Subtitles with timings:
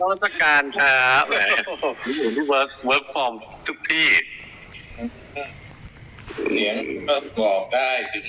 [0.00, 1.34] นมัสการครับแหม
[2.18, 3.32] อยู่ที่ work work from
[3.66, 4.08] ทุกที่
[6.52, 6.74] เสียง
[7.08, 8.26] ก็บอกได้ถึง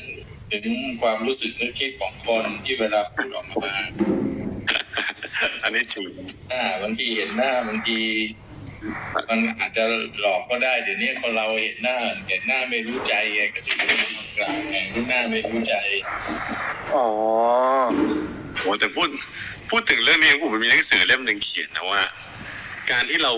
[0.51, 3.73] ถึงความรู้สึกนึกคิดของคนที่เวลาพูดออกมา
[5.63, 6.07] อันนี้จริง
[6.49, 7.99] หน้าบางทีเห็นหน้าบางที
[9.29, 9.83] มันอาจจะ
[10.19, 11.97] หลอกก็ได้เดี๋ยวนี้คนเราเห็นหน้า
[12.27, 13.77] เห็นหน้าไม่รู้ใจไงก็ถึง
[14.37, 14.77] กล่าวไง
[15.09, 15.75] หน้าไม่รู้ใจ
[16.95, 17.07] อ๋อ
[18.59, 19.09] โอ้แต่พูด
[19.69, 22.01] พูดถึงเรื่องนี้ผมมีหนังสือเล่มหนึ่งเขียนนะว่า
[22.91, 23.31] การที่เรา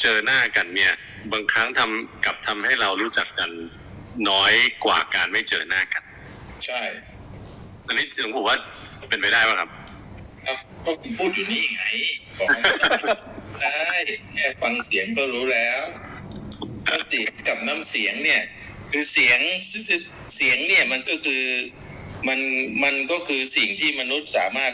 [0.00, 0.92] เจอหน้ากันเนี่ย
[1.32, 3.50] บางครั้งทำกับทำให้เรารู้จักกัน
[4.30, 4.52] น้อย
[4.84, 6.02] กว่าการไม่เจอหน้ากัน
[6.66, 6.82] ใช่
[7.86, 8.56] อันนี้ผมว่า
[9.08, 9.70] เป็นไปได้ป่ะครับ
[10.46, 11.84] ครับก็คุณพูดอยู่นี่ไง
[12.38, 12.48] บอก
[13.62, 13.92] ได้
[14.34, 15.80] แค่ฟังเสียงก็รู้แล้ว
[16.88, 18.42] น้ำเสียงกับน้ำเสียงเนี่ย
[18.90, 19.40] คือเสียง
[20.34, 21.44] เสียงเนี่ยมันก็คือ
[22.28, 22.40] มัน
[22.84, 24.72] มันก็คือสิ่งที่มนุษย์สามารถ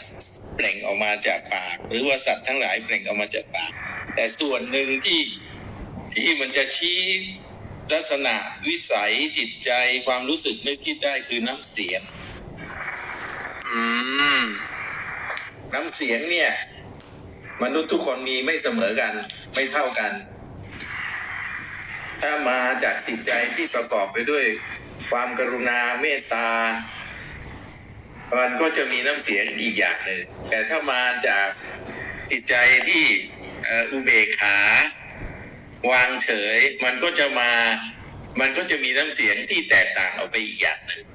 [0.55, 3.71] เปล่งออกมาจากปาก หรือว่าสัตว์ทั้งหลายเปล่งออกมาจากปาก
[4.15, 5.21] แต่ส่วนหนึ่งที่
[6.13, 6.99] ที่มันจะชี้
[7.93, 8.35] ลักษณะ
[8.67, 9.71] วิสัยจิตใจ
[10.07, 12.01] ความรู้สึกนึกคิดได้คือน้ำเสียง
[13.69, 13.81] อื
[14.41, 14.43] ม
[15.73, 16.51] น้ำเสียงเนี่ย
[17.63, 19.13] มนุษย์ทุกคนมีไม่เสมอกัน
[19.53, 20.11] ไม่เท่ากัน
[22.21, 24.45] ถ้ามาจากจิตใจที่ประกอบไปด้วย
[25.11, 26.47] ความกรุณาเมตตา
[28.35, 31.47] มันก็จะมีน้ำเสียงอีกอย่างหนึ่งแต่ถ้ามาจาก
[32.31, 32.55] จิตใจ
[32.87, 33.05] ที่
[33.63, 34.57] เอ่ออุเบกขา
[35.91, 37.51] วางเฉย มันก็จะมา
[38.39, 41.05] มันก็จะมีน้ำเสียงที่แตกต่างออกไปอีกอย่างหนึ่ง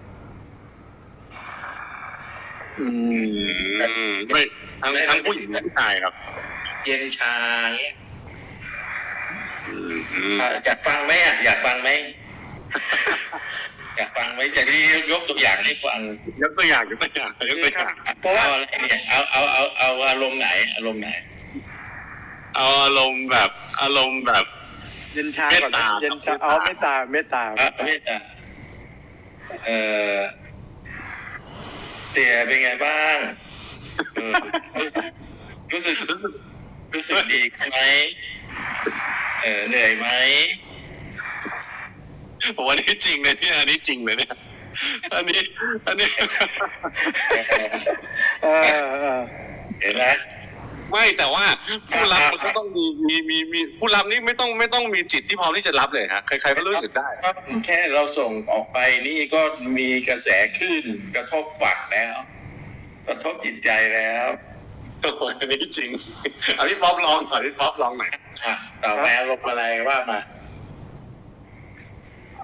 [2.80, 3.24] อืม
[3.80, 4.42] อืมไม่
[4.82, 6.14] ทั้งทั้งผู้หญิงและผู้ชายครับ
[6.84, 7.34] เย็นชา
[7.80, 7.96] เงี้ย
[9.66, 11.90] อืมอืมอะอยากฟังไหมอะอยากฟังไหม
[13.96, 14.76] อยากฟังไหมจะได้
[15.12, 15.98] ยกตัวอย่างให้ฟัง
[16.42, 21.10] ยกตัวอย่างยกตัวอย่างยกตัวอย่างเพราะว่าอะไรเนี่ยเอาเอาเอาเอาอารมณ์ไหนอารมณ์ไหน
[22.56, 24.44] เอาอารมณ์แบบอารมณ์แบบ
[25.14, 28.16] เย็นชาก่อนนะเมตตาเย็นชาเอาเมตตาเมตตาพระเมตตา
[29.64, 29.70] เอ
[30.14, 30.16] อ
[32.12, 33.16] เตี่ยเป็นไงบ้าง
[34.14, 34.32] เออ
[34.80, 35.06] รู้สึก
[35.72, 35.96] รู้สึก
[36.94, 37.78] รู้สึกดีไหม
[39.42, 40.08] เออเหนื่อยไหม
[42.56, 44.32] ผมว่านี่จริงเลยเนี่ยอันนี้จริงเลยเนี่ย
[45.14, 45.40] อันนี้
[45.86, 46.10] อันนี้
[48.42, 49.20] เออเออ
[49.80, 50.04] เห็นไหม
[50.90, 51.44] ไม่แต่ว่า
[51.90, 59.40] ผู้รับมันก็ต้องมีมีมีมีผู้รับนี่ไม่ต้องไม่ต้องมีจิตที่พร้อมที่จะรับเลยฮะใครๆก็รู้สึกได้ ครับแค่เราส่งออกไปนี่ก็
[59.78, 60.84] มีกระแสคลื่น
[61.16, 62.14] กระทบฝักแล้ว
[63.08, 64.26] กระทบจิตใจแล้ว
[65.00, 65.90] โอ้โหอันนี้จริง
[66.54, 68.54] เอาพี่ป๊อปลองหน่อยพี่ป๊อปลองหน่อยอะ
[68.84, 70.18] ต่อไปอารมณ์อะไรว่ามา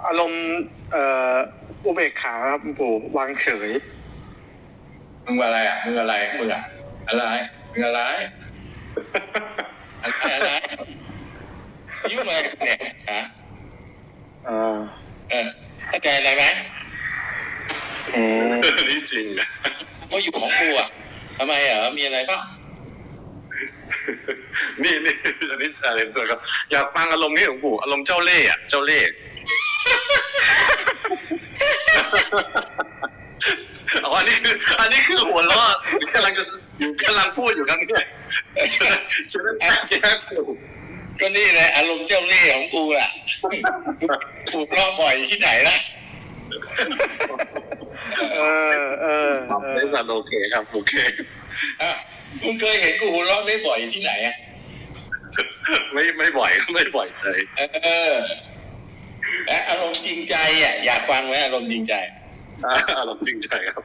[0.06, 0.44] อารมณ์
[0.92, 1.34] เอ่อ
[1.84, 3.70] อุเบกขาครับคุณปู่วางเฉย
[5.26, 6.62] มึงอะไรอะมึงอะไรมึงอะ
[7.08, 7.24] อะไร
[7.70, 8.00] มึงอะไร
[10.02, 10.50] อะไรอะไร
[12.12, 12.78] ยุ่งอะไรกับเนี่ย
[13.10, 13.22] ฮะ
[14.48, 14.78] อ่า
[15.30, 15.48] เออ
[15.88, 16.44] เข้าใจอะไรไหม
[18.14, 19.48] อืมอันนี้จริงนะ
[20.10, 20.88] ก็อยู่ของกูอะ
[21.38, 22.42] ทำไมเหรอมีอะไรบ้าง
[24.82, 25.14] นี่นี่
[25.50, 26.38] อันนี้อะไรตัวครับ
[26.70, 29.08] อยากฟังอารมณ์นี้ของปู่อารมณ์เจ้าเล่ห์อะเจ้าเล่ห์
[34.04, 35.68] อ๋ออันนี้คือ อันนี้คือหัวเราะ
[36.12, 36.42] กำลังจะ
[37.02, 38.06] กำลังพูดอยู่ครับเนี่ย
[39.32, 40.54] ฉันแอบแก้ถูก
[41.20, 43.10] ก็นี่แหละอารมณ์เจ้าเล่ห์ของกูอะ
[44.50, 45.76] ถูกล่อบ่อยที่ไหนล่ะ
[48.34, 48.38] เอ
[48.72, 50.92] อเออครับเอได้อสันโอเคครับโอเค
[51.82, 51.90] อะ
[52.44, 54.36] มึงเคยเห็นกูหัวเราะได้บ่อยที่ไหนอะ
[55.92, 57.40] ไม่ไม่บ่อยไม่บ่อยเลย
[57.84, 58.47] เออและ
[59.70, 61.94] อารมณ์จริงใจอะอยากฟังไหมอารมณ์จริงใจ
[62.64, 63.84] อ่าอารมณ์จริงใจครับ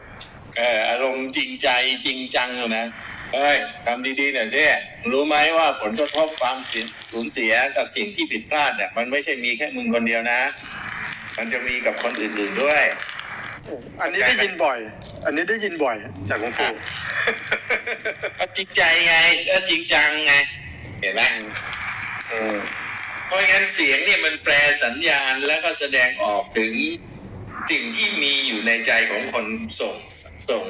[0.57, 1.69] เอออารมณ์จริงใจ
[2.05, 2.85] จริงจังอยู่นะ
[3.33, 4.63] เฮ้ยทำดีๆหน่อยสิ
[5.11, 10.39] รู้ไหมว่าผลกระทบความเสียสูญเสียกับสิ่งที่ผิดพลาดเนี่ยมันไม่ใช่มีแค่มึงคนเดียวนะ
[11.37, 12.83] มันจะมีกับคนอื่นๆด้วย
[14.01, 14.77] อันนี้ได้ยินบ่อย
[15.25, 15.95] อันนี้ได้ยินบ่อย
[16.29, 16.73] จากหลวงปู่
[18.39, 19.15] ก็จริงใจไง
[19.49, 20.33] ก็จริงจังไง
[21.01, 21.21] เห็นไหม
[22.29, 22.82] เออเพ
[23.33, 24.53] ราะงั้นเสียงเนี่ยมันแปล
[24.83, 26.73] สัญญาณแล้วก็แสดงออกถึง
[27.69, 29.45] สิ่งที่มีอยู่ในใจของคน
[29.79, 29.95] ส่ง
[30.49, 30.63] ส่ง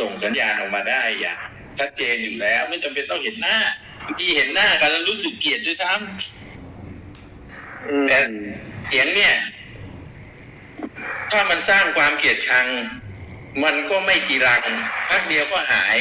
[0.00, 1.38] ส่งสัญญาณออกมาได้อย่าง
[1.78, 3.58] ชัดเจนอยู่แล้ว ไม่จำเป็นต้องเห็นหน้า
[4.04, 8.18] บางทีเห็นหน้ากันแล้วรู้สึกเกลียดด้วยซ้ำแต่
[8.86, 9.34] เสียงเนี่ย
[11.30, 12.66] ถ้ามันสร้างความเกลียดชัง
[13.64, 14.62] มันก็ไม่จีรัง
[15.08, 15.96] พักเดียวก็หาย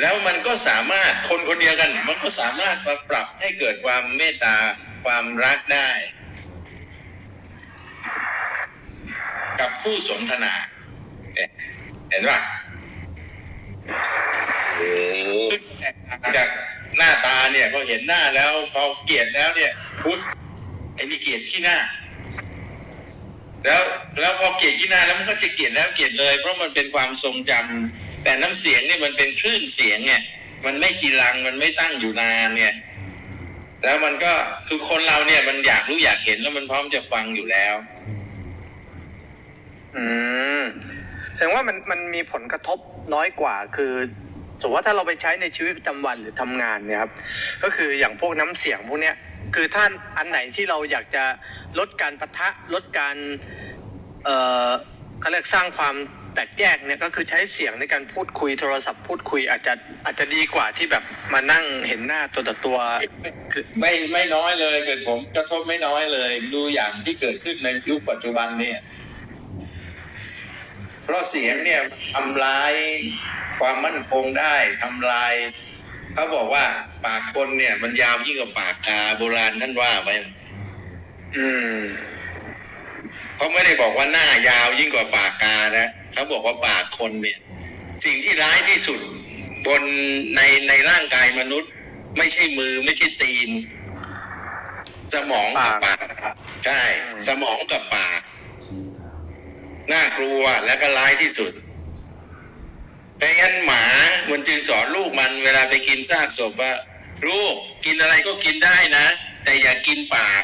[0.00, 4.56] แล้วมันก็สามารถคนคนเดียวกัน มันก็สามารถมาปรับให้เกิดความเมตตา
[5.04, 5.88] ความรักได้
[9.60, 10.54] กับผู้สนทนา
[11.34, 11.50] เนี่ย
[12.10, 12.38] เห็นป่ะ
[15.50, 16.48] ซึ่งแตกต่าจาก
[16.96, 19.72] หน้าตาเนี่ยพอเห็นหน้าแล้วพอเกลียดแล้วเนี่ย
[20.02, 20.20] พุทธ
[20.94, 21.78] ไอ้นี่เกลียดที่หน้า
[23.64, 23.82] แล้ว
[24.20, 30.22] แล้วพอเกลียดที่หน้าแล้วมันก็จะเกลียดแล้วเกลียดเลย เพราะมันเป็นความทรงจำแต่น้ำเสียงเนี่ยมันเป็นคลื่นเสียงเนี่ย
[30.66, 32.74] มันไม่จีรังมันไม่ตั้งอยู่นานเนี่ย
[33.84, 34.32] แล้วมันก็
[34.68, 37.74] คือคนเราเนี่ยมันอยากรู้อยากเห็นแล้วมันพร้อมจะฟังอยู่แล้ว
[39.96, 40.04] อื
[40.60, 40.62] ม
[41.34, 42.78] แสดงว่ามันมันมีผลกระทบ
[43.14, 43.92] น้อยกว่า คือ
[44.60, 47.12] สมมติว่าถ้าเราไปใช้ในชีวิตประจำวันหรือทำงานเนี่ยครับ
[47.62, 49.16] ก็คืออย่างพวกน้ำเสียงพวกเนี้ย
[49.54, 51.24] คือท่านอันไหนที่เราอยากจะ
[51.78, 53.16] ลดการปะทะลดการ
[54.24, 54.68] เอ่อ
[55.20, 55.94] เขาเรียกสร้างความ
[56.34, 61.04] แตกแยกเนี่ยก็คือใช้เสียงในการพูดคุยโทรศัพท์พูดคุยอาจจะอาจจะดีกว่าที่แบบ
[61.34, 62.78] มานั่งเห็นหน้าตัวต่อตัว
[63.80, 68.78] ไม่ไม่น้อยเลยเกิดผมกระทบไม่น้อยเลย ดูอย่างที่เกิดขึ้นในยุคปัจจุบันเนี่ย
[71.04, 71.80] เพราะเสียงเนี่ย
[72.14, 72.72] ทำลาย
[73.58, 75.34] ความมั่นคงได้ทำลาย
[76.14, 76.64] เขาบอกว่า
[77.04, 80.14] ปากคนเนี่ย มันยาวยิ่งกว่าปากกาโบราณท่านว่าไว้
[81.36, 81.78] อืม
[83.36, 87.38] เขาไม่ได้บอกว่าหน้ายาวยิ่งกว่าปากกานะเขาบอกว่าปากคนเนี่ย
[88.04, 89.00] สิ่งที่ร้ายที่สุด
[89.66, 89.82] บน
[90.36, 91.70] ในในร่างกายมนุษย์
[92.18, 93.50] ไม่ใช่มือไม่ใช่ตีน
[95.14, 95.98] สมองกับปาก
[96.66, 96.82] ใช่
[97.26, 98.20] สมองกับปาก
[99.92, 101.52] น่ากลัวและก็ร้ายที่สุด
[103.22, 103.84] ดังนั้นหมา
[104.30, 106.72] มันจึงสอนลูกมันเวลาไปกินซากศพว่า
[107.28, 107.54] ลูก
[107.84, 109.06] กินอะไรก็กินได้นะ
[109.44, 110.42] แต่อย่ากินปาก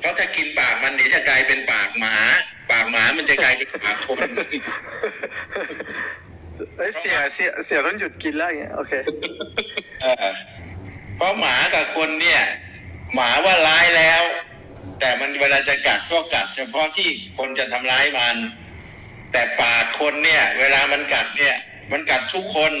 [0.00, 2.16] เพราะถ้ากินปากมันเดี๋ยวจะกลายเป็นปากหมา
[2.70, 4.28] ปากหมามันจะกลายเป็นปากคน
[6.76, 8.92] เอ้ยเสียเสียเสียต้องหยุดกินแล้วอย่างเงี้ยโอเค
[10.02, 10.26] เออ
[11.16, 12.42] เพราะหมากับคนเนี่ย
[13.14, 14.22] หมาว่าร้ายแล้ว
[15.00, 17.08] แต่มันเวลาจะกัดก็กัด เฉพาะที่
[17.38, 18.36] คนจะทำร้ายมัน
[19.34, 21.56] แต่ปากคนเนี่ย เวลามันกัดเนี่ย
[21.92, 22.72] มันกัดทุกคน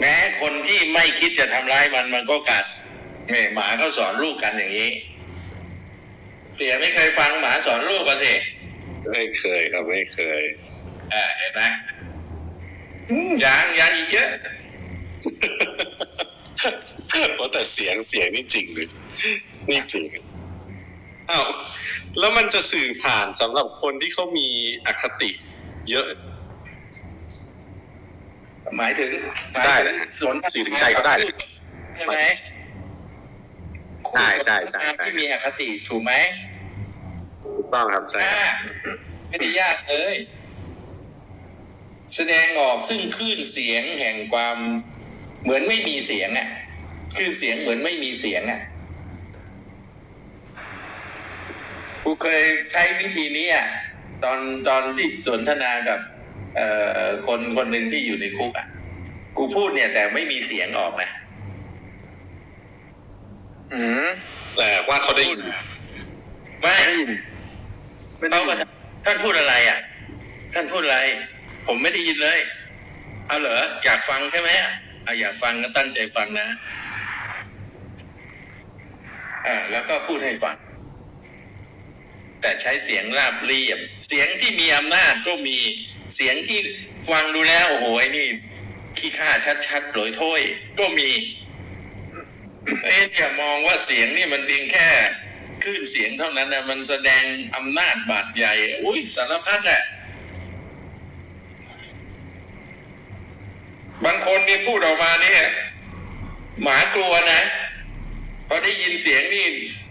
[0.00, 2.64] แม้คนที่ไม่คิดจะทำร้ายมันมันก็กัด
[3.30, 4.90] เนี่ยหมาเขาสอนลูกกันอย่างนี้
[6.56, 8.32] เสียไม่เคยฟังหมาสอนลูกก็สิ
[9.10, 10.42] ไม่เคยครับไม่เคย
[11.10, 11.62] เออเห็นไหม
[13.10, 14.28] อืมยังยังอีกเยอะ
[17.36, 18.88] เพราะแต่เสียงเสียงนี่จริงเลย
[19.70, 20.06] นี่จริง
[21.30, 21.46] อ้าว
[22.18, 24.48] แล้วมันจะสื่อผ่านสำหรับคนที่เขามี
[24.86, 25.30] อคติ
[25.90, 26.06] เยอะ
[28.76, 29.10] หมายถึง
[29.66, 31.32] ได้นะฮะสวนสื่อถึงใจเขาได้เลย
[31.94, 32.16] ใช่ไหม
[34.14, 36.12] ใช่ใช่ใช่ใช่ ที่มีอคติถูกไหม
[37.56, 38.46] ถูกต้องครับใช่ครับอ่า
[39.28, 40.16] ไม่ได้ยากเลย
[42.14, 44.56] แสดงออกซึ่งคลื่นเสียงแห่งความ
[45.42, 46.48] เหมือนไม่มีเสียงอะ
[47.14, 48.60] คลื่นเสียงเหมือนไม่มีเสียงอะ
[52.04, 52.42] กูเคย
[52.72, 53.66] ใช้วิธีนี้อะ
[54.24, 54.38] ตอน
[54.68, 56.00] ตอนที่สนทนากับ
[56.56, 56.66] เอ่
[57.02, 58.66] อคนคนหนึ่งที่อยู่ในคุกอะ
[59.36, 61.10] กูพูดเนี่ย แต่ไม่มีเสียงออกนะ
[63.72, 64.06] อืม
[64.56, 65.40] แต่ว่าเขาได้ยิน
[66.60, 67.10] ไม่ไม่ได้ยิน
[68.18, 68.68] ไม่ได้เขาก็ยิน
[69.04, 69.78] ท่านพูดอะไรอะ
[70.54, 70.98] ท่านพูดอะไร
[71.66, 72.38] ผมไม่ได้ยินเลย
[73.26, 74.72] เอาเหรออยากฟังใช่ไหมอะ
[75.20, 76.46] อยากฟังก็ตั้งใจฟังนะ
[79.46, 80.56] อ่าแล้วก็พูดให้ฟัง
[82.40, 83.78] แต่ใช้เสียงราบเรียบ
[84.08, 85.58] เสียงที่มีอำนาจก็มี
[86.14, 86.58] เสียงที่
[87.08, 88.26] ฟังดูแล้วโอ้โหไอ้นี่
[88.98, 89.30] ขี้ข้า
[89.66, 90.42] ชัดๆโหลอยถ้วย
[90.78, 91.10] ก็มี
[92.84, 94.88] เอ๊ะอย่ามองว่าเสียงนี่มันเพียงแค่
[95.62, 97.22] คลื่นเสียงเท่านั้นนะมันแสดง
[97.56, 98.52] อำนาจบาดใหญ่
[98.84, 99.82] อุ้ยสารพัดอะ
[104.04, 105.40] บางคนนี่พูดออกมาเนี่ย
[106.62, 107.40] หมากลัวนะ
[108.48, 109.46] พอได้ยินเสียงนี่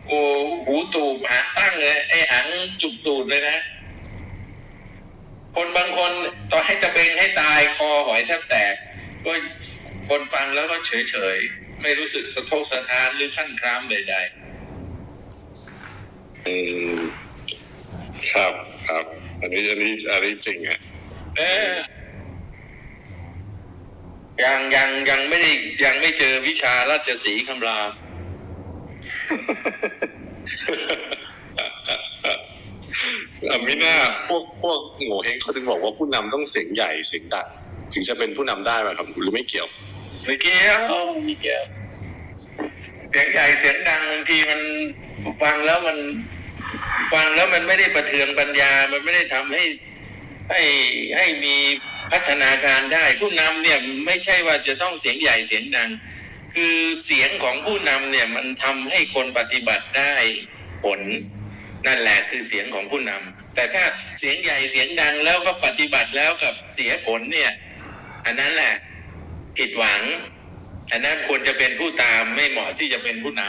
[0.10, 0.24] โอ้
[0.66, 2.46] หูตูบหางตั้งเลยไอ้หาง
[2.82, 3.58] จุกตูดเลยนะ
[5.56, 6.12] คนบางคน
[6.52, 8.74] ต่อให้ตะเบงให้ตายคอหอยแทบแตก
[9.26, 9.32] ก็
[10.10, 14.16] คนฟังแล้วก็เฉยเฉยๆไม่รู้สึกสะทกสะท้านหรือขั้นครามใด
[16.46, 16.56] อื
[16.98, 17.00] ม
[18.32, 18.54] ครับ
[18.88, 19.06] ครับ
[19.42, 21.74] อันนี้อันนี้อันนี้จริงอะๆเออ
[24.44, 25.52] ยังยังยังไม่ได้
[25.86, 28.09] ยังไม่เจอวิชาราชสีห์คำรามอา
[33.68, 33.96] มิน่า
[34.28, 37.48] พวกพวกโง่เฮงเขาถึงบอกว่าผู้นำต้องเสียงใหญ่เสียงดัง
[37.94, 39.68] ถึงจะเป็นผู้นำได้ไหมครับหรือไม่เกี่ยว
[40.26, 40.80] ไม่เกี่ยว
[41.26, 41.64] ไม่เกี่ยว
[43.12, 44.62] เสียงใหญ่เสียงดังบางทีมัน
[45.42, 45.98] ฟังแล้วมัน
[47.14, 49.64] ฟังแล้วมันไม่ได้ประเทืองปัญญา มันไม่ได้ทำให้
[50.50, 50.62] ให้
[51.18, 51.56] ให้มี
[52.12, 55.90] พัฒนาการได้ ผู้นำเนี่ยไม่ใช่ว่าจะต้องเสียงใหญ่เสียงดัง
[56.54, 56.76] คือ
[57.06, 60.14] เสียงของผู้นำเนี่ยมันทำให้คนปฏิบัติได้
[60.84, 61.00] ผล
[61.88, 63.84] นั่นแหละคือเสียงของผู้นำแต่ถ้า
[64.20, 67.52] เสียงใหญ่เสียงดังแล้วก็ปฏิบัติแล้วกับเสียผลเนี่ย
[68.26, 68.74] อันนั้นแหละ
[69.58, 70.02] ผิดหวัง
[70.92, 73.44] อันนั้นควรจะเป็นผู้ตามไม่เหมาะที่จะเป็นผู้น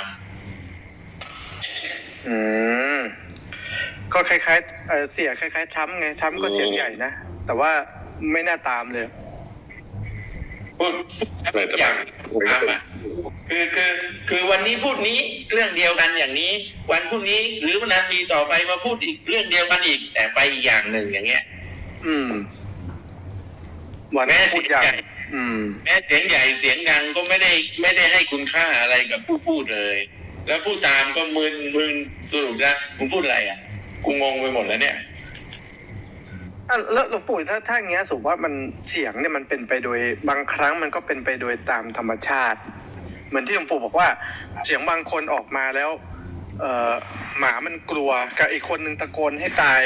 [1.36, 2.36] ำอื
[2.98, 3.00] ม
[4.12, 7.12] ก็คล้ายๆเสียคล้ายๆทรัมไงทรัมก็เสียงใหญ่นะ
[7.46, 7.72] แต่ว่า
[8.32, 9.06] ไม่น่าตามเลย
[10.80, 10.92] พูด
[11.52, 11.94] ไม่แต่อย่าง
[12.32, 12.80] ผมตามอะ
[13.48, 13.92] คือคือ
[14.28, 15.18] คือวันนี้พูดนี้
[15.52, 16.52] เรื่องเดียวกันอย่างนี้
[16.92, 21.42] วันพรุ่งนี้หรือวันนาทีต่อไปมาพูดอีกเรื่องเดียวกันอีก แต่ไปอีกอย่างหนึ่งอย่างเงี้ย
[22.06, 22.30] อืม
[24.16, 24.94] วันแม้พูดอย่างเสียงใหญ่
[25.34, 29.96] อืมแม้เสียงใหญ่เสียงดังก็ไม่ได้ไม่ได้ให้คุณค่าอะไรกับผู้พูดเลย
[30.46, 31.92] แล้วผู้ตามก็มึนมึน
[32.30, 33.58] สรุปนะคุณพูดอะไรอะ
[34.04, 35.04] กูงงไปหมดแล้วเนี่ยอะ
[36.92, 38.54] แล้วหลวงปู่ถ้าถ้าอย่างเงี้ยสมมติว่ามัน
[38.88, 39.98] เสียงเนี่ยมันเป็นไปโดย
[40.28, 42.60] บางครั้งมันก็เป็นไปโดยตามธรรมชาติ
[43.28, 44.08] เหมือนที่หลวงปู่บอกว่า
[44.64, 45.90] เสียงบางคนออกมาแล้ว
[46.60, 46.92] เอ่อ
[47.38, 49.82] หมามันกลัวกับอีกคนหนึ่งตะโกนให้ตาย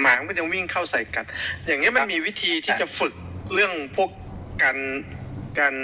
[0.00, 1.26] หมามันก็จะวิ่งเข้าใส่กัด
[1.66, 3.14] อย่างเงี้ยมันมีวิธีที่จะฝึก
[3.54, 4.10] เรื่องพวก
[4.62, 4.78] การ
[5.58, 5.74] การ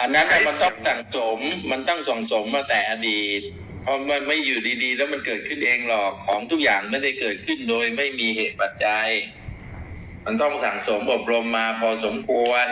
[0.00, 1.38] อันนั้นน่ะมันต้องสั่งสม
[1.70, 3.40] มันต้องส่งสมมาแต่อดีต
[3.82, 9.08] เพราะมันไม่อยู่ดีๆ แล้วมันเกิดขึ้นเองหรอกของทุกอย่างไม่ได้เกิดขึ้นโดยไม่มีเหตุปัจจัย
[10.30, 12.66] มันต้องสั่งสมอบรมมาพอสมควร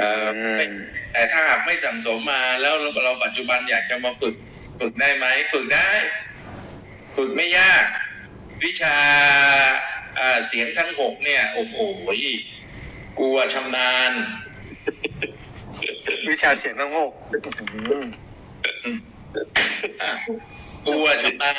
[0.00, 0.66] เออไม่
[1.12, 4.34] แต่ถ้าหากไม่สั่งสมมาแล้วเราเราปัจจุบันอยากจะมาฝึก
[4.80, 5.88] ฝึกได้ไหมฝึกได้
[7.16, 7.84] ฝึกไม่ยาก
[8.64, 8.96] วิชา
[10.18, 11.74] อ่าเสียงทั้งหกเนี่ยโอ้โห
[13.18, 14.12] กูอะชำนาญ
[16.30, 17.12] วิชาเสียงทั้งหก
[17.74, 18.06] อืม
[20.02, 20.10] อะ
[20.86, 21.54] กูอะชำนาญ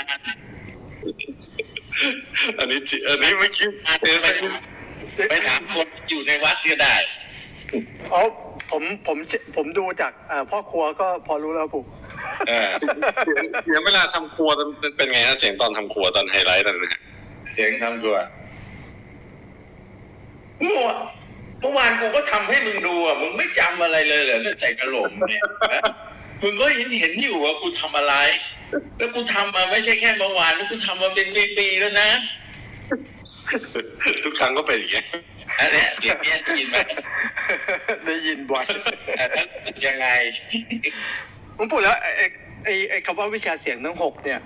[2.60, 3.68] อันนี้จิอันนี้เมื่อกี้
[4.02, 4.52] ไปถาม
[5.30, 6.96] ไปถามคนที่อยู่ในวัดก็ได้
[8.14, 8.22] อ๋อ
[8.72, 9.18] ผมผม
[9.56, 11.84] ผมดูจากเอ่อพ่อครัวก็พอรู้แล้วปู่
[12.48, 12.70] เออ
[13.64, 17.02] เสียงเวลาทำครัวมันเป็นไงฮะเสียงตอนทำครัวตอนไฮไลท์นั่นนะฮะ
[17.54, 18.16] เสียงทำตัว
[20.64, 21.00] เมื่อวาน
[21.60, 25.42] เมื่อวานกูก็ทำให้มึงดูอะมึงไม่จำอะไรเลยเหรอเนี่ยใส่กระโหลกเนี่ย
[25.74, 25.82] ฮะ
[26.42, 28.16] มึงก็เห็นเห็นอยู่ว่ากูทำอะไร
[28.98, 32.10] แล้วกูทำมาไม่ใช่แค่เมื่อวานแล้วกูทำมาเป็นปีๆแล้วนะ
[34.24, 35.06] ทุกครั้งก็เป็นอย่างเงี้ย
[35.60, 36.78] อันเนี้ยเสียงเนี้ยได้ยินไหม
[38.06, 38.66] ได้ยินบ่อย
[39.20, 39.48] อันนั้น
[39.88, 40.08] ยังไง
[41.58, 42.26] ผมพูดแล้วไอ้
[42.66, 44.40] ไอ้ไอ้คำว่าวิชาเสียงทั้งหกเนี่ย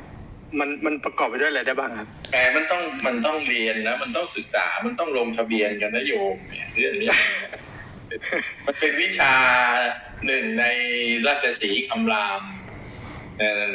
[0.59, 7.09] มันมันประกอบไปด้วยอะไรได้บ้างครับแต่มันต้องมันต้องเรียนนะ มันต้องศึกษามันต้องลงทะเบียนกันนะโยมเนี่ยเรื่องนี้
[8.65, 9.33] มันเป็นวิชา
[10.25, 10.65] หนึ่งใน
[11.27, 12.41] ราชสีห์คำราม
[13.38, 13.74] เอ่อ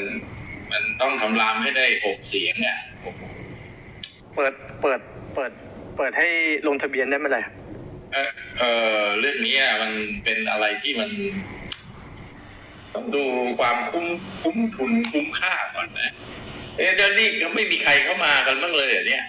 [0.73, 2.79] มันต้องคำรามให้ได้หกเสียงเนี่ย
[4.35, 5.01] เปิดเปิด
[5.35, 5.53] เปิด
[5.97, 6.29] เปิดให้
[6.69, 7.55] ลงทะเบียนได้เมื่อไหร่ครับ
[8.13, 8.63] เอ่อเอ
[9.01, 9.93] อเรื่องนี้อะมัน
[10.25, 11.11] เป็นอะไรที่มัน
[12.95, 13.25] ต้องดู
[13.59, 14.07] ความคุ้ม
[14.43, 16.11] คุ้มทุนคุ้มค่าก่อนนะ
[16.77, 19.25] เอ๊ะเดี๋ยวนี้ก็ไม่มีใครเข้ามากันบ้างเลยเหรอเนี่ย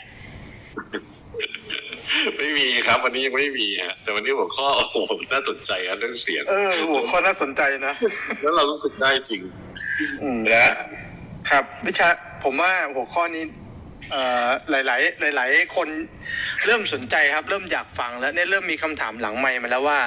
[2.38, 4.96] ไม่มีครับ วันนี้ยังไม่มีฮะแต่วันนี้หัวข้อโอ้โห
[5.34, 7.96] น่าสนใจครับเรื่องเสียงเออหัวข้อน่าสนใจนะ
[8.42, 9.42] แล้วเรารู้สึกได้จริง
[10.22, 10.72] อืมแล้ว
[11.50, 12.08] ครับวิชา
[12.44, 13.44] ผมว่าหัวข้อนี้
[14.12, 15.88] เอ่อหลาย ๆ หลาย ๆ คน
[16.66, 20.00] เริ่มสนใจครับ เริ่มอยากฟังแล้วเนี่ยเริ่มมีคำถามหลังไมค์มาแล้วว่า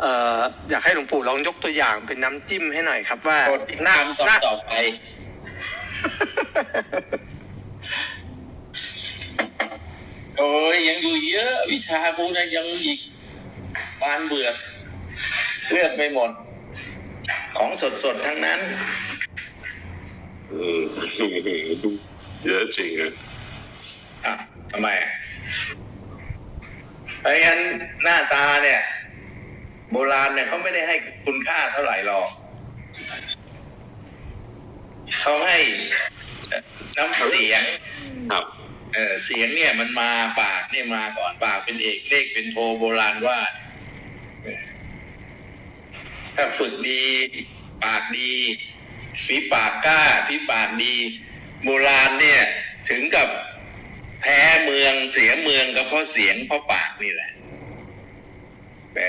[0.00, 0.38] เอ่อ
[0.70, 4.72] อยากให้หลวงปู่ลองยกตัวอย่างเป็นน้ำจิ้มให้หน่อยครับ ว่าโปรดติดหน้าตามตอนหน้าต่อไป
[10.38, 13.00] โอ้ยยังอยู่เยอะ วิชากูนะยังอีก
[14.02, 14.48] บานเบื่อ
[15.70, 16.30] เลือกไม่หมด
[17.56, 17.70] ของ
[18.02, 18.60] สดๆทั้งนั้น
[20.50, 20.82] อืม
[22.46, 23.12] เยอะจริงอะ
[24.24, 24.34] อะ
[24.70, 25.10] ทำไมอะ
[27.20, 27.60] เพราะงั้น
[28.02, 28.80] หน้าตาเนี่ย
[29.90, 32.28] โบราณเนี่ยเขาไม่ได้ให้คุณค่าเท่าไหร่หรอก
[35.20, 35.58] เขาให้
[36.96, 37.62] น้ำเสียง
[38.32, 38.44] ครับ
[38.96, 40.10] เออเสียงเนี่ยมันมา
[40.40, 43.40] ปากเนี่ยมาก่อนปากเป็นเอกเลขเป็นโทโบราณว่า
[46.34, 47.02] ถ้าฝึกดี
[47.84, 48.32] ปากดี
[49.26, 50.94] ฝีปากกล้าฝีปากดี
[51.64, 52.42] โบราณเนี่ย
[52.90, 53.28] ถึงกับ
[54.20, 57.30] แพ้เมืองเสียเมืองก็เพราะเสียงเพราะปากนี่แหละ
[58.94, 59.08] แต่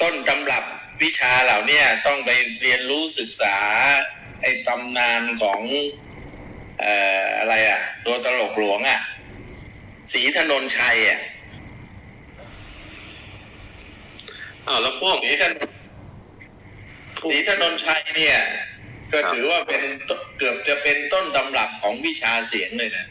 [0.00, 0.64] ต้นตำรับ
[1.02, 2.30] วิชาเหล่านี้ต้องไป
[2.60, 3.56] เรียนรู้ศึกษา
[4.42, 5.60] ไอ้ตำนานของ
[6.80, 9.00] เอ่ออะไรอะ ตัวตลกหลวงอะ
[10.12, 11.18] ศรีถนนชัยอะ
[14.66, 15.68] อ้าวแล้วพวกศรีถนน
[17.30, 18.38] ศรีถนนชัยเนี่ย
[19.12, 23.06] ก็ถือว่าเป็นต้นเกือบจะเป็นต้นตำรับของวิชาเสียงเลยนะ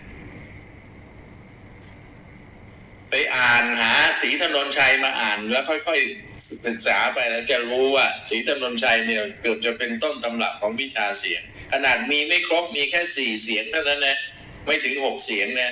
[3.15, 11.41] ไปอ่านหาศรีถนนชัยมาอ่านแล้วค่อยๆศึกษาไปแล้วจะรู้ว่าศรีถนนชัยเนี่ยเกือบจะเป็นต้นตำรับของวิชาเสียง
[11.72, 14.17] ขนาดมีไม่ครบมีแค่สี่เสียงเท่านั้นนะ
[14.65, 15.72] ไม่ถึงหกเสียงนะ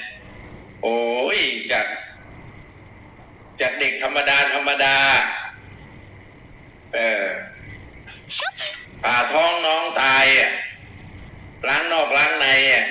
[0.81, 0.99] โอ้
[1.37, 1.39] ย
[1.71, 1.87] จาก
[3.61, 4.95] จากเด็กธรรมดาธรรมดา
[6.93, 7.27] เออ
[9.03, 10.51] ผ่าท้องน้องตายอะ
[11.67, 12.85] ล้างนอกล้างในอะ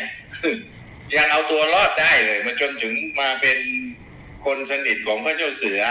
[1.16, 3.58] ยังเอาตัวรอดได้เลย มันจนถึงมาเป็น
[4.44, 5.82] คนสนิทของพระเจ้าเสือ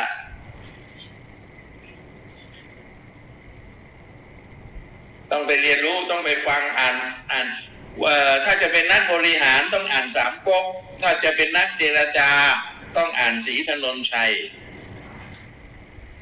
[5.31, 6.95] ต้องไปเรียนรู้ต้องไปฟังอ่าน
[7.31, 7.47] อ่าน
[8.03, 8.15] ว่า
[8.45, 10.65] ถ้าจะเป็นนักบริหารต้องอ่านสามก๊ก
[11.01, 12.29] ถ้าจะเป็นนักเจรจา
[12.97, 14.31] ต้องอ่านสีถนนชัย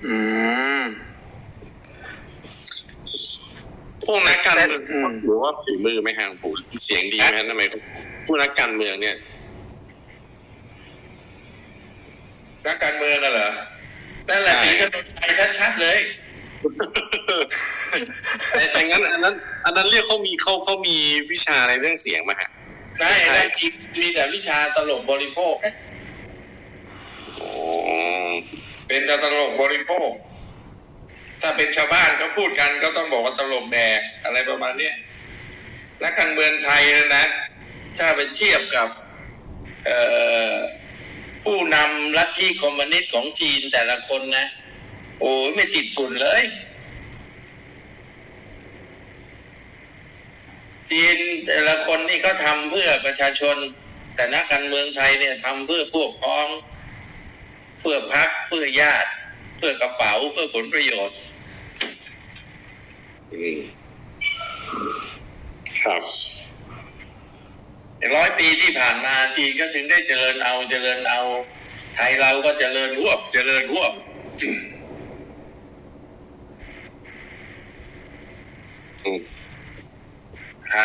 [0.06, 0.16] อื
[0.82, 0.84] ม
[4.06, 6.54] พวกนักการเมืองอืมหรือว่าฝีมือไหมฮะหลวงปู่
[6.86, 7.64] เสียงดีไหมฮะทำไม
[8.26, 9.16] ผู้นักการเมืองเนี่ย
[12.68, 13.50] นักการเมืองน่ะเหรอ
[14.30, 16.00] นั่นแหละใช่สีถนนชัยชัดๆเลย
[18.52, 20.96] แต่แต่งั้นอันนั้น อันนั้นเรียกเขามีเขาเขามี
[21.32, 22.50] วิชาในเรื่องเสียงมาฮะ
[23.02, 25.56] นายใช่นายอีกมีแต่วิชาตลกบริโภค
[27.36, 27.50] โอ้
[28.88, 30.12] เป็นแต่ตลกบริโภค
[31.42, 34.96] ถ้าเป็นชาวบ้านเขาพูดกันก็ต้องบอกว่าตลกแดกอะไรประมาณเนี้ย
[36.04, 37.26] นักการเมืองไทยนะนะ
[37.98, 38.88] ถ้าไปเทียบกับ
[39.86, 40.00] เอ่
[40.50, 40.52] อ
[41.48, 44.48] ผู้นำลัทธิคอมมิวนิสต์ของจีนแต่ละคนนะ
[45.20, 46.44] โอ้ยไม่ติดฝุ่นเลย
[50.92, 53.56] จีนแต่ละคนนี่เขาทำเพื่อประชาชน
[54.16, 56.48] แต่นักการเมืองไทยเนี่ยทำเพื่อพวกพ้อง
[57.80, 59.10] เพื่อพักเพื่อญาติ
[59.58, 61.18] เพื่อกระเป๋าเพื่อผลประโยชน์
[65.82, 66.04] ครับ
[68.16, 71.22] ร้อยปีที่ผ่านมาจีนก็ถึงได้เจริญเอาเจริญเอา
[71.96, 73.94] ไทยเราก็เจริญรวบ เจริญรวบ
[74.42, 74.62] อืม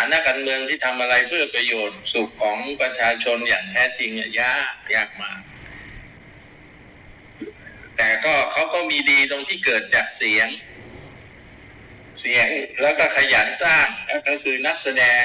[0.08, 5.40] หนักการเมืองที่ทำอะไรเพื่อประโยชน์สุขของประชาชนอย่างแท้จริงยากยากมาก
[7.96, 10.48] แต่ก็เขาก็มีดีตรงที่เกิดจากเสียง
[12.20, 12.46] เสียง
[12.82, 13.86] แล้วก็ขยันสร้าง
[14.28, 15.24] ก็คือนักแสดง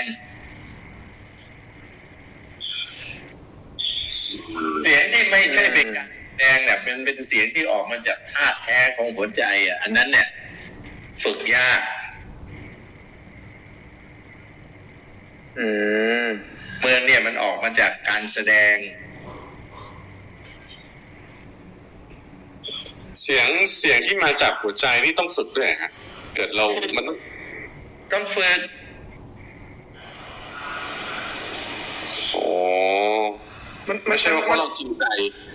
[4.83, 10.27] เสียงที่ไม่ใช่เป็นการแสดงเนี่ยเป็นเป็นเสียงที่ออกมาจากธาตุแท้ของหัวใจอะอันนั้นเนี่ย
[11.23, 11.81] ฝึกยาก
[15.59, 15.67] อื
[16.25, 16.27] ม
[16.81, 18.75] เมืองเนี่ยมันออกมาจากการแสดง
[23.21, 25.91] เสียงเสียงที่มาจากหัวใจนี่ต้องฝึกด้วยฮะ
[26.35, 26.65] เกิดเรา
[26.97, 27.17] มันต้อง
[28.13, 28.59] ต้องฝึก
[32.31, 32.45] โอ้
[33.87, 35.05] มันไม่ใช่ว่าเพราะเราจริงใจ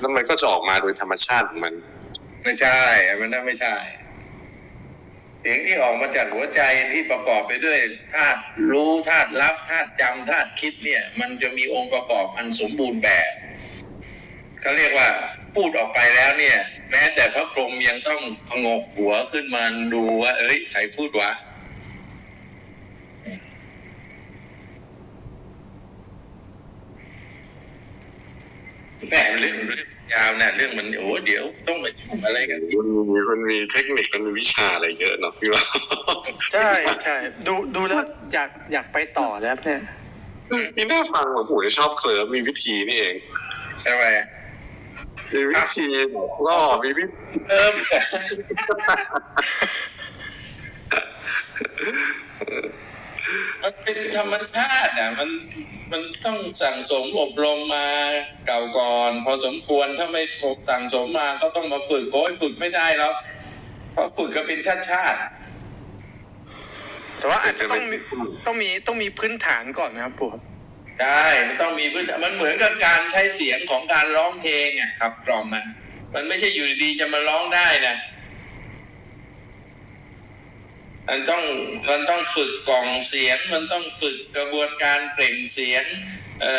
[0.00, 1.74] แล้วมันก็จะออกมาโดยธรรมชาติของมัน
[2.44, 2.78] ไม่ใช่
[3.20, 3.74] มันน่าไม่ใช่
[5.40, 6.60] เสียงที่ออกมาจากหัวใจ
[6.92, 7.78] ที่ประกอบไปด้วย
[8.14, 8.40] ธาตุ
[8.70, 13.32] รู้ธาตุรับธาตุจำธาตุคิดเนี่ย มันจะมีองค์ประกอบอันสมบูรณ์แบบ
[14.60, 15.08] เขาเรียกว่า
[15.54, 16.58] พูดออกไปแล้วเนี่ย
[16.90, 19.64] แม้แต่พระพรหมยังต้องพงกหัวขึ้นมา
[19.94, 21.30] ดูว่า เอ้ยใครพูดวะ
[29.08, 35.62] แม่เรื่องเรื่องยาวนะเรื่องมันโอ้เดี๋ยวต้องไปทำอะไรกันมันมีมันมีเทคนิคมันมีวิชาอะไรเยอะเนาะพี่ว่า
[36.52, 36.70] ใช่
[37.04, 38.02] ใช่ดูดูแล้ว
[38.34, 39.80] อยากอยากไปต่อแล้วเนี่ย
[40.76, 43.14] นี่น่าฟังหลวงปู่ที่ชอบเคลิมมีวิธีนี่เอง
[43.82, 44.04] ใช่ไหม
[45.32, 45.86] มีวิธี
[46.46, 47.16] ล่อมีวิธี
[47.48, 47.74] เริ่ม
[53.62, 55.30] มันเป็นธรรมชาติอะมัน
[55.92, 57.88] มันต้องสั่งสมอบรมมา
[58.46, 60.22] เก่าก่อน พอสมควรถ้าไม่
[60.68, 63.12] สั่งสมมาก็ต้องมาฝึกโอ้ยฝึกไม่ได้แล้ว
[63.92, 65.18] เพราะฝึกก็เป็นชาติชาติ
[67.18, 67.96] แต่ว่าอาจจะต้องมี
[68.46, 70.42] ต้องมีต้องมีพื้นฐานก่อนนะครับปู่ครับ
[70.98, 75.64] ใช่มันต้องมีพื้นฐานมันเหมือนกับการใช้เสียงของการร้องเพลงอะครับกล่อมมัน
[76.14, 77.96] มันไม่ใช่อยู่ดีๆจะมาร้องได้นะ
[81.14, 81.44] มันต้อง
[81.90, 85.84] มันต้องฝึกกล่องเสียง มันต้องฝึกกระบวนการเปล่งเสียง
[86.40, 86.54] เอ่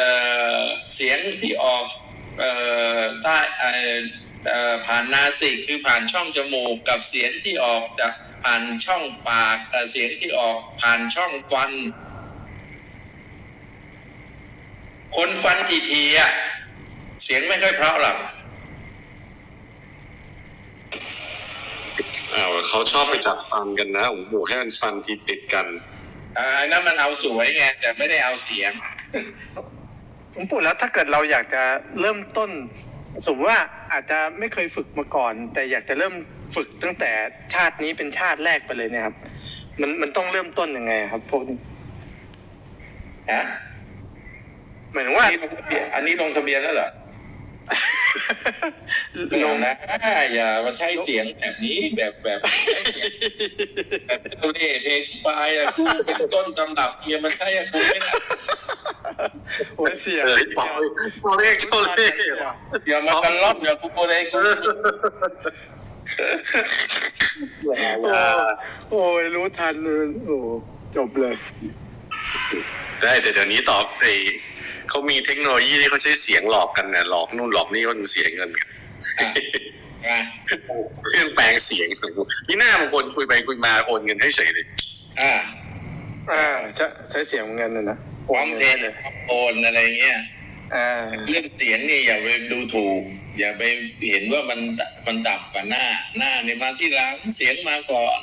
[0.59, 0.61] อ
[0.95, 1.85] เสียงที่ออก
[2.39, 2.51] เอ่
[2.99, 4.01] อใต้เอ่อ
[4.47, 8.13] เออผ่านนาสิกคือผ่านช่องจมูกกับเสียงที่ออกจาก
[8.43, 11.71] ผ่านช่องปากเอ่อเสียงที่ออกผ่านช่องฟัน
[15.15, 16.31] คนฟันทีทีอะ
[17.23, 18.17] เสียงไม่ค่อยเพราะหรอก
[22.35, 25.65] อ้าวเขาชอบไปจับฟันกันนะโอ้โหให้มันฟันที่ติดกัน
[26.37, 28.71] อ่าอันนั้นมันเอาสวยไงแต่ไม่ได้เอาเสียง
[30.31, 31.63] หลวงปู่แล้วถ้าเกิดเราอยากจะ
[32.01, 32.49] เริ่มต้น
[33.25, 36.13] สมมติว่าอาจจะไม่เคยฝึกมาก่อน แต่อยากจะเริ่ม
[36.55, 37.11] ฝึกตั้งแต่
[37.53, 39.15] ชาตินี้เป็นชาติแรกไปเลยเนี่ยครับ
[39.81, 41.57] มันมันต้องเริ่มต้นยังไงครับ พวกนี้
[43.33, 43.43] ฮะ
[44.91, 46.89] หมายถึงว่าอันนี้ลงทะเบียนอันนี้ลงทะเบียนแล้วเหรอ
[49.29, 49.73] ไม่เอานะ
[50.33, 52.39] อย่ามาใช้เสียงแบบนี้แบบแบบ
[54.05, 58.11] แบบเจ้าเล่ห์เททุบายอะกูเป็นต้นตำรับเฮียมันใช่อะกูไม่ได้
[59.77, 60.67] โอ้ยเสียเออบอก
[61.23, 62.13] ตัวเลขตัวเลข
[62.87, 64.39] อย่ามากันรอบอย่ากูโกเลยกู
[68.89, 70.37] โอ้ยรู้ทันเลยโอ้
[70.95, 71.35] จบเลย
[73.01, 74.05] ได้แต่เดี๋ยวนี้ตอบไอ
[74.89, 78.69] เขามีเทคโนโลยีที่เขาใช้เสียงหลอกกันเนี่ยหลอกนู่นหลอกนี่มันเสียเงินกัน
[80.07, 80.17] อะ
[81.05, 81.87] เครื่องแปลงเสียง
[82.47, 84.65] นี่หน้าบางคนคุยไปคุยมาโอนเงินให้เฉยเลย
[85.19, 85.33] อะ
[86.31, 86.45] อ่า
[86.79, 87.97] จะใช้เสียงเหมือนกันนะนะ
[88.29, 90.19] ความเท็จเลยความโอนอะไรเงี้ย
[90.75, 90.87] อ่า
[91.29, 93.01] เรื่องเสียงนี่อย่าไปดูถูก
[93.39, 93.63] อย่าไป
[94.09, 94.59] เห็นว่ามัน
[95.07, 95.85] มันต่ำกว่าหน้า
[96.17, 98.19] หน้าเนี่ยมาที่หลังเสียงมาก่อน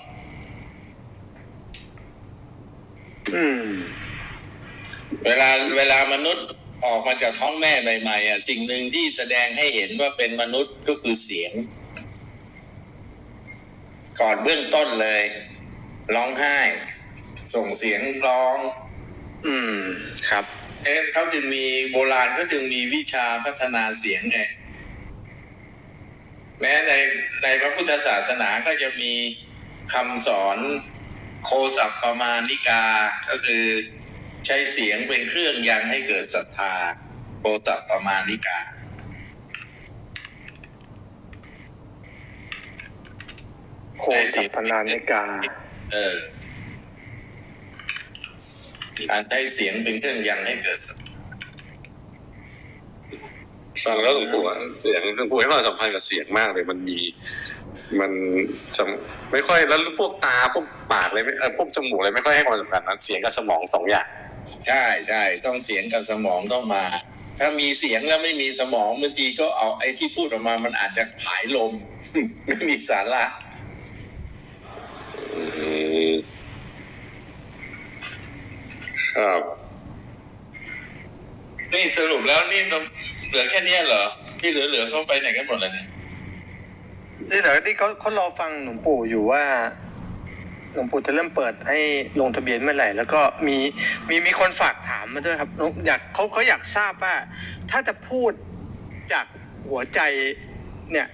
[3.35, 3.67] อืม
[5.27, 6.47] เวลาเวลามนุษย์
[6.85, 11.53] ออกมาจากท้องแม่ใหม่ๆอะสิ่งหนึ่งที่แสดงให้เห็นว่าเป็นมนุษย์ก็คือเสียง
[14.21, 15.23] ก่อนเบื้องต้นเลย
[16.15, 16.59] ร้องไห้
[17.55, 18.57] ส่งเสียงร้อง
[19.47, 19.79] อืม
[20.29, 20.45] ครับ
[20.85, 24.41] เอ๊ะเขาจึงมีโบราณก็จึงมีวิชาพัฒนาเสียงไง
[26.61, 26.93] แม้ใน
[27.43, 29.13] ในพระพุทธศาสนาก็จะมี
[29.93, 30.59] คำสอน
[31.45, 32.85] โคสัพปมานิกา
[33.31, 33.65] ก็คือ
[34.47, 36.75] ใช้เสียงเป็นเครื่องยังให้เกิดศรัทธา
[37.39, 38.59] โคสัพปมานิกา
[44.01, 45.25] โคสัพพนานิกา
[45.93, 46.17] เออ
[49.11, 50.99] การใช้เสียงเป็นเครื่องยังให้เกิดศรัทธา
[53.85, 56.99] ฟังแล้วหลวงปู่อะเสียงหลวงปู่ให้ความสำคัญกับเสียงมากเลย มันมี
[58.01, 58.13] มัน
[58.77, 58.85] จะ
[59.33, 64.09] ไม่ค่อยแล้วพวกตาพวกปากเลยไม่เออพวกจมูกเลยไม่ค่อยให้ความสำคัญนะเสียงกับสมองสองอย่าง
[64.67, 66.85] ใช่ใช่ต้องเสียงกับสมองต้องมา
[67.39, 71.73] ถ้ามีเสียงแล้วไม่มีสมองบางทีก็เอาไอ้ที่พูดออกมามันอาจจะผายลม
[72.47, 73.25] ไม่มีสาระ
[75.35, 75.43] อื
[76.11, 76.13] ม
[79.17, 79.43] ครับ
[81.73, 82.79] นี่สรุปแล้วนี่เรา
[83.29, 84.05] เหลือแค่เนี้ยเหรอ
[84.41, 85.89] ที่เหลือๆเข้าไปไหนกันหมดเลยเนี่ย
[87.31, 89.43] นี่เดี๋ยวที่เขาเขารอฟังหลวงปู่อยู่ว่า
[90.73, 91.79] หลวงปู่จะเริ่มเปิดให้
[92.21, 93.57] ลงทะเบียนเมื่อไหร่ แล้วก็มี
[94.09, 95.51] มีมีคนฝากถามมาด้วยครับ
[95.87, 97.15] อยากเขาเขาอยากทราบว่า
[97.71, 98.33] ถ้าจะพูด
[99.13, 99.27] จาก
[99.69, 100.01] หัวใจ
[100.93, 101.07] เนี่ย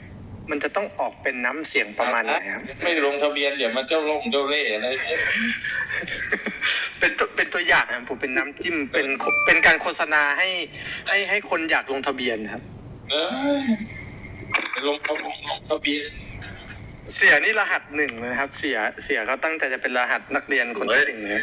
[0.50, 5.20] มันจะต้องออกเป็นน้ำเสียงประมาณไหนครับไม่ลงทะเบียนเดี๋ยวมาเจ้าล่มเจ้าเล่ห์อะไรเนี่ย
[6.98, 9.06] เป็นตัวเป็นตัวอย่างครับผมเป็นน้ำจิ้มเป็น
[9.46, 10.48] เป็นการโฆษณาให้
[11.08, 12.62] ให้ให้คนอยากลงทะเบียนครับ
[13.10, 13.24] เอ้
[13.62, 13.64] ย
[14.70, 15.36] ไปลงทะลง
[15.70, 16.10] ทะเบียน
[17.14, 21.42] เสียนี่รหัสหนึ่งนะครับ เสียเสียเขาตั้งใจจะเป็นรหัสนักเรียนคนที่หนึ่งเลย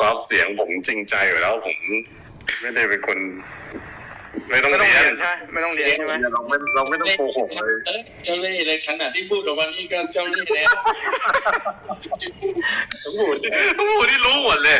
[0.00, 1.78] ตอบเสียงผมจริงใจอยู่แล้วผม
[2.60, 3.18] ไม่ได้เป็นคน
[4.48, 10.70] ไม่ต้องไม่ต้องเรียเรียนนใช่ไหมไม่ต้องเรียนใช่ไหมเราไม่เราไม่ต้องโกหกเลยเอ้ยเจ้าเล่ห์เลยขนาดที่พูดออกมานี่ก็เจ้าเล่ห์แล้ว
[13.02, 14.78] หลวงปู่นี่หลวงปู่นี่รู้หมดเลย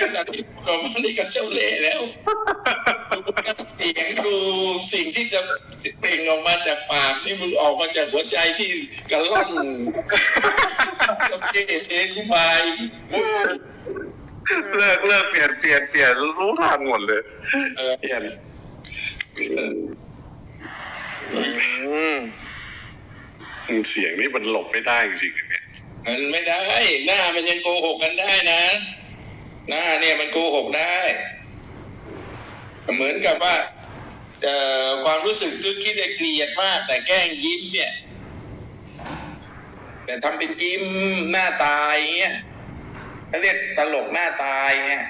[0.00, 2.00] ขนาดที่พูดออกมานี่ก็เจ้าเล่ห์แล้ว
[3.12, 4.36] ดูน้ำเสียงดู
[4.92, 5.40] สิ่งที่จะ
[6.00, 8.70] เปล่งออกมาจากปากนี่มึงออกมาจากหัวใจที่
[9.10, 9.50] กระล่อน
[11.30, 12.62] กับเทเททุบาย
[14.76, 17.20] เลิกเลิกเปลี่ยนเปลี่ยนเปลี่ยนรู้ทางหมดเลย
[17.76, 18.53] เออ เปลี่ยนอืม
[19.36, 25.64] เสียงนี่มันหลบไม่ได้จริงๆเนี่ย
[26.06, 26.62] มันไม่ได้
[27.06, 28.62] หน้ามันยังโกหกกันได้นะ
[29.68, 30.96] หน้าเนี่ยมันโกหกได้
[32.94, 33.54] เหมือนกับว่า
[34.42, 37.92] เอ่อความรู้สึกที่คิดเกลียดมาก แต่แกล้งยิ้มเนี่ย
[40.04, 40.82] แต่ทำเป็นยิ้ม
[41.32, 42.34] หน้าตายเงี้ย
[43.28, 45.04] เขาเรียกตลกหน้าตายเงี้ย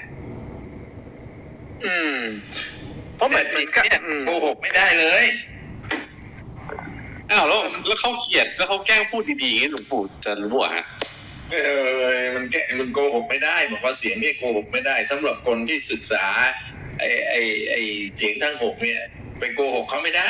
[1.84, 2.16] อืม
[3.16, 5.24] เพราะเหมือนแต่สิ่งก็เนี่ยอืม โกหกไม่ได้เลย
[7.30, 10.84] อ้าวแล้วแล้วเขาเกลียดแล้วเขาแกล้งพูดดีๆอย่างนี้หลวงปู่จะรู้อะฮะ
[11.50, 11.70] เอ
[12.20, 16.24] อมันแกมันโกหกไม่ได้ บอกว่าเสียงนี่โกหกไม่ได้สำหรับคนที่ศึกษา
[16.98, 17.80] ไอ้ไอ้ไอ้
[18.16, 19.00] เสียงทั้งหกเนี่ย
[19.38, 20.28] ไปโกหกเขาไม่ได้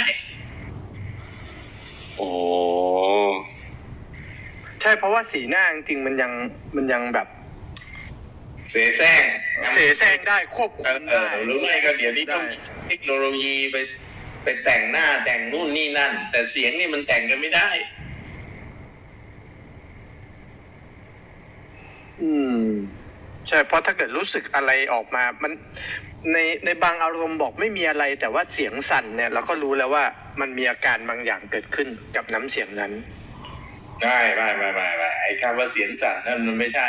[2.17, 2.29] โอ้
[4.81, 6.33] ใช่เพราะว่าสีหน้าจริงๆมันยัง
[6.77, 7.29] มันยังแบบ
[8.75, 9.23] เสแสร้ง
[9.75, 12.57] เสแสร้งได้ควบเอคุมอเอได้ อหรือไม่ก็เดี๋ยวนี้ต้องมี
[12.87, 13.77] เทคโนโลยีไป
[14.45, 17.69] ไปแต่งหน้าแต่งนู่นนี่นั่น แต่เสียงนี่มันแต่งกันไม่ได้
[22.23, 22.33] อื
[22.63, 22.65] ม
[23.49, 25.53] ใช่เพราะถ้าเกิดรู้สึกอะไรออกมา มัน
[26.33, 30.05] ในในบางอารมณ์บอกไม่มีอะไร แต่ว่าเสียงสั่นเนี่ยเราก็รู้แล้วว่า
[30.41, 32.93] มันมีอาการบางอย่างเกิดขึ้นกับน้ำเสียงนั้น
[34.03, 36.89] ได้ไม่ไม่ไม่ไม่ไอ้คำว่าเสียงสั่นนั่นมันไม่ใช่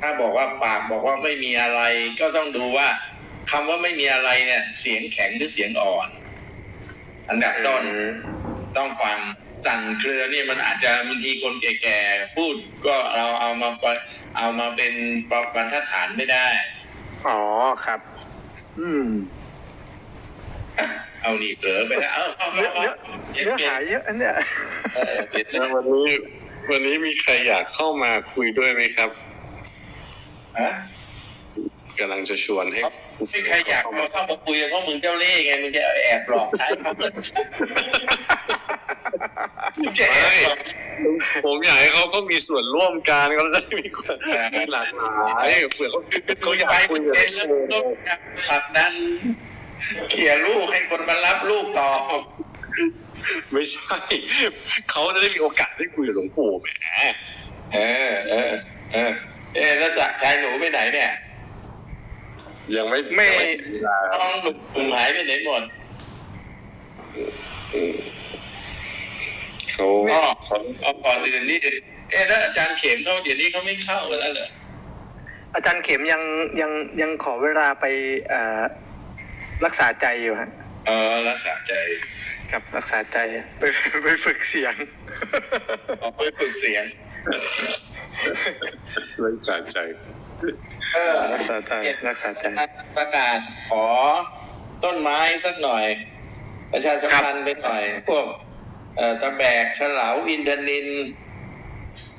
[0.00, 1.80] ถ้าบอกว่าปากบอกว่าไม่มีอะไร
[2.20, 2.88] ก็ต้องดูว่า
[3.50, 6.08] คำว่าไม่มีอะไรเนี่ย เสียงแข็งหรือเสียงอ่อน
[7.28, 7.84] อันดับต้น
[8.76, 9.18] ต้องฟัง
[9.66, 12.54] สั่นเครือเนี่ยมันอาจจะบางทีคนแก่ๆพูด
[12.86, 13.92] ก็เราเอามาปะ
[14.36, 14.92] เอามาเป็น
[15.54, 16.46] บรรทัดฐานไม่ได้
[17.28, 17.40] อ๋อ
[17.84, 18.00] ครับ
[18.80, 19.08] อืม
[21.22, 24.34] เอานี่เผลอไปแล้วเอาเอาเนื้อเอาเนื้อเอาเนื้อหาเยอะอันเนี้ย
[24.94, 26.08] เออเปลี่ยนแล้ววันนี้
[26.70, 29.10] วันนี้มีใครอยากเข้ามาคุยด้วยไหมครับ
[30.58, 30.70] ฮะ
[31.98, 32.80] กำลังจะชวนให้
[33.30, 37.12] ไม่ใครอยากมาเข้ามาคุยกับพวกมึงเจ้าเล่ห์ไงมึงจะแอบหลอกใช้เขาเลย
[39.78, 40.58] มึงจะแอบหลอก
[41.44, 44.16] ผมอยากให้เขาก็มีส่วนร่วมกันเขาจะได้มีคน
[44.54, 47.84] มีหลากหลายเผื่อเขาเขาเขาอยากไปคุยคุยกับเรื่องต้น
[48.48, 48.92] ผลักดัน
[50.10, 51.90] เขี่ยลูกให้คนมารับลูกต่อ
[53.52, 53.98] ไม่ใช่
[54.90, 56.68] เขาจะได้มีโอกาสได้คุยกับหลวงปู่แหม
[57.74, 57.78] เอ
[58.10, 58.52] อเออ
[58.92, 59.12] เออ
[59.54, 61.10] เออแล้วสะชายหนูไปไหนเนี่ย
[62.76, 65.62] ยังไม่ไม่ยังถึงเวลาน้องหนุ่มหนุ่มหายไปไหนหมด
[67.74, 67.94] อืม
[69.72, 71.58] เขาอ๋อเขาเอาก่อนอื่นนี่
[72.10, 74.48] เอ๊ะแล้วอาจารย์เข็มเขาเดี๋ยวนี้เขาไม่เข้ากันแล้วเหรอ
[75.54, 76.22] อาจารย์เข็มยัง
[76.60, 77.84] ยังยังขอเวลาไป
[78.28, 78.60] เอ่อ
[79.64, 80.50] รักษาใจอยู่ฮะ
[80.86, 81.72] เออรักษาใจ
[82.52, 83.18] กับรักษาใจ
[83.58, 83.62] ไป
[84.04, 84.74] ไปฝึกเสียง
[86.00, 86.84] เอาไปฝึกเสียง
[87.24, 89.78] เรื่องจ่าใจ
[90.92, 91.72] เออรักษาใจ
[92.08, 92.44] รักษาใจ
[92.96, 93.38] ประกาศ
[93.70, 93.86] ขอ
[94.84, 95.86] ต้นไม้สักหน่อย
[96.72, 98.26] ประชาสัมพันธ์ไปหน่อย พวก
[98.96, 100.86] เอ่อตะแบกฉลาวอินทนิน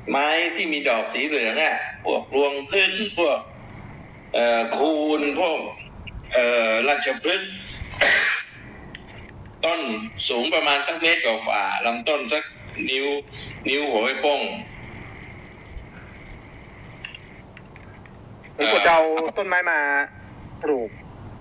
[0.09, 3.39] ไม้ที่มีดอกสีเหลืองอะ พวกรวงพึ่งพวก
[4.33, 5.59] เอ่อคูนพวก
[6.33, 7.53] เอ่อราชพฤกษ์
[9.65, 9.81] ต้น
[10.27, 12.43] สูงประมาณสักเมตรกว่าลำต้นสัก
[12.89, 13.07] นิ้ว
[13.69, 14.41] นิ้วหัวไม่โป้ง
[18.59, 19.03] ผมก็จะเอา
[19.37, 19.79] ต้นไม้มา
[20.63, 20.89] ปลูก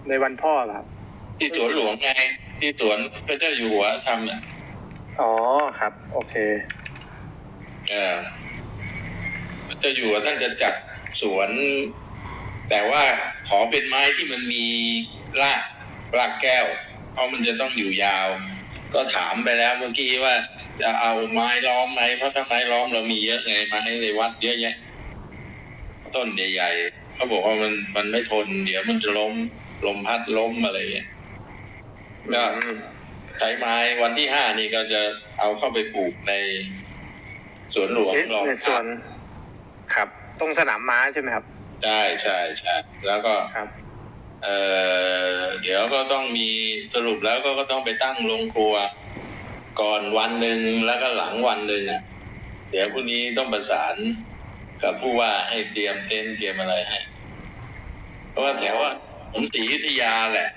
[0.08, 0.86] ในวันพ่อเหรอครับ
[1.38, 2.10] ที่สวนหลวงไง
[2.60, 4.40] ที่สวนพระเจ้าอยู่หัวทำอะ
[5.20, 5.32] อ๋อ
[5.80, 6.34] ครับ โอเค
[7.90, 8.16] เออ
[9.66, 10.74] พระเจ้าอยู่หัวท่านจะจัด
[11.20, 11.50] สวน
[12.68, 13.02] แต่ว่า
[13.48, 14.66] ขอเป็นไม้ที่มันมี
[15.40, 15.60] ราก
[16.18, 16.66] รากแก้ว
[17.12, 18.28] เพราะมันจะต้องอยู่ยาว
[18.94, 20.34] ก็ถามไปแล้วเมื่อกี้ว่า
[20.80, 24.76] จะเอาไม้ล้อมไหมเพราะถ้าไม้ล้อมเรามีเยอะไงไม้ในวัดเยอะแยะ
[26.14, 29.32] ต้นใหญ่ๆ เขาบอกว่ามันมันไม่ทน เดี๋ยวมันจะล้ม
[29.86, 31.08] ลมพัดล้มอะไรอย่างเงี้ย
[32.34, 32.42] ก็
[33.36, 35.00] ใช้ไม้วันที่ห้านี่ก็จะ
[35.38, 36.32] เอาเข้าไปปลูกใน
[37.74, 38.84] สวนหลวงเอ๊ะรองในส่วน
[39.94, 40.08] ครับ
[40.40, 41.44] ตรงสนามม้าใช่ไหมครับ
[41.84, 42.74] ใช่ใช่ใช่
[43.06, 43.68] แล้วก็ครับ
[44.44, 44.48] เอ
[45.36, 46.48] อเดี๋ยวก็ต้องมี
[46.94, 48.74] สรุปแล้วก็ก็ต้องไปตั้งโรงครัว
[49.80, 52.02] ก่อนวันหนึ่งแล้วก็หลังวันหนึ่งอะ
[52.70, 53.96] เดี๋ยวพรุ่งนี้ต้องประสาน
[54.82, 57.07] กับผู้ว่าให้เตรียมเต็นท์เตรียมอะไรให้เพ
[58.38, 58.90] ราะว่าแถวว่า
[59.32, 60.50] ผมศรีอยุธยาแหละ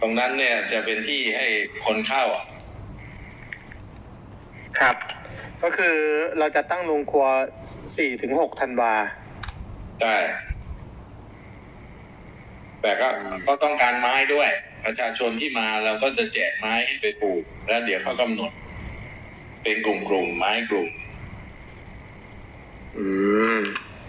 [0.00, 1.46] ตรงนั้นเนี่ยจะเป็นที่ให้
[1.84, 2.46] คนเข้าอะ
[4.80, 4.96] ครับ
[5.62, 5.96] ก็คือ
[6.38, 7.26] เราจะตั้งโรงครัว
[7.96, 8.94] สี่ถึงหกธันวา
[10.00, 10.16] ใช่
[12.82, 13.08] แต่ก็
[13.46, 14.50] ก็ต้องการไม้ด้วย
[14.84, 18.52] ประชาชนที่มาเราก็จะแจกไม้ให้ไปปลูก แล้วเดี๋ยวเขากำหนด
[19.62, 20.90] เป็นกลุ่มกลุ่มๆไม้กลุ่ม
[22.96, 23.06] อื
[23.58, 23.60] ม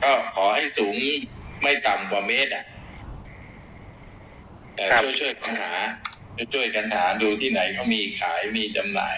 [0.04, 0.96] ก็ขอให้สูง
[1.62, 2.66] ไม่ต่ำกว่าเมตรอะ
[4.76, 5.72] แต่ครับช่วยช่วยๆกันหา
[6.54, 9.18] ช่วยๆกันหาดูที่ไหนเขามีขายมีจำหน่าย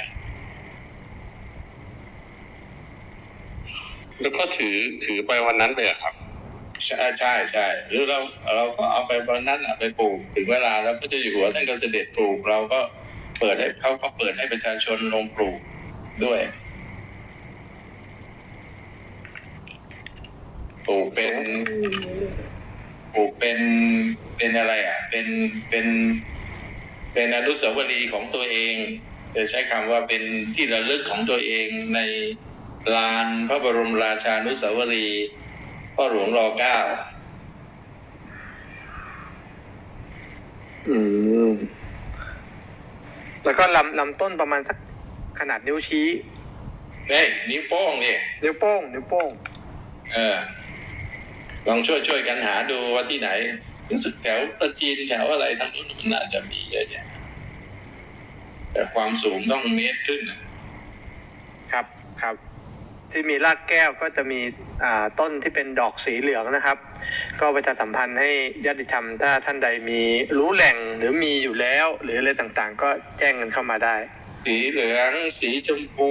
[4.21, 6.13] แล้วก็ถือถือไปวันนั้นเลยเหรอครับ
[6.85, 8.19] ใช่ใช่ใช่หรือเรา
[8.55, 12.79] เราก็เอาไปวันนั้นอะไปปลูกถึงเวลาแล้วพระเจ้าอยู่หัวท่านก็เสด็จปลูกเราก็
[13.39, 15.59] เปิดให้เขาก็เปิดให้ประชาชนลงปลูก
[16.25, 16.41] ด้วย
[20.87, 21.35] ปลูกเป็น
[23.13, 23.59] ปลูกเป็น
[24.37, 25.25] เป็นอะไรอะ เป็น
[25.69, 25.85] เป็น
[27.13, 28.75] เป็นอนุสาวรีย์ของตัวเอง
[29.35, 30.23] จะใช้คำว่าเป็น
[30.55, 31.99] ที่ระลึกของตัวเองใน
[32.95, 35.25] ลานพระบรมราชานุสาวรีย์
[35.95, 36.77] พ่อหลวงรอเก้า
[40.89, 40.97] อื
[41.49, 41.51] ม
[43.43, 44.77] แล้วก็ลำลำต้นประมาณสัก
[45.39, 46.07] ขนาดนิ้วชี้
[47.09, 49.29] เฮ้ยนิ้วโป้งเนี่ยนิ้วโป้ง นิ้วโป้ง
[50.11, 50.37] เออ
[51.67, 53.29] ลองช่วยช่วยกันหาดูว่าที่ไหน
[53.89, 57.05] รู้สึกแถวประจีนแถวอะไรทางนู้นมันน่าจะมีเยอะแยะ
[58.71, 60.39] แต่ความสูงต้องเมตรขึ้นน่ะ
[61.71, 61.85] ครับ
[62.21, 62.35] ครับ
[63.11, 64.39] ที่มีรากแก้วก็จะมี
[64.83, 66.77] อ่าต้นที่เป็นดอกสีเหลืองนะครับ
[67.39, 68.31] ก็ประชาสัมพันธ์ให้
[68.65, 70.01] ญาติธรรมถ้าท่านใดมี
[70.37, 73.95] รู้แหล่งหรือมีอยู่แล้ว หรืออะไรต่างๆ ก็แจ้งกันเข้ามาได้
[74.45, 76.09] สีเหลืองสีชมพู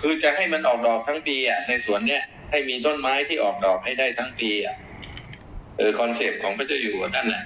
[0.00, 4.85] คือจะให้มันออกดอกทั้งปีอะในสวนเนี้ยให้มีต้นไม้ที่ออกดอกให้ได้ทั้งปีอะเออ
[5.98, 7.44] คอนเซปต์ของพระเจ้าอยู่หัวท่านแหละ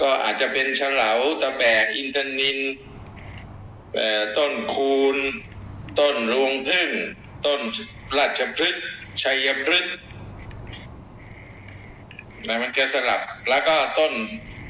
[0.00, 1.10] ก็อาจจะเป็นเสลา
[1.42, 2.58] ตะแบกอินทนิล
[3.94, 5.16] เอ่ต้นคูณ
[6.00, 6.90] ต้นรวงผึ้ง
[7.46, 7.60] ต้น
[8.18, 8.86] ราชพฤกษ์
[9.22, 9.94] ชัยพฤกษ์
[12.46, 14.12] นะมันจะสลับ แล้วก็ต้น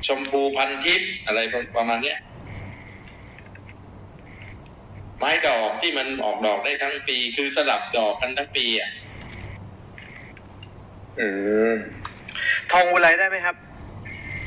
[0.07, 1.41] ชมพูพันทิพย์อะไร
[1.77, 2.19] ประมาณเนี้ย
[5.19, 8.91] ไม้ดอกที่มันออกดอกได้ทั้งปี คือสลับดอกกันทั้งปีอะ
[11.21, 11.29] อื
[11.73, 11.75] ม
[12.73, 13.57] ทองอุไรได้ไหมครับ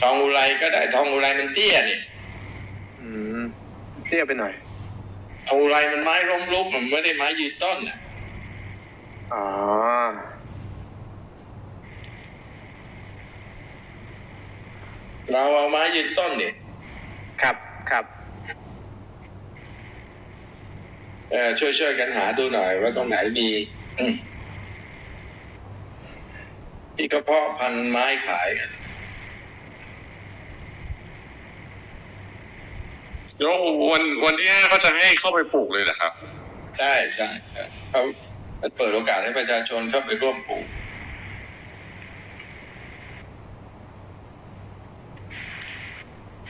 [0.01, 1.99] ทองอุไรก็ได้ทองอุไรมันเตี้ยนี่
[2.99, 3.07] อื
[3.39, 3.41] ม
[4.07, 4.53] เตี้ยไปหน่อย
[5.47, 7.97] ทองอุไรมันไม้ร่มลุกมันไม่ได้ไม้ยืนต้นอะ
[9.33, 9.45] อ๋อ
[15.31, 16.53] เราเอาไม้ยืนต้นเนี่ย
[17.41, 17.55] ครับ
[17.91, 18.05] ครับ
[21.31, 23.47] เออช่วยช่วยกันหาดูหน่อยว่าตรงไหนมี
[23.99, 24.13] อืม
[27.01, 28.69] ที่กระเพาะพันธุ์ไม้ขายกัน
[33.41, 33.57] แล้ว
[33.91, 36.13] วันวันที่ห้าเขาจะให้เข้าไปปลูกเลยเหรอครับ
[36.77, 38.01] ใช่ใช่ใช่เขา
[38.77, 40.65] เปิดโอกาสให้ประชาชนเข้าไปร่วมปลูก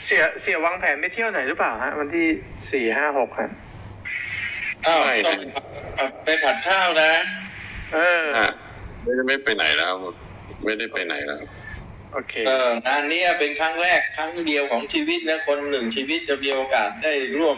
[0.04, 2.28] เสียเสียวางแผนไปเที่ยวไหนหรือเปล่าฮะวันที่
[2.72, 3.50] สี่ห้าหกฮะ
[4.86, 5.38] อ้าวไม่ต้อง
[6.24, 7.12] ไปผัดข้าวนะ
[7.94, 8.48] เออ อะ
[9.04, 10.31] ไม่ได้ไม่ไปไหนแล้วครับ
[10.64, 11.42] ไม่ได้ไปไหนแล้ว
[12.14, 17.58] โอเคเอองานนี้เป็นครั้งแรกครั้งเดียวของชีวิตนะคนหนึ่งชีวิตจะมีโอกาสได้ร่วม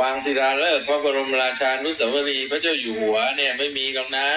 [0.00, 4.28] วางศิลาฤกษ์พระบรมราชานุสาวรีย์พระเจ้าอยู่หัวเนี่ยไม่มีหรอกนะ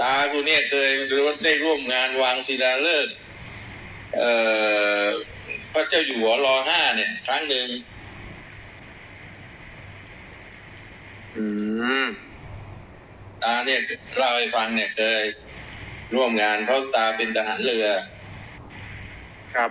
[0.00, 0.90] ตากูเนี่ยเคย
[1.44, 3.14] ได้ร่วมงานวางศิลาฤกษ์
[4.16, 4.32] เอ่
[5.02, 5.04] อ
[5.72, 7.68] พระเจ้าอยู่หัวรอห้าเนี่ยครั้งหนึ่ง
[11.36, 11.44] อื
[12.04, 12.08] ม
[13.44, 13.80] ตาเนี่ย
[14.16, 15.22] เล่าให้ฟังเนี่ยเคย
[16.14, 17.86] ร่วมงานเพราะตาเป็นทหารเรือ
[19.54, 19.70] ครับ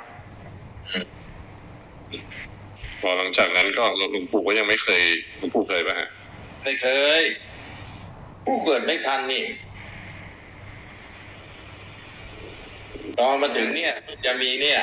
[3.01, 5.03] พอหลังจากนั้นก็หลวงปู่ก็ยังไม่เคย
[5.37, 6.09] หลวงปู่เคยป่ะฮะ
[6.63, 6.87] ไม่เค
[7.19, 7.21] ย
[8.45, 9.45] ผู้เกิดไม่ทันนี่
[13.19, 13.93] ตอนมาถึงเนี่ย
[14.25, 14.79] จะมีเนี่ย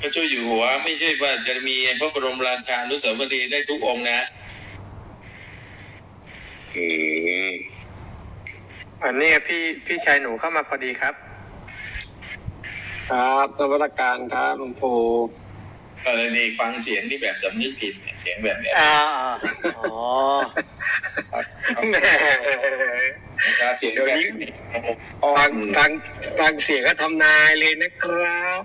[0.00, 4.20] พระเจ้าอยู่หัวไม่ใช่ว่าจะมีพระบรมราชานุสาวรีย์ได้ทุกองค์นะ
[6.76, 6.86] อื
[7.46, 7.48] ม
[9.04, 11.14] อันนี้พี่พี่ชายหนูเข้ามาพอดีครับ
[13.10, 14.98] ครับนวัตการครับหลวงปู่
[16.06, 18.94] กรณีฟังเสียงที่แบบสำนึกผิดเนี่ยเสียงแบบเนี้ยอ่า
[19.78, 19.86] อ๋อ
[21.90, 21.96] แหม
[23.78, 24.28] เสียงแบบนี้
[25.22, 25.90] อ้อฟังมฟัง
[26.40, 28.62] ฟังเสียงก็ทำนายเลยนะครับ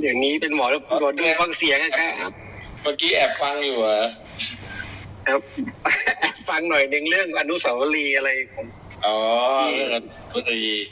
[0.00, 2.32] เดี๋ยวนี้เป็นหมอแล้วหมอดูฟังเสียงนะครับ
[2.82, 4.02] เมื่อกี้แอบฟังอยู่เหรอ
[5.28, 5.40] ครับ
[6.48, 8.66] ฟังหน่อยหนึ่งเรื่องอนุสาวรีย์อะไรของ
[9.04, 9.16] อ๋อ
[9.74, 10.86] เรื่องอนุสาวรีย์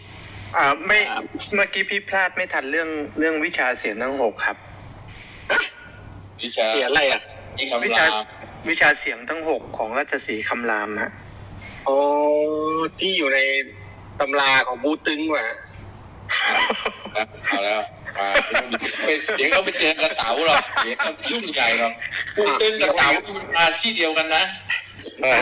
[0.57, 2.89] อ่าไม่ครับเมื่อกี้พี่พลาดไม่ทันเรื่อง
[3.19, 4.57] เรื่องวิชาเสียงทั้งหกครับ
[6.43, 7.23] วิชาเสียงอะไรอะ
[7.57, 8.13] ที่วิคำชาราม
[8.69, 11.13] วิชาเสียงทั้งหกของราชสีห์คำรามฮะ
[11.89, 11.97] อ๋อ
[12.99, 13.39] ที่อยู่ใน
[14.21, 15.47] ตำราของบูตึงว่ะ
[17.15, 17.81] เอาแล้ว
[18.19, 18.29] มา
[19.37, 21.93] เดี๋ยวเขาไปเจอกระเต๋าหรอกเดี๋ยวเขายุ่งใหญ่หรอก
[22.37, 23.09] พูดตึงกระเต๋า
[23.57, 24.45] มาที่เดียวกันนะ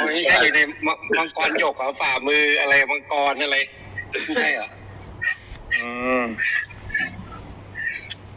[0.04, 3.56] ไม่ใช่อยู่ในมมังกรหยกเหรอฝ่ามืออะไรมังกรอะไร
[4.10, 4.68] ไม่ใช่เหรอ
[5.74, 5.88] อื
[6.22, 6.24] ม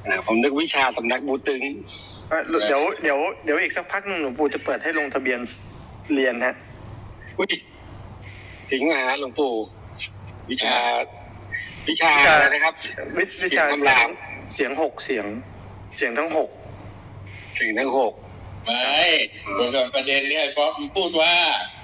[0.05, 1.61] อ่าผมนึกวิชาสำนักบูตึง
[2.29, 5.39] เอ่อเดี๋ยวเดี๋ยวเดี๋ยวอีกสักพักหนึ่งหลวงปู่จะเปิดให้ลงทะเบียน
[6.15, 6.55] เรียนฮะ
[7.37, 7.51] อุ้ย
[8.69, 9.51] ถึงมาฮะหลวงปู่
[10.49, 10.75] วิชา
[11.89, 12.73] วิชาวิชาอะไรนะครับ
[13.17, 14.09] วิวิชาเสียงเสีคำรายมง
[14.53, 15.25] เสียงหกเสียง
[15.97, 16.49] เสียงทั้งหก
[17.59, 18.13] ถึงทั้งหก
[18.65, 18.99] ไม่
[19.95, 21.33] ประเด็นเนี่ยป๊อปมันพูดว่า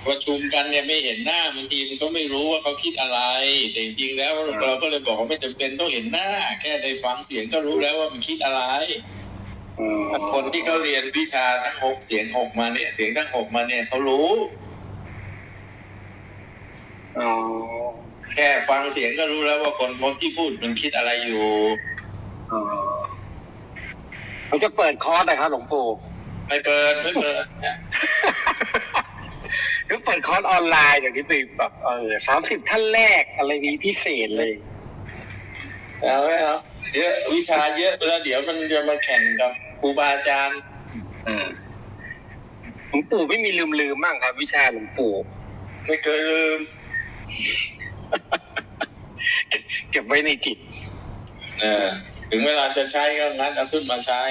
[0.08, 3.20] ประชุมกันเนี่ยไม่เห็นหน้าบางทีมันก็ไม่รู้ว่าเขาคิดอะไร
[3.72, 4.34] แต่จริงๆแล้ว
[4.64, 6.30] เราก็เลยบอกว่าไม่จำเป็นต้องเห็นหน้า
[6.62, 8.62] แค่ได้ฟังเสียงก็รู้แล้วว่ามันคิดอะไร
[10.34, 14.30] คนที่เขาเรียนวิชาทั้งหกเสียงหกมาเนี่ย เสียงทั้งหกมาเนี่ยเขารู้
[17.20, 17.32] อ๋อ
[18.38, 21.46] แค่ฟังเสียงก็รู้แล้วว่าคนคนที่พูดมันคิดอะไรอยู่
[22.52, 22.62] อ๋อ
[24.50, 25.88] มันจะเปิดคอร์สนะครับหลวงปู่
[26.48, 27.46] ไม่เปิดไม่เปิด
[29.86, 34.54] หรือเปิดคอร์สออนไลน์อย่างที่ไปแบบเออสามสิบท่านแรกอะไรนี้พิเศษเลย
[36.02, 36.60] เอาไหมครับ
[36.96, 40.60] เยอะวิชาเยอะแล้วเดี๋ยวมันจะมาแข่งกับครูบาอาจารย์
[41.28, 41.48] อ่า
[42.90, 45.14] หลวงปู่ไม่มีลืมลืมๆบ้างครับ วิชาหลวงปู่
[45.86, 46.60] ไม่เคยลืม
[49.92, 50.58] เก็บไว้ในจิต
[51.62, 51.88] เออ
[52.32, 54.22] ถึงเวลาจะใช้ก็งัดเอาขึ้นมาใช้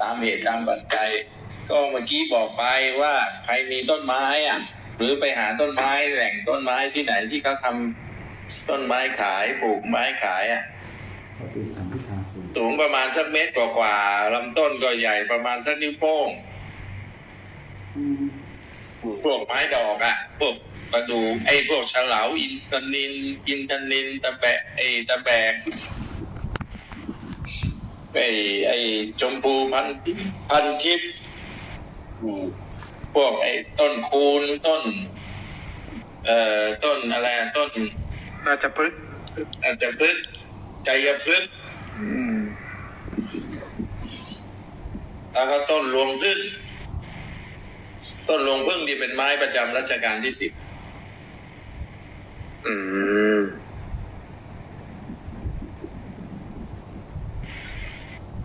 [0.00, 1.10] ตามเหตุตามปัจจัย
[1.70, 2.64] ก็เมื่อกี้บอกไป
[3.00, 4.60] ว่าใครมีต้นไม้อะ
[4.98, 10.64] หรือไปหาต้นไม้แหล่งต้นไม้ที่ไหนที่เขาทำต้นไม้ขายปลูกไม้ขายอะ
[11.38, 16.28] ปฏิสัมพิทาสูงสูงประมาณสักเมตรกว่าๆลำต้นก็ใหญ่ประมาณสักนิ้วโป้ง
[17.96, 18.22] อืม
[19.24, 20.54] พวกไม้ดอกอะพวก
[20.92, 23.12] ประดูไอ้พวกฉลาอินทนิน
[23.48, 25.54] อินทนินตะแบะไอ้ตะแบก
[28.14, 28.26] ไอ้
[28.68, 28.78] ไอ้
[29.20, 30.18] ชมพูพันทิพ
[30.50, 31.10] พันทิพย์
[33.14, 34.82] พวกไอ้ต้นคูนต้น
[36.26, 37.70] เอ่อต้นอะไรต้น
[38.46, 39.00] น่าจะพึกษ์
[39.62, 40.24] อาจจะพฤกษ์
[40.84, 41.52] ใจยพฤกษ์
[41.98, 42.38] อืม
[45.32, 46.38] แล้วก็ต้นรวงพึ่ง
[48.28, 50.52] ต้นรวงพึ่งที่เป็นไม้ประจำรัชกาลที่สิบ
[52.66, 52.74] อื
[53.38, 53.40] ม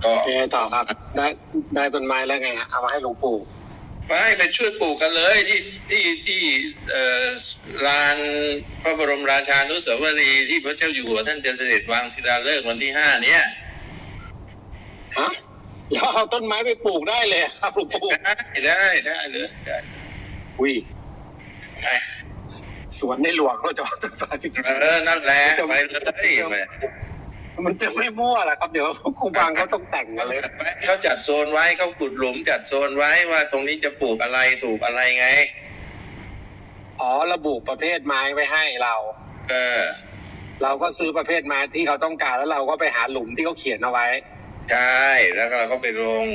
[0.04, 0.86] ก็ยังไงต่อครับ
[1.18, 1.28] ได้
[1.76, 3.38] ได้ต้นไม้แล้วไงฮะเอามาให้หลวงปู่
[4.08, 5.60] ไปไปช่วยปลูกกันเลยที่
[5.90, 6.42] ที่ที่
[6.92, 7.26] เอ่อ
[7.88, 8.18] ลาน
[8.82, 13.42] พระบรมราชานุสาวรีย์ที่พระเจ้าอยู่หัวท่านจะเสด็จวางศิลาฤกษ์วันที่ห้าเนี้ย
[15.20, 15.30] ฮะ
[15.94, 19.78] แล้วเอาต้นไม้ไปปลูกได้เลยครับหลวงปู่ได้ได้ได้เลยได้
[20.60, 20.74] อุ้ย
[21.84, 21.94] ได้
[23.00, 26.02] สวนในหลวงเราจะเอาต้นไม้ไปปลูกเออนั่นแหละไปเลย
[26.52, 26.56] ไป
[27.66, 28.88] มันจะไม่มั่วแหละครับเดี๋ยว
[29.20, 30.40] ครูบางเขาต้องแต่งกันเลย
[30.86, 35.28] เขาจัดโซนไว้เขาขุดหลุมจัดโซนไว้ว่าตรงนี้จะปลูกอะไรถูกอะไรไง
[37.02, 38.96] อ๋อระบุประเภทไม้ไว้ให้เรา
[39.50, 39.82] เออ
[40.64, 44.08] เราก็ซื้อประเภทไม้ที่เขาต้องการแล้วเราก็ไปหาหลุมที่เขาเขียนเอาไว้
[44.72, 45.02] ใช่
[45.36, 46.26] แล้วก็เราก็ไปลง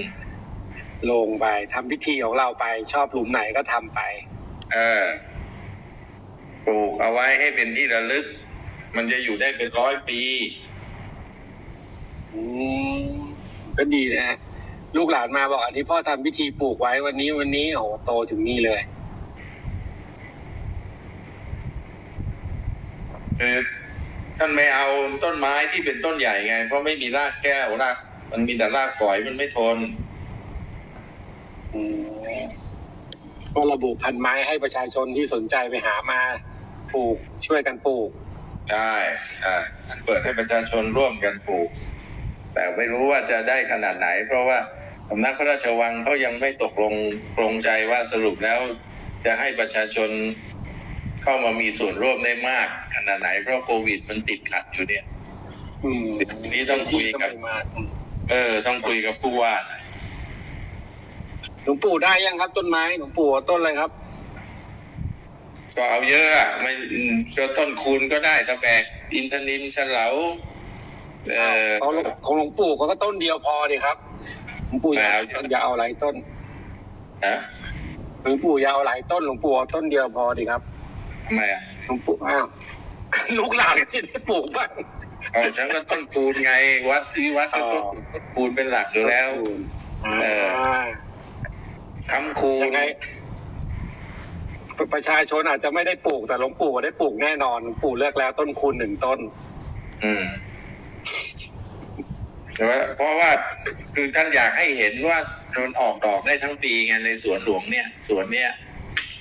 [1.10, 4.00] ลงไปทำพิธีของเราไปชอบหลุมไหนก็ทำไป
[4.72, 5.04] เออ
[6.66, 8.24] ปลูกเอาไว้ให้เป็นที่ระลึก
[8.96, 10.20] มันจะอยู่ได้เป็นร้อยปี
[12.34, 12.42] อื
[12.98, 13.04] ม
[13.78, 14.38] ก็ดีนะฮะ
[14.96, 18.80] ลูกหลานมาบอกอันนี้พ่อทำพิธีปลูกไว้วันนี้วันนี้โอ้โหโตถึงนี่เลย
[23.38, 23.56] คือ
[24.38, 24.88] ท่านไม่เอา
[25.24, 27.96] ต้นไม้ที่เป็นต้นใหญ่ไง เพราะไม่มีรากแก้วราก
[28.32, 29.78] มันมีแต่รากฝอยมันไม่ทน
[31.74, 31.82] อื
[32.40, 32.42] ม
[33.54, 36.20] ก็ระบุพันไม้ให้ประชาชนที่สนใจไปหามา
[36.94, 37.16] ปลูก
[37.46, 38.10] ช่วยกันปลูก
[38.72, 38.94] ได้
[39.44, 39.56] อ่า
[39.88, 41.70] ท่านเปิดให้ประชาชนร่วมกันปลูก
[42.54, 44.58] แต่ไม่รู้ว่าจะได้ขนาดไหน เพราะว่า
[45.08, 46.94] สำนักพระราชวังเขายังไม่ตกลง
[47.36, 48.60] ปรงใจว่าสรุปแล้ว
[49.24, 50.10] จะให้ประชาชน
[51.22, 55.04] เข้ามามีส่วนร่วมได้มากขนาดไหน เพราะโควิดมันติดขัดอยู่เนี่ย
[55.84, 56.06] อืม
[56.40, 57.88] ทีนี้ต้องคุยกับไม่มาอืม
[58.30, 59.54] เออ ต้องคุยกับผู้ว่า
[61.64, 63.90] หลวงปู่ได้ยังครับ ต้นไม้หลวงปู่เอาต้นอะไรครับ
[65.76, 68.82] ก็เอาเยอะอะไม่อืมก็ต้นคูณก็ได้ตะแบก
[69.14, 70.06] อินทนินฉลา
[71.36, 71.90] เออเขา
[72.24, 73.96] ของหลวงปู่เขาก็ต้นเดียวพอดีครับ
[74.66, 76.14] หลวงปู่อย่าไม่เอาอย่าเอาหลายต้น
[77.26, 77.36] ฮะ
[78.22, 80.62] หลวงปู่อย่าเอาหลายต้นหลวงปู่เอาต้นเดียวพอดีครับ
[81.24, 82.44] ทำไมอะหลวงปู่อ้าว
[83.38, 84.70] ลูกหลานก็จะได้ปลูกบ้าง
[85.32, 86.52] เอาฉันก็ต้นคูณไง
[86.90, 89.28] วัดที่วัดก็ต้นอ๋อคูณเป็นหลักอยู่แล้ว
[90.20, 90.84] เอออ่า
[92.10, 92.80] คำคูณยังไง
[94.94, 99.18] ประชาชนอาจจะไม่ได้ปลูกแต่หลวงปู่ก็ได้ปลูกแน่นอนหลวงปู่เลือกแล้วต้นคูณหนึ่งต้น
[100.04, 100.26] อืม
[102.54, 103.30] แต่ว่าเพราะว่า
[103.94, 105.18] คือท่านอยากให้เห็นว่า
[105.62, 108.50] มันออกดอกได้ทั้งปีไงในสวนหลวงเนี่ยสวนเนี่ย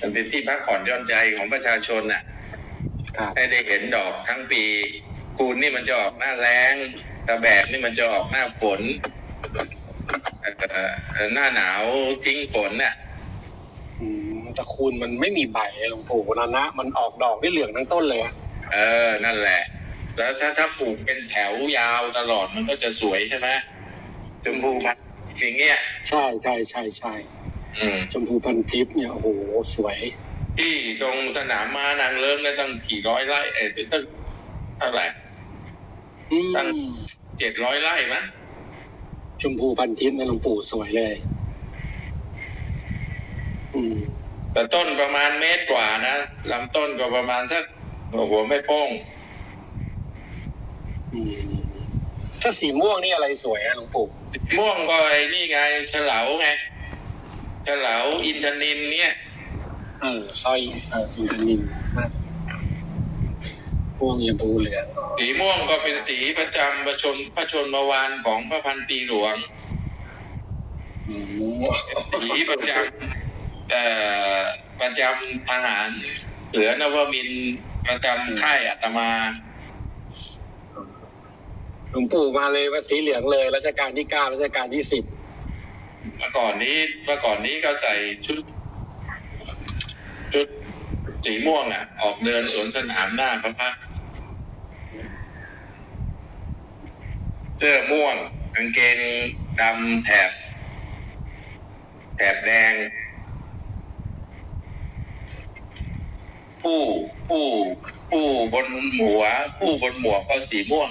[0.00, 2.22] มันเป็นที่พักผ่อนหย่อนใจของประชาชนน่ะ
[3.16, 4.62] ครับให้ได้เห็นดอกทั้งปี
[5.38, 6.74] คูณนี่มันจะออกหน้าแล้ง
[7.26, 8.80] ตะแบกนี่มันจะออกหน้าฝน
[10.40, 10.50] เอ่
[11.26, 11.82] อหน้าหนาว
[12.24, 12.94] ทิ้งฝนน่ะ
[14.52, 15.58] อืมแต่คูณมันไม่มีใบ
[15.90, 18.32] หลวงปู่นะนะมันออกดอกได้เหลืองทั้งต้นเลยอะ
[18.72, 18.78] เอ
[19.08, 19.62] อ นั่นแหละ
[20.18, 23.48] แล้วถ้าถ้าปลูกเป็นแถวยาวตลอดมันก็จะสวยใช่ไหม
[24.44, 25.04] ชมพูพันธุ์
[25.40, 25.78] อย่างเงี้ย
[26.08, 27.14] ใช่ใช่ใช่ใช่
[27.78, 29.28] อืมชมพูพันทิพย์เนี่ยโอ้โห
[29.76, 29.98] สวย
[30.58, 34.04] ที่ตรงสนามม้านางเลิ้มเนี่ยตั้งกี่ร้อยไร่เอ้ยเป็นตั้ง
[34.78, 35.06] เท่าไหร่
[36.30, 36.68] อืมตั้ง
[37.38, 38.24] เจ็ดร้อยไร่มั้ย
[39.42, 41.14] ชมพูพันทิพย์เนี่ยหลวงปู่สวยเลย
[43.74, 44.00] อืม
[44.52, 46.16] แต่ต้นประมาณเมตรกว่านะ
[46.50, 47.64] ลำต้นก็ประมาณสัก
[48.30, 48.90] หัวไม่โป้ง
[51.12, 51.52] อืม
[52.42, 54.06] ถ้าสีม่วงนี่อะไรสวยอะหลวงปู่
[54.58, 55.58] ม่วงก็ไอ้นี่ไง
[55.90, 56.48] เฉลาไง
[57.64, 57.96] เฉลา
[58.26, 59.12] อินทนินเนี่ย
[60.00, 61.60] เออสร้อยเอออินทนิน
[63.98, 64.86] ม่วงยมพูเหลือง
[65.18, 69.36] สีม่วงก็เป็นสีประจำประชนพระชนมวานของพระพันปีหลวง
[71.08, 71.14] อื
[71.60, 71.62] ม
[72.22, 73.21] สีประจำเอ่อ
[74.80, 75.88] ประจำทหาร
[76.50, 77.30] เสือนวมิน
[77.88, 79.10] ประจำค่ายอาตมา
[81.90, 85.04] หลวงปู่มาเลยว่าสีเหลืองเลยรัชกาลที่เก้ารัชกาลที่สิบ
[86.18, 87.94] เมื่อก่อนนี้เมื่อก่อนนี้ก็ใส่
[88.26, 88.38] ชุด
[90.34, 90.46] ชุด
[91.24, 93.74] สีม่วงอะ ออกเดินสวนสนามหน้าพระพัก
[97.58, 98.16] เสื้อม่วง
[98.54, 98.98] กางเกง
[99.60, 100.30] ดำแถบ
[102.16, 102.72] แถบแดง
[106.62, 106.80] ผู้
[107.28, 107.44] ผู้
[108.10, 108.66] ผู้บน
[109.00, 109.22] หัว
[109.58, 110.90] ผู้บนหมวกก็สีม่วง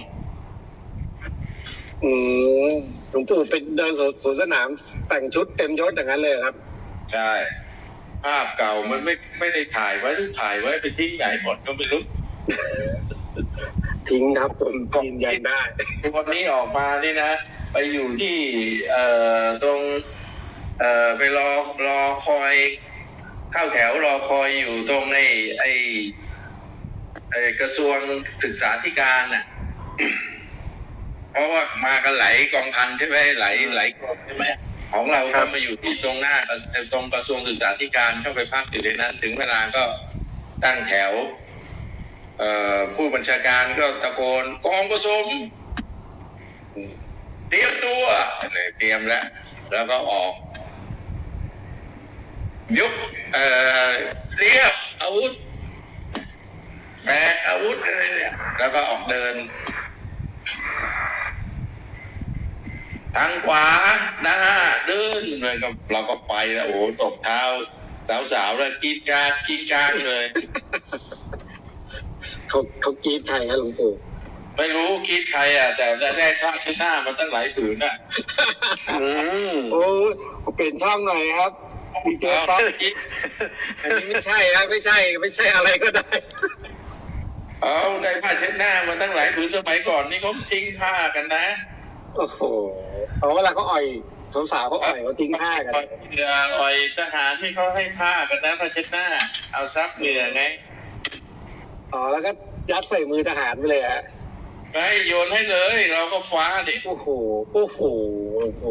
[2.03, 2.11] อื
[2.69, 2.72] ม
[3.09, 4.67] หลวงปู่ไปเดินสวนสวนสนาม
[5.07, 6.55] แต่งชุดเต็มยศอย่างนั้นเลยครับ
[7.13, 7.32] ใช่
[8.24, 12.01] ภาพเก่ามันไม่ไม่ได้ถ่ายไว้หรือถ่ายไว้ไปทิ้งไหนหมดก็ไม่รู้
[14.09, 15.61] ทิ้งครับผมยืนยันได้
[16.15, 17.32] วันนี้ออกมานี่นะ
[17.72, 18.38] ไปอยู่ที่
[18.91, 19.05] เอ่
[19.41, 19.82] อตรง
[20.80, 21.49] เอ่อไปรอ
[21.88, 22.53] รอคอย
[23.54, 25.26] เข้าแถวรอคอยอยู่ตรงไอ้
[25.60, 25.72] ไอ้
[27.32, 27.97] ไอ้กระทรวง
[28.43, 29.43] ศึกษาธิการน่ะ
[31.32, 34.45] เพราะว่ามากันหลายกองพันใช่ไหมหลายหลายกรมใช่ไหม
[34.91, 36.36] ของเราก็มาอยู่ที่ตรงหน้า
[36.93, 39.84] ตรงกระทรวงศึกษาธิการเข้าไปพักอยู่ในนั้น ถึงเวลาก็
[40.64, 41.12] ตั้งแถว
[42.38, 45.26] เอ่อผู้บัญชาการก็ตะโกนกองผสม
[47.49, 48.04] เตรียมตัว
[48.54, 49.26] เนี่ยเตรียมแล้ว
[49.74, 50.34] แล้วก็ออก
[52.80, 52.93] ยก
[53.34, 53.45] เอ่
[53.86, 53.89] อ
[54.38, 55.32] เรียบอาวุธ
[57.05, 59.36] แบกอาวุธอะไรเนี่ยแล้วก็ออกเดิน
[63.16, 63.66] ทางขวา
[64.22, 64.39] หน้า
[64.88, 67.41] เดินเลยก็เราก็ไปแล้วโอ้โหตบเท้า
[68.34, 70.26] สาวๆแล้วกรีดกรารกรีดกรารเลย
[72.49, 73.93] เขาเขากรีดใครครับหลวงปู่
[74.57, 77.95] ไม่รู้คิดใครอะ แต่ได้ได้ผ้าเช็ดหน้ามันตั้งหลายผืนอะ
[79.01, 79.09] อื
[79.53, 79.84] ม โอ้
[80.55, 81.51] เปลี่ยนช่องหน่อยครับ
[82.06, 82.60] ดีเจป๊อป
[83.82, 86.10] อันนี้ไม่ใช่ครับไม่ใช่ไม่ใช่อะไรก็ได้
[87.62, 91.45] เอาได้ผ้าเช็ดหน้ามาตั้งหลายผืนสมัยก่อนนี่เขาทิ้งผ้ากันนะ
[92.16, 92.39] โอ้โห
[93.18, 93.86] เอาเวลาเขาอ่อย
[94.54, 95.74] สาวๆเขาอ่อยเขาทิ้งผ้ากัน
[96.12, 99.06] เหงื่ออ่อยทหารที่เขาให้ผ้ากันนะผ้าเช็ดหน้า
[99.54, 100.43] เอาซับเหงื่อไง
[101.93, 102.32] อ๋อแล้วก็
[102.72, 104.02] ยัดใส่มือทหารไปเลยฮะ
[104.74, 104.78] ไป
[105.08, 107.08] โยนให้เลย เราก็ฟ้าดิโอ้โห
[107.54, 107.80] โอ้โห
[108.41, 108.64] โอ้โห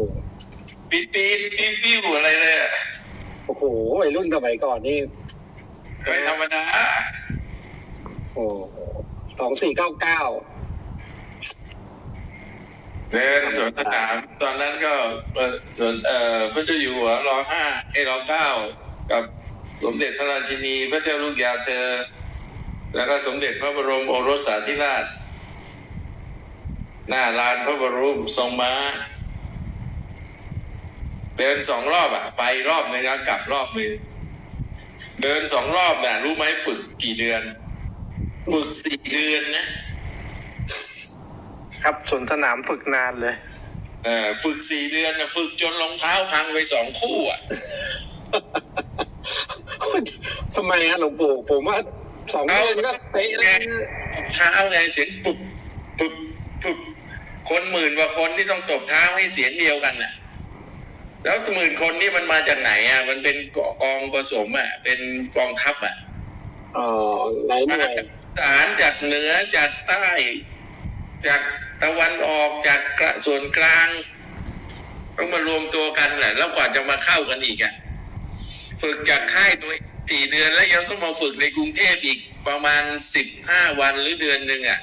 [0.89, 2.71] ปีนปีนปีนปิ้วอะไรเลยอะ
[3.45, 3.63] โอ้โห
[4.01, 4.99] วัยรุ่นสมัยก่อนนี่
[6.05, 6.63] ไม่ธรรมดา
[8.33, 8.45] โอ้
[9.39, 10.21] สองสี่เก้าเก้า
[13.11, 14.93] เดินสวนสนามตอนนั้นก็
[15.35, 18.47] เอ่อสวนเอ่อพระเจ้าอยู่หัวรอห้าไอ้รอเก้า
[19.11, 19.23] กับ
[19.83, 21.87] สมเด็จพระราชินี พระเจ้าลูกยาเธอ
[22.95, 25.05] แล้วก็สมเด็จพระบรมโอรสสาธิราช
[27.09, 28.73] หน้าลานพระบรมทรงม้า
[31.41, 33.91] เดินสองรอบอะไปรอบหนึ่งแล้วกลับรอบหนึ่ง
[35.23, 37.41] เดินสองรอบน่ะ รู้ไหมฝึกกี่เดือน
[38.51, 39.65] ฝึกสี่เดือนนะ
[41.83, 43.35] ครับสวนสนามฝึกนานเลย
[44.03, 47.39] เออฝึกสี่เดือนนะฝึกจนรองเท้าพังไปสองคู่อะ
[50.55, 51.77] ทำไมฮะหลวงปู่ผมว่า
[52.33, 53.85] สองเดือนก็เป๊ะแล้วนะ
[54.33, 55.37] เท้าไงเสียงปุบ
[55.99, 56.13] ปุบ
[56.63, 56.77] ปุบ
[57.49, 60.13] คนหมื่นกว่าคนที่ต้องตบเท้าให้เสียงเดียวกันน่ะ
[61.23, 63.37] แล้วหมื่นคนนี่มันมาจากไหนอะ มันเป็น
[63.81, 64.99] กองผสมอะ เป็น
[65.35, 65.95] กองทัพอะ
[66.77, 66.87] อ๋อ
[67.47, 68.07] หลายหมาน่วยจาก
[68.39, 70.05] สารจากเหนือจากใต้
[71.27, 71.41] จาก
[71.81, 73.87] ตะวันออกจากกระส่วนกลาง
[75.17, 77.73] ต้องมารวมตัวกันแหละ แล้วกว่าจะมาเข้ากันอีกอะ
[78.81, 79.73] ฝึกจากค่ายตัว
[80.09, 82.83] สี่เดือนแล้วยังต้องมาฝึกในกรุงเทพอีกประมาณ
[83.15, 84.79] สิบห้าวันหรือเดือนหนึ่งอะ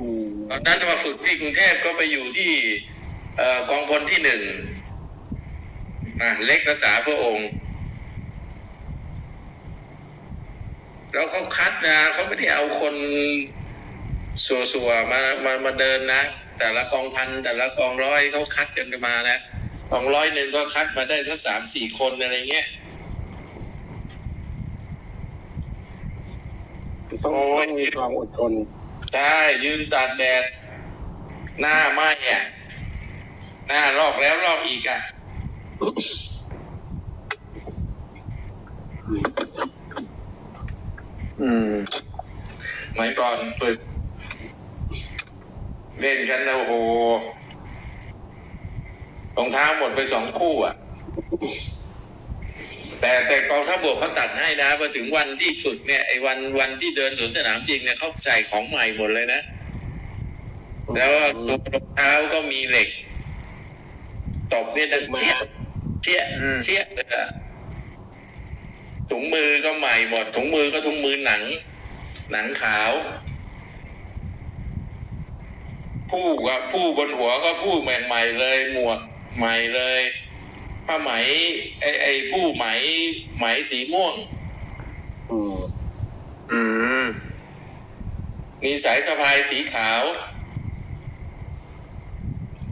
[0.00, 2.52] อืมตอนนั้นมาฝึกที่กรุงเทพก็ไปอยู่ที่
[2.97, 4.42] เอ่อกองพลที่หนึ่ง
[6.20, 7.48] อะเล็กภาษาพระองค์
[11.12, 12.94] แล้วเขาคัดนะเขาไม่ได้เอาคน
[14.46, 16.22] สัวๆมามามาเดินนะ
[16.58, 19.38] แต่ละกองพันแต่ละกองร้อยเขาคัดกันมานะ
[19.90, 22.66] กองร้อยหนึ่งก็คัดมาได้ทั้งสามสี่คนอะไรเงี้ย
[27.08, 28.52] ต้องต้องมีความอดทน
[29.12, 29.34] ใช่
[29.64, 30.44] ยืนตากแดด
[31.60, 32.44] หน้าไหม้อะ
[33.68, 35.00] หน้าลอกแล้วลอกอีกอะ
[41.40, 41.72] อืม
[42.92, 43.78] สมัยก่อนฝึก
[46.00, 46.74] เล่นกันนะโอ้โห
[49.36, 50.74] รองเท้าหมดไปสองคู่อะ
[53.00, 59.40] แต่แต่กองทัพบกเขาตัดให้นะพอถึงวันที่ฝึกเนี่ยไอ้วันวันที่เดินสวนสนามจริงเนี่ยเขาใส่ของใหม่หมดเลยนะ
[60.96, 62.88] แล้วก็ตัวรองเท้าก็มีเหล็ก
[64.52, 65.34] ตบเนี่ยดังเชี่ย
[66.02, 67.26] เชี่ยอืมเชี่ยเลยอะ
[69.10, 71.42] ถุงมือก็ใหม่หมดถุงมือก็ถุงมือหนัง
[72.32, 72.92] หนังขาว
[76.10, 79.00] ผู้ก็ผู้บนหัวก็ผู้ใหม่ๆเลยหมวก
[79.36, 80.00] ใหม่เลย
[80.86, 81.10] ผ้าไหม
[81.80, 82.66] ไอ้ไอ้ผู้ไหม
[83.38, 84.14] ไหมสีม่วง
[85.30, 85.58] อืม
[86.52, 86.60] อื
[87.04, 87.06] ม
[88.64, 90.02] มีสายสะพายสีขาว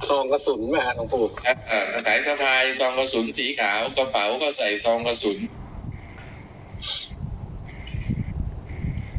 [0.08, 1.24] ซองกระสุนมาหลวงปู่
[1.68, 5.38] เอ่อสายสะพายซองกระสุนสีขาวกระเป๋าก็ใส่ซองกระสุน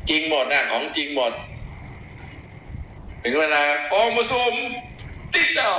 [0.09, 1.33] จริงหมดนะของจริงหมด
[3.23, 3.61] ถึงเวลา
[3.93, 4.53] ออกมาซุ่ม
[5.33, 5.73] จิตอะ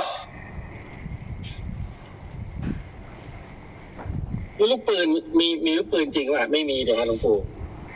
[4.57, 5.07] มีลูกปืน
[5.39, 7.37] มีมีลูกปืนจริงป่ะไม่มีเดี๋ยวหลวงปู่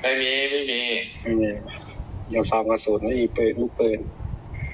[0.01, 0.80] ไม่มีไม่มี
[1.22, 1.49] ไม่มี
[2.30, 3.99] เดี๋ยวซองกระสุนไม่มีปืนลูกปืน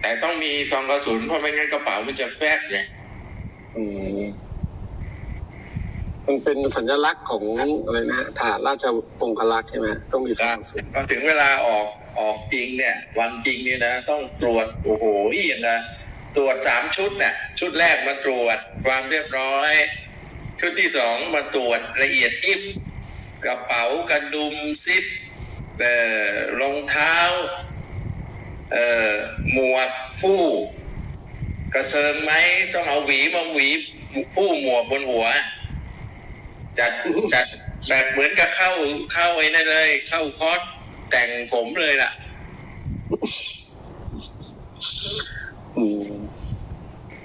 [0.02, 2.78] แต่ต้องมีซองกระสุนเพราะไม่งั้นกระเป๋ามันจะแฟบไง
[3.76, 3.84] อื
[4.20, 4.22] ม
[6.28, 7.44] มันเป็นสัญลักษณ์ของ
[7.86, 8.86] อะไรนะฐานราช
[9.22, 11.88] องครักษ์ใช่ไหมต้องมีซองกระสุนพอถึงเวลาออก
[12.20, 15.80] ออกจริงเนี่ย วันจริงเนี่ยนะต้องตรวจโอ้โหอีกนะ
[16.36, 19.74] ตรวจสามชุดเนี่ยชุดแรกมาตรวจความเรียบร้อย
[20.60, 22.62] ชุดที่สองมาตรวจละเอียดยิบ
[23.46, 25.06] กระเป๋ากระดุมซิป
[25.80, 25.96] เอ่
[26.30, 27.89] อรองเท้าเอ่อ
[29.54, 29.90] หมวก
[30.22, 30.42] ผู้
[31.74, 32.32] กระเซิงไหม
[32.74, 33.68] ต้องเอาหวีมาหวี
[34.36, 35.26] ผู้หมวกบนหัว
[36.80, 36.92] จัด
[37.34, 37.46] จัด
[37.88, 38.72] แบบเหมือนกับเข้า
[39.14, 40.60] เข้าไอ้นั่นเลย เข้าคอร์ส
[41.10, 42.12] แต่งผมเลยล่ะ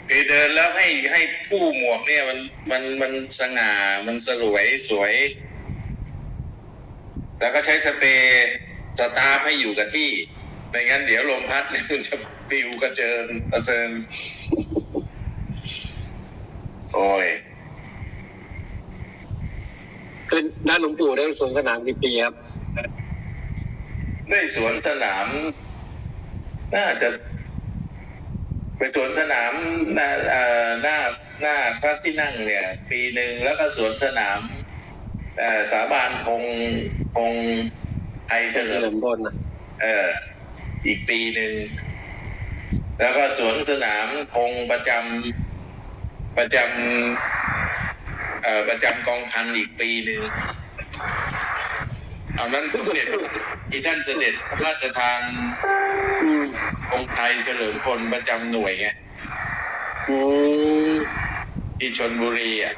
[0.09, 2.39] คือเดินแล้วให้ให้ผู้หมวกเนี่ย มัน
[2.71, 3.73] มันมันสง่า
[4.07, 5.15] มันสลวยสวย
[7.41, 8.49] แล้วก็ใช้สเปรย์
[8.99, 10.11] สตาร์ให้อยู่กับที่
[10.75, 12.17] ไม่งั้นเดี๋ยวลมพัดเนี่ยมันจะ
[12.49, 13.89] ปลิวกระเจิงกระเซิง
[16.93, 17.27] โอ้ย
[20.29, 22.35] เป็นด้านหลวงปู่ได้สวนสนามกี่ปีครับ
[24.31, 25.27] ได้สวนสนาม
[26.75, 27.09] น่าจะ
[28.77, 29.53] ไปสวนสนาม
[29.95, 30.99] หน้าเอ่อหน้า
[31.41, 34.39] หน้าพระที่นั่งเนี่ย ปีหนึ่งแล้วก็สวนสนาม
[35.39, 36.43] เอ่อสาบานคง
[37.15, 37.33] คง
[38.27, 39.35] ไทยเฉเฉลิลิมมพลนะ
[39.83, 40.07] เอ่อ
[40.87, 41.53] อีกปีหนึ่ง
[43.01, 50.23] แล้วก็สวนสนามคงประจำประจำเอ่อประจำกองพันอีกปีหนึ่ง
[52.35, 53.07] เอานั้นสมเด็จ
[53.71, 55.21] ที่ท่านเสด็จพระราชทาน
[56.93, 58.87] องค์ไทยเฉลิมพลประจำหน่วยไง
[61.79, 62.75] ที่ชนบุรีอะ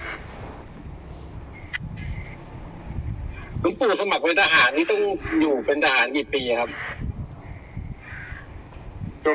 [3.60, 5.00] หลวงปู่สมัครเป็นทหารนี่ต้อง
[5.40, 6.70] อยู่เป็นทหารกี่ปีครับ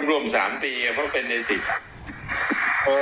[0.10, 1.62] รวมๆสามปีอะเพราะเป็นในสิบ
[2.88, 2.98] อ๋อ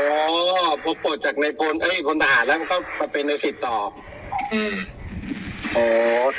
[0.83, 3.77] พอปลดจากในายพลเอ้ยพลทหารแล้วก็มาเป็นในสิบต่อ
[4.53, 4.75] อืม
[5.75, 5.85] อ๋อ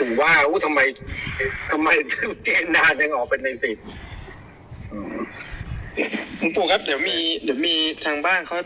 [0.01, 0.81] ถึงว่าอู้ทำไม
[1.73, 1.89] ทำไม
[2.45, 3.77] เจนนานยังออกเป็นในสิบ
[6.39, 7.75] หลวงปู่ครับเดี๋ยวมีเดี๋ยวมี
[8.05, 8.59] ทางบ้านเขา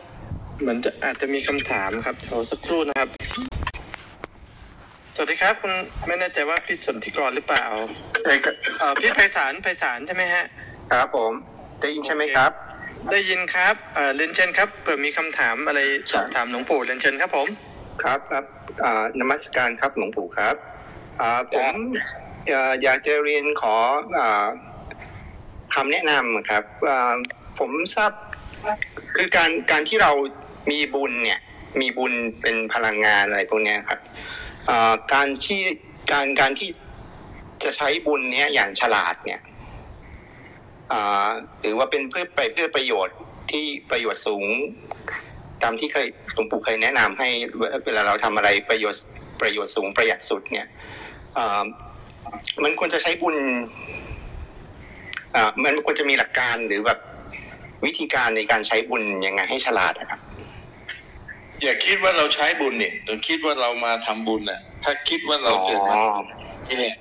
[0.60, 3.08] เหมือนจะอาจจะมีคำถามครับเดี๋ยวสักครู่นะครับ
[5.14, 5.72] สวัสดีครับคุณ
[6.06, 7.64] ไม่แน่ใจว่าพี่สนธิกรหรือเปล่า
[8.78, 10.44] เอ่อพี่ไพศาลไพศาลใช่ไหมฮะ
[10.92, 11.32] ครับผม
[11.80, 12.52] ได้ยินใช่ไหมครับ
[13.12, 15.80] ได้ยินครับเอ่อเรียนเชิญครับเผื่อมีคำถามอะไร
[16.12, 17.48] สอบถามหลวงปู่เรียนเชิญครับผม
[18.02, 18.44] ครับครับ
[18.84, 20.56] อ่านมัสการครับหลวงปู่ครับ
[21.20, 21.66] อ่าผม
[22.48, 23.76] เอ่ออยากจะเรียนขอ
[24.18, 24.46] อ่า
[25.74, 27.16] คำแนะนำครับอ่า
[27.58, 28.12] ผมทราบ
[29.16, 30.12] คือการการที่เรา
[30.70, 31.40] มีบุญเนี่ย
[31.80, 32.12] มีบุญ
[32.42, 34.00] เป็นพลังงานอะไรพวกเนี้ยครับ
[34.68, 35.60] อ่าการที่
[36.12, 36.68] การการที่
[37.64, 39.40] จะใช้บุญเนี้ยอย่างฉลาดเนี่ย
[40.92, 41.28] อ่า
[41.60, 43.16] หรือว่าเป็นเพื่อไปเพื่อประโยชน์
[43.50, 44.44] ที่ประโยชน์สูง
[45.62, 47.28] ตามที่เคยหลวงปู่เคยแนะนำให้
[47.84, 49.04] เวลาเราทำอะไรประโยชน์
[49.40, 50.66] ประโยชน์สูงประหยัดสุดเนี่ย
[51.38, 51.64] อ่า
[52.64, 53.36] มันควรจะใช้บุญ
[55.34, 56.98] อ่ามันควรจะมีหลักการหรือแบบ
[57.84, 60.20] วิธีการในการใช้บุญยังไงให้ฉลาดนะครับ
[61.62, 65.96] อย่าคิดว่าเราใช้บุญเนี่ยเราคิดว่าเรามาทำบุญน่ะ ถ้าคิดว่าเราเกิดมา
[66.66, 66.96] ที่เนี่ย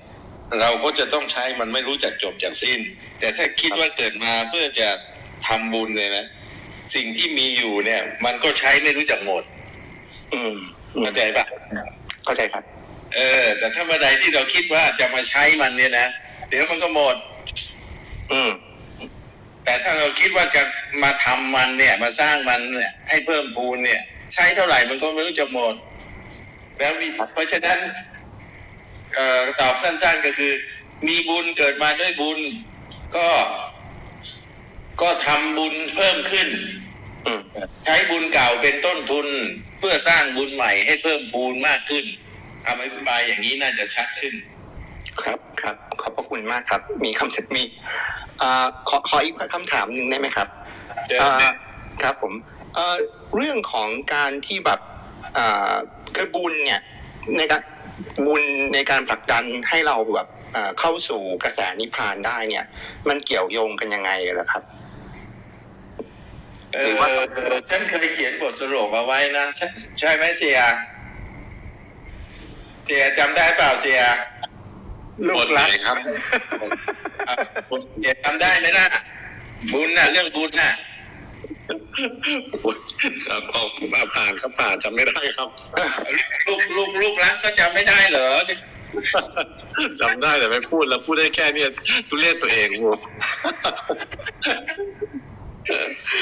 [0.59, 2.79] เราก็จะต้องใช้มันไม่รู้จักจบจากสิ้น
[3.19, 4.87] แต่ถ้าคิดว่าเกิดมาเพื่อจะ
[5.47, 6.25] ทำบุญเนี่ยนะ
[6.95, 9.43] สิ่งที่มีอยู่เนี่ย มันก็ใช้ไม่รู้จักหมด
[10.33, 10.53] อืม
[11.01, 11.45] เข้าใจปะ
[12.23, 12.63] เข้าใจครับ
[13.15, 16.07] เออ แต่ถ้าเมื่อใดที่เราคิดว่าจะมาใช้มันเนี่ยนะ
[16.49, 17.15] เดี๋ยวมันก็หมด
[18.31, 18.51] อืม
[19.63, 20.61] แต่ถ้าเราคิดว่าจะ
[21.03, 24.01] มาทำมันเนี่ย มาสร้างมันเนี่ยให้เพิ่มพูนเนี่ย
[24.33, 25.75] ใช้เท่าไหร่มันก็ไม่รู้จะหมด
[26.79, 28.12] แล้วมีเพราะฉะนั้นเอ่อ
[29.59, 30.51] ตอบสั้น ๆ ก็คือ
[31.07, 32.39] มีบุญเกิดมาด้วยบุญ
[33.15, 33.27] ก็
[35.01, 36.47] ก็ทำบุญเพิ่มขึ้น
[37.25, 37.41] อืม
[37.85, 39.27] ใช้บุญเก่าเป็นต้นทุน
[39.79, 42.05] เพื่อสร้างบุญใหม่ให้เพิ่มพูนมากขึ้น
[42.65, 44.33] คำอธิบายอย่างนี้น่าจะชัดขึ้น
[45.23, 47.63] ครับครับขอบพระคุณมากครับ มีคำถามมี
[48.41, 50.47] อ่าขอขออีกคำถามหนึ่งได้ไหมครับ
[51.05, 51.51] เชิญอ่า
[52.03, 52.33] ครับผม
[52.75, 52.95] เอ่อ
[53.35, 54.79] เรื่องของการที่แบบ
[55.37, 55.73] อ่า
[56.15, 56.81] คือบุญเนี่ย
[57.37, 57.61] ในการ
[58.25, 62.65] บุญในการผลักดันให้เราแบบอ่าเข้าสู่กระแสนิพพานได้เนี่ย
[63.07, 64.63] มันเกี่ยวโยงกันยังไงเหรอครับ
[66.73, 69.67] เออฉันเคยเขียนบทสรุปเอาไว้นะใช่
[69.99, 70.57] ใช่ไหมเสีย
[72.85, 73.99] เสียจำได้เปล่าเสีย
[75.27, 75.97] ลูบกทไหนรักครับ
[77.27, 77.35] อะ
[77.99, 78.87] เสียจำได้ไหมนะ
[79.73, 80.71] บุญน่ะเรื่องบุญน่ะ
[83.27, 85.49] ครับออกมาผ่านครับผ่านจำไม่ได้ครับ
[86.47, 88.29] ลูกลูกลูกรักก็จำไม่ได้เหรอ
[90.01, 91.69] จำได้แต่ไม่พูดแล้วพูดได้แค่เนี่ย
[92.09, 92.89] ตุเรศตัวเองกู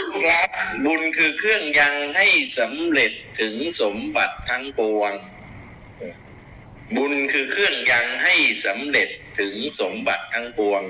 [0.10, 0.50] ลูกรัก
[0.86, 2.28] บุญคือเครื่องยังให้
[2.60, 5.14] สำเร็จถึงสมบัติทั้งปวง
[6.96, 9.10] บุญคือเครื่องยังให้สำเร็จ
[9.40, 10.82] ถึงสมบัติทั้งปวง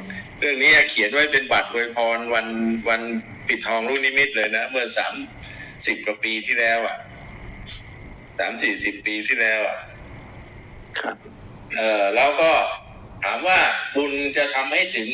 [0.41, 2.47] เรื่องนี้เขียนไว้เป็นบัตรอวยพรวัน
[2.89, 3.01] วัน
[3.47, 5.13] ปิดทองรุ่นนิมิตเลยนะ เมื่อสาม
[5.85, 6.97] สิบกว่าปีที่แล้วอะ
[8.39, 9.77] สามสี่สิบปีที่แล้วอะ
[10.99, 11.15] ครับ
[11.75, 12.51] เออแล้วก็
[13.23, 13.59] ถามว่า
[13.95, 15.09] บุญจะทำให้ถึง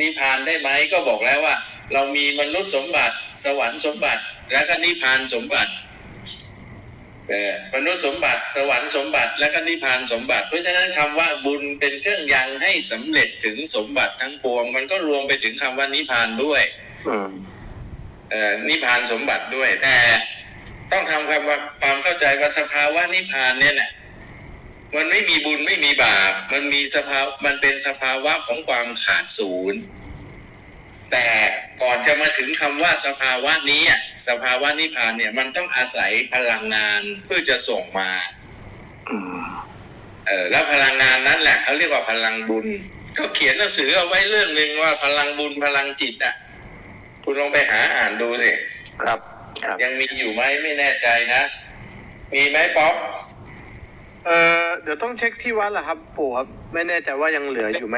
[0.00, 1.56] นิพพานได้ไหมก็บอกแล้วว่า
[1.92, 4.22] เรามีมนุษย์สมบัติ สวรรค์สมบัติ
[4.52, 5.87] แล้วก็นิพพานสมบัติเออ
[7.74, 16.62] มนุษย์สมบัติสวรรค์สมบัติแล้วก็นิพพานสมบัติ เพราะฉะนั้นคำว่าบุญเป็นเครื่องยังให้สำเร็จถึงสมบัติทั้งปวง มันก็รวมไปถึงคำว่านิพพานด้วย
[17.08, 17.32] อืม
[18.30, 19.96] เอ่อนิพพานสมบัติด้วย แต่
[20.92, 23.90] ต้องทำความว่าความเข้าใจว่าสภาวะนิพพานเนี่ยนะ
[24.96, 29.80] มันไม่มีบุญไม่มีบาป มันมีสภาวมันเป็นสภาวะของความขาดศูนย์
[31.12, 31.26] แต่
[31.82, 38.10] ก่อนจะมาถึงคำว่าสภาวะนี้อะสภาวะนิพพานเนี่ย มันต้องอาศัยพลังงานเพื่อจะส่งมา
[39.10, 39.42] อืม
[40.26, 42.66] เออแล้วพลังงานนั้นแหละเขาเรียกว่าพลังบุญ
[43.18, 46.34] ก็เขียนหนังสือเอาไว้เรื่องหนึ่งว่าพลังบุญพลังจิตอะ
[47.24, 48.50] คุณลองไปหาอ่านดูสิ
[49.02, 49.18] ครับ
[49.64, 51.42] ครับ ยังมีอยู่ไหมไม่แน่ใจนะ
[52.34, 52.94] มีไหมป๊อป
[54.26, 54.30] เอ
[54.62, 57.96] อเดี๋ยวต้องเช็คที่วัดแหละครับปู่ครับไม่แน่ใจว่ายังเหลืออยู่ไหม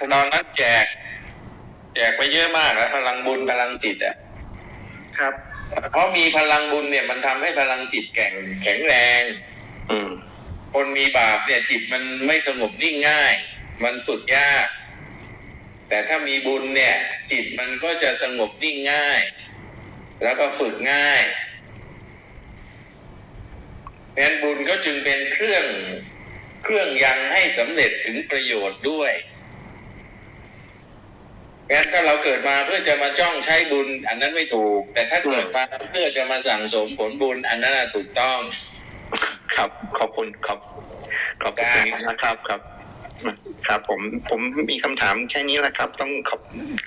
[0.00, 0.84] ตอนนั้นแจก
[1.94, 4.16] แจกไปเยอะมากแล้วพลังบุญพลังจิตอะ
[5.18, 5.34] ครับ
[5.92, 9.22] เพราะมีพลังบุญเนี่ยมันทำให้พลังจิตแข็งแข็งแรง
[9.90, 10.10] อืม
[10.74, 13.34] คนมีบาปเนี่ย จิตมันไม่สงบนิ่งง่าย
[13.84, 14.66] มันฝึกยาก
[15.88, 16.94] แต่ถ้ามีบุญเนี่ย
[17.30, 19.20] จิตมันก็จะสงบนิ่งง่าย
[20.22, 21.22] แล้วก็ฝึกง่าย
[24.12, 25.64] เพราะฉะนั้นบุญก็จึงเป็นเครื่อง
[26.62, 29.12] เครื่องยังให้สำเร็จถึงประโยชน์ด้วย
[31.70, 38.38] เพราะฉะนั้นถ้าเราเกิดมาเพื่อจะมาจ้องใช้บุญ อันนั้นไม่ถูก แต่ถ้าเกิดมาเพื่อจะมาสั่งสมผลบุญ อันนั้นน่ะถูกต้อง
[39.54, 40.58] ครับขอบคุณครับ
[41.42, 42.60] ขอบคุณนะครับครับ
[43.66, 44.40] ครับผมผม
[44.70, 46.40] มีคำถามแค่นี้แหละครับ ต้องขอบ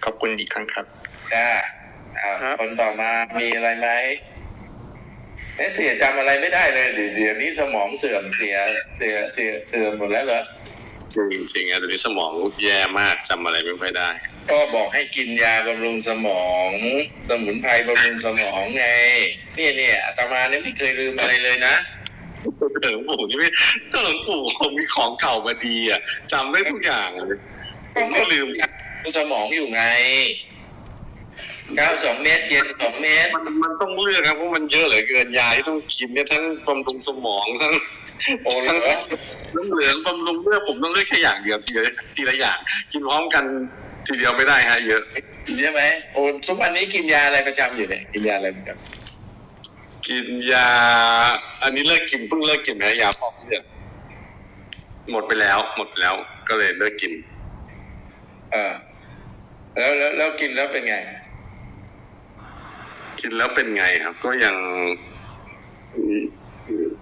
[0.03, 0.85] ขอบคุณอีกครั้งครับ
[1.33, 1.47] จ้า
[2.19, 3.89] อ่าครับคนต่อมามีอะไรไหม
[5.57, 8.55] เอ๊ะเสียจำอะไรไม่ได้เลยเดี๋ยวเดี๋ยวนี้สมองเสื่อมเสีย
[8.97, 10.41] เสียเสียเสื่อมหมดแล้วเหรอ
[11.15, 12.31] จริงๆอะตอนนี้สมอง
[12.63, 14.09] แย่มากจำอะไรไม่ค่อยได้
[14.49, 16.69] ก็บอกให้กินยาบำรุงสมอง
[17.29, 18.87] สมุนไพรบำรุงสมองไง
[19.55, 21.75] เนี่ยเนี่ยอาตมาเนี่ยไม่เคยลืมอะไรเลยนะ
[22.81, 23.49] เออหลวงปู่นี่ไม่
[23.89, 26.01] เจ้าหลวงปู่ผมมีของเก่ามาดีอะ
[26.31, 27.37] จำได้ทุกอย่างเลย
[27.95, 28.47] ผมไม่ลืม
[29.17, 29.83] สมองอยู่ไง
[31.75, 37.73] เก้าสองเม็ดเย็นสองเม็ดมันมันต้องเลือกครับเพราะมันเยอะเหลือเกินยาที่ต้องกินเนี่ยทั้งบำรุงสมองทั้ง
[38.43, 38.89] โอ้เหรทั้งอ
[39.55, 42.57] น้ำเหลืองบำรุงเลือดผมต้องเลือกแค่อย่างเดียวทีละทีละอย่าง
[42.91, 43.43] กินพร้อมกัน
[44.07, 45.01] ทีเดียวไม่ได้ฮะเยอะ
[45.59, 45.81] ใช่ไหม
[46.13, 48.69] โอ้ทุกวันนี้กินยาอะไรประจำอยู่เนี่ยกินยาอะไรประจ
[50.07, 50.67] กินยา
[51.63, 53.63] อันนี้เลิกกินเพิ่งเลิกกินนะยาฟอกเลือด
[55.11, 56.15] หมดไปแล้ว หมดไปแล้ว
[56.47, 58.73] ก็เลยเลิกกินำเออ
[59.77, 60.95] แล้วแล้วแล้วกินแล้วเป็นไง
[63.23, 64.55] กินแล้วเป็นไงครับ ก็ยัง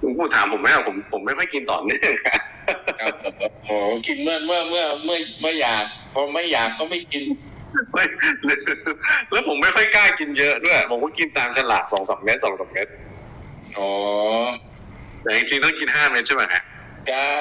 [0.02, 2.40] คุณผู้ถามผมไหมอะผมผมไม่ค่อยกินต่อเนื่องอะ
[3.02, 3.14] ครับ
[3.66, 3.76] โอ้
[4.08, 7.24] กินเมื่อเมื่อเมื่อเมื่อเมื่ออยากพอไม่อยากก็ไม่กิน
[7.94, 8.04] ไม่
[9.32, 12.88] แล้วผมไม่ค่อยกล้ากินเยอะด้วยผมก็กินตามฉลากสองสามเม็ดสองสามเม็ด
[13.78, 13.90] อ๋อ
[15.22, 16.62] แต่จริงๆต้องกินห้าเม็ดใช่ไหมฮะ
[17.10, 17.36] ใช่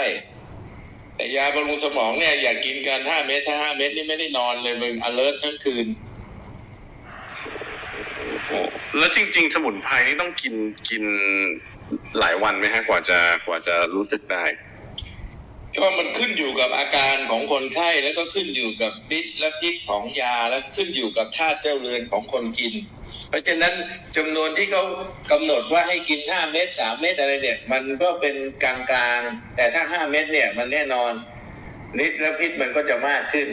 [1.16, 6.10] แต่ยาบำรุงสมองเนี่ย อย่ากินกันห้าเม็ดถ้าห้าเม็ดนี่ไม่ได้นอนเลยมึง alert ทั้งคืนโอ้
[8.99, 10.55] แล้วจริง ๆ สมุนไพรนี่ต้องกิน
[10.89, 11.05] กิน
[12.18, 14.45] หลายวันไหมฮะกว่าจะกว่าจะรู้สึกได้
[15.77, 22.75] ก็มันขึ้นอยู่กับอาการของคนไข้แล้วก็ขึ้นอยู่กับฤทธิ์และพิษของยาแล้วขึ้นอยู่กับธาตุเจ้าเรือนของคนกิน
[23.29, 23.75] เพราะฉะนั้น
[24.16, 24.85] จำนวนที่เขา
[25.31, 31.12] กำหนดว่าให้กินห้าเม็ดสามเม็ดอะไรเนี่ย มันก็เป็นกลางๆแต่ถ้าห้าเม็ดเนี่ยมันแน่นอน
[32.05, 33.49] ฤทธิ์และพิษมันก็จะมากขึ้น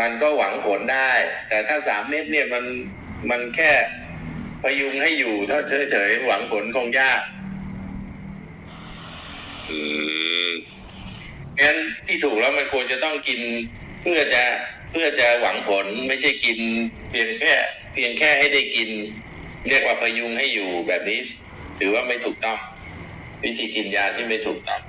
[0.00, 1.12] มันก็หวังผลได้
[1.48, 2.64] แต่ถ้าสามเม็ดเนี่ยมัน
[3.30, 3.72] มันแค่
[4.62, 7.20] พยุงให้อยู่ถ้าเฉยๆหวังผลคงยาก
[9.68, 9.78] อื
[10.48, 10.50] ม
[11.62, 13.40] งั้นที่ถูกแล้วมันควรจะต้องกิน
[14.02, 14.42] เพื่อจะ
[14.90, 16.58] เพื่อจะหวังผลไม่ใช่กิน
[17.10, 17.52] เพียงแค่
[17.92, 18.88] เพียงแค่ให้ได้กิน
[19.68, 21.20] เรียกว่าพยุงให้อยู่แบบนี้
[21.78, 22.58] ถือว่าไม่ถูกต้อง
[23.42, 24.80] วิธีกินยาที่ไม่ถูกต้อง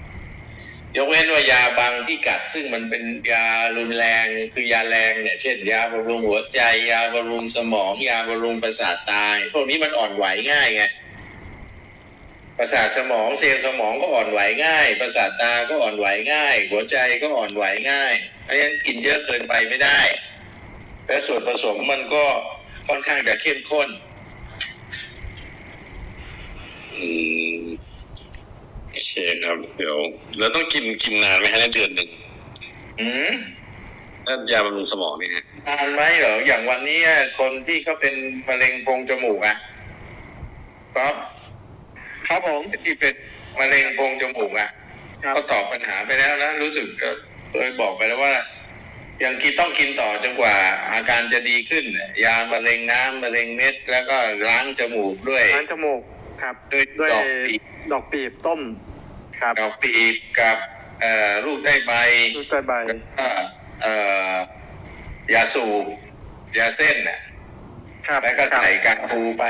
[0.97, 3.45] ยกเว้นว่ายาบางที่กัดซึ่งมันเป็นยา
[3.77, 6.61] รุนแรงคือยาแรงเนี่ยเช่น ยาบำรุงหัวใจ
[6.91, 10.83] ยาบำรุงสมอง ยาบำรุงประสาทตาย พวกนี้มันอ่อนไหวง่ายไง
[12.57, 18.13] ประสาทสมองเซลล์สมองก็อ่อนไหวง่าย ประสาทตาก็อ่อนไหวง่าย หัวใจก็อ่อนไหวง่าย
[18.43, 19.99] เพราะฉะนั้นกินเยอะเกินไปไม่ได้
[21.07, 22.25] และส่วนผสมมันก็
[22.87, 23.89] ค่อนข้างจะเข้มข้น
[26.97, 27.07] อื
[27.39, 27.40] ม
[28.91, 29.13] โอเค
[29.43, 29.97] ครับ เดี๋ยว
[30.37, 32.09] แล้วต้องกินกินนานไหมฮะในเดือนหนึ่ง
[32.99, 33.31] อืม
[34.25, 36.99] ถ้ายาบำรุงสมองนี่ฮะนานไหมเหรออย่างวันนี้
[37.39, 38.15] คนที่เขาเป็น
[38.47, 39.57] มะเร็งโพรงจมูกอะ
[40.95, 41.07] ก็
[42.27, 43.13] ครับผมที่เป็น
[43.59, 44.69] มะเร็งโพรงจมูกอะ
[45.23, 47.09] ครับ ก็ตอบปัญหาไปแล้วนะรู้สึกก็
[47.51, 48.33] เคยบอกไปแล้วว่า
[49.23, 50.55] ยังกินต้องกินต่อจนกว่า
[50.91, 51.85] อาการจะดีขึ้น
[52.25, 54.15] ยามะเร็งน้ำมะเร็งเม็ดแล้วก็
[54.47, 56.01] ล้างจมูกด้วยร้านจมูก
[56.41, 57.61] ครับด้วยด้วยดอกปีบ
[57.91, 58.61] ดอกปีบต้ม
[59.39, 60.57] ครับดอกปีบกับ
[61.01, 61.93] เอ่อลูกได้ใบ
[62.37, 63.27] ลูกใต้ใบแล้วก็
[63.81, 63.93] เอ่
[64.31, 64.33] อ
[65.33, 65.85] ยาสูบ
[66.57, 67.19] ยาเส้นน่ะ
[68.07, 69.45] ครับแล้วก็ครับใส่กากปูไป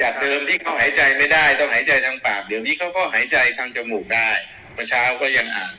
[0.00, 4.28] จากเดิมที่เขาหายใจไม่ได้ต้องหายใจทางปากเดี๋ยวนี้เขาก็หายใจทางจมูกได้
[4.72, 5.72] เมื่อเช้าก็ยังอ่าน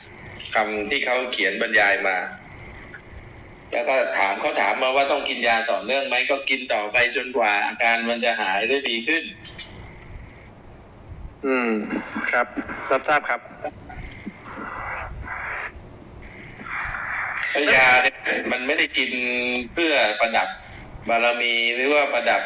[0.54, 2.16] คำที่เขาเขียนบรรยายมา
[3.72, 9.24] แล้วก็ถามเขาถามมาว่าต้องกินยาต่อเนื่องไหมก็กินต่อไปจนกว่าอาการมันจะหายได้ดีขึ้น
[11.46, 11.70] อืม
[12.30, 12.46] ครับ
[12.90, 13.40] รับทราบครับ
[17.74, 18.16] ยาเนี่ย
[18.52, 19.10] มันไม่ได้กิน
[19.72, 20.48] เพื่อประดับ
[21.08, 22.42] บารมีหรือว่าประดับ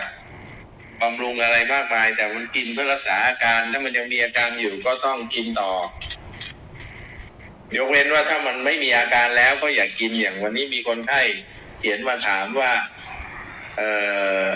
[1.00, 5.72] บำรุงอะไรมากมาย แต่มันกินเพื่อรักษาอาการ ถ้ามันยังมีอาการอยู่ก็ต้องกินต่อ
[7.76, 11.22] ยกเว้นว่าถ้ามันไม่มีอาการแล้วก็อย่ากินอย่างวันนี้มีคนไข้
[11.78, 12.70] เขียนมาถามว่า
[13.80, 13.90] อ่
[14.46, 14.50] อ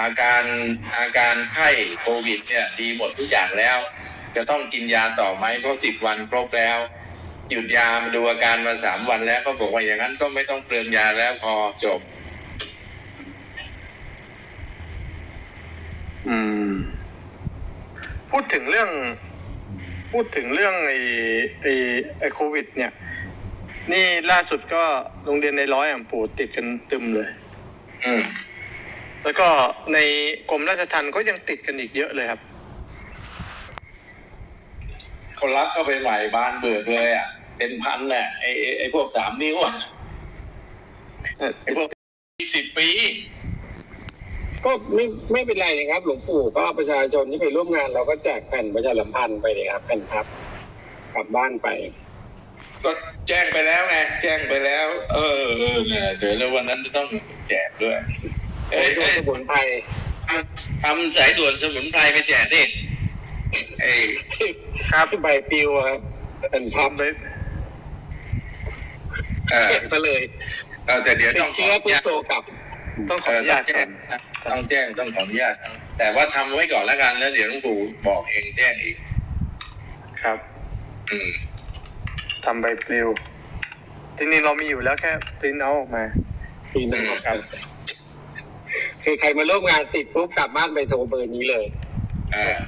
[0.00, 0.42] อาการ
[0.98, 1.68] อาการไข้
[2.00, 3.78] โควิด เนี่ย ดีหมดทุกอย่างแล้ว
[4.36, 6.78] จะต้องกินยาต่อไหมเพราะสิบวันครบแล้ว
[7.50, 11.54] หยุดยามาดูอาการมาสามวันแล้วก็บอกว่าอย่างนั้นก็ไม่ต้องเปลืองยาแล้วพอ
[11.84, 12.00] จบ
[16.28, 16.36] อื
[16.70, 16.72] ม
[18.30, 18.90] พูดถึงเรื่อง
[20.12, 20.98] พูดถึงเรื่องไอ้
[21.62, 21.72] ไอ้
[22.18, 22.92] ไอ้โควิด เนี่ย
[23.92, 24.82] นี่ล่าสุดก็
[25.24, 27.28] โรงเรียนในร้อยอะปู่ติดกันตึมเลย
[28.04, 28.22] อืม
[29.28, 29.50] แล้วก็
[29.94, 29.98] ใน
[30.50, 32.40] กรมราชทัณฑ์ก็ยังติดกันอีกเยอะเลยครับ
[35.36, 37.26] เขารับเข้าไปใหม่บานเบิดเลยอะ
[37.58, 39.74] เป็นพันน่ะไอ้ไอ้ไอ้พวกสามนิ้วอะ
[41.62, 41.88] ไอ้พวก
[42.56, 42.88] สิบปี
[44.64, 50.26] ก็ไม่ไม่เป็นไรนะครับ หลวงปู่ก็ประชาชนที่ไปร่วมงาน เราก็แจกแผ่นประชาสัมพันธ์ไปเลยครับแผ่นพับ
[51.14, 51.68] กลับบ้านไป
[52.84, 52.90] ก็
[53.28, 57.08] แจ้งไปแล้วไงแจ้งไปแล้ว เออเออเนี่ยเดี๋ยวแล้ววันนั้นจะต้อง
[57.48, 57.96] แจกด้วย
[58.70, 59.58] เอ้ใช้ยตัวเอ้ยสมุนไพร
[60.82, 62.62] ทำสายด่วนสมุนไพรไปแจกดิ
[63.80, 63.92] ไอ้
[64.90, 66.00] ครับใบปลิวครับ
[66.50, 67.02] แผ่นพับทำไป
[69.50, 70.22] เออแจกซะเลย
[70.86, 72.42] เออแต่เดี๋ยวติต้ดองขอเชื้ออนุปุ๊บญาตโตกลับ
[73.10, 75.54] ต้องขอเอออนุญาตต้องแจ้ก่องนนะต้องแจ้งต้องขออนุญาต
[75.98, 78.96] แต่ว่าทำไว้ก่อนแล้วกันแล้วเดี๋ยวหลวงปู่บอกเองแจ้งอีก
[80.22, 80.38] ครับ
[81.10, 81.30] อืม
[82.44, 83.08] ทำใบปลิว
[84.16, 86.04] ทีนี้เรามีอยู่แล้วแค่ปริ้นเอาออกมา
[86.72, 87.36] ปีหนึงครับ
[89.04, 91.66] คือใครมาร่วมงานติดปุ๊บกลับบ้านไปโทรเบอร์นี้เลย
[92.34, 92.58] อ่า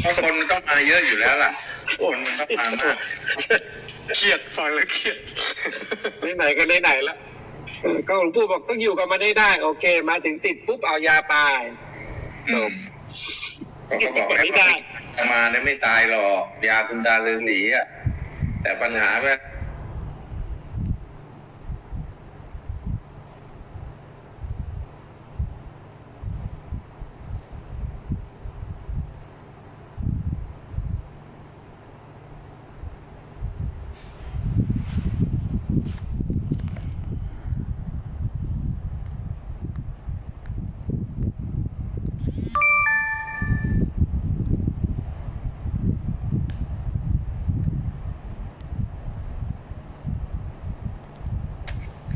[0.00, 1.52] เพราะคนมันต้องมาเยอะอยู่แล้วล่ะ
[2.00, 2.96] คนมันต้องมามาก
[4.16, 5.16] เครียดฟังแล้วเครียด
[6.36, 7.18] ไหนๆก็ไหนๆแล้ว
[7.82, 11.34] เออก็หลวงปู่บอกต้องอยู่กับมันได้ได้ โอเค มาถึงติดปุ๊บเอายาไป
[12.48, 12.70] อืม
[13.86, 14.70] เขาก็บอกแล้วไม่ได้
[15.16, 17.86] ว่ามาเนี่ยไม่ตายหรอกยาคุณตาฤาษีอะ
[18.62, 19.34] แต่ปัญหาว่า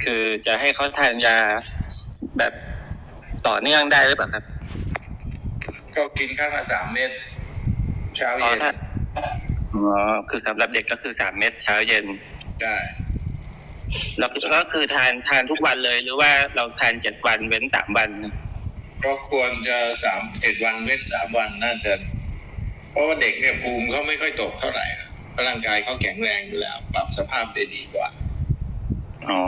[0.07, 1.39] คือจะให้เขาทานยา
[2.39, 2.53] แบบ
[3.47, 4.45] ต่อเนื่องได้หรือเปล่าครับ
[5.97, 7.11] ก็กินข้าวมาสามเม็ด
[8.17, 8.73] เช้าอ๋อเย็นถ้า
[9.75, 9.81] อ๋
[10.13, 12.07] อคือสำหรับเด็กก็คือสามเม็ดเช้าเย็น
[12.63, 12.77] ได้
[14.19, 18.11] แล้วก็คือทานทานทุกวันเลย หรือว่าเราทานเจ็ดวันเว้นสามวัน
[19.05, 21.93] ก็ควรจะสามเจ็ดวันเว้นสามวันน่าจะ
[22.91, 28.09] เพราะว่าเด็กเนี่ยภูมิเขาไม่ค่อยตกเท่าไหร่นะเพราะร่างกายเขาแข็งแรงอยู่แล้ว ปรับสภาพได้ดีกว่า
[29.31, 29.41] อ๋อ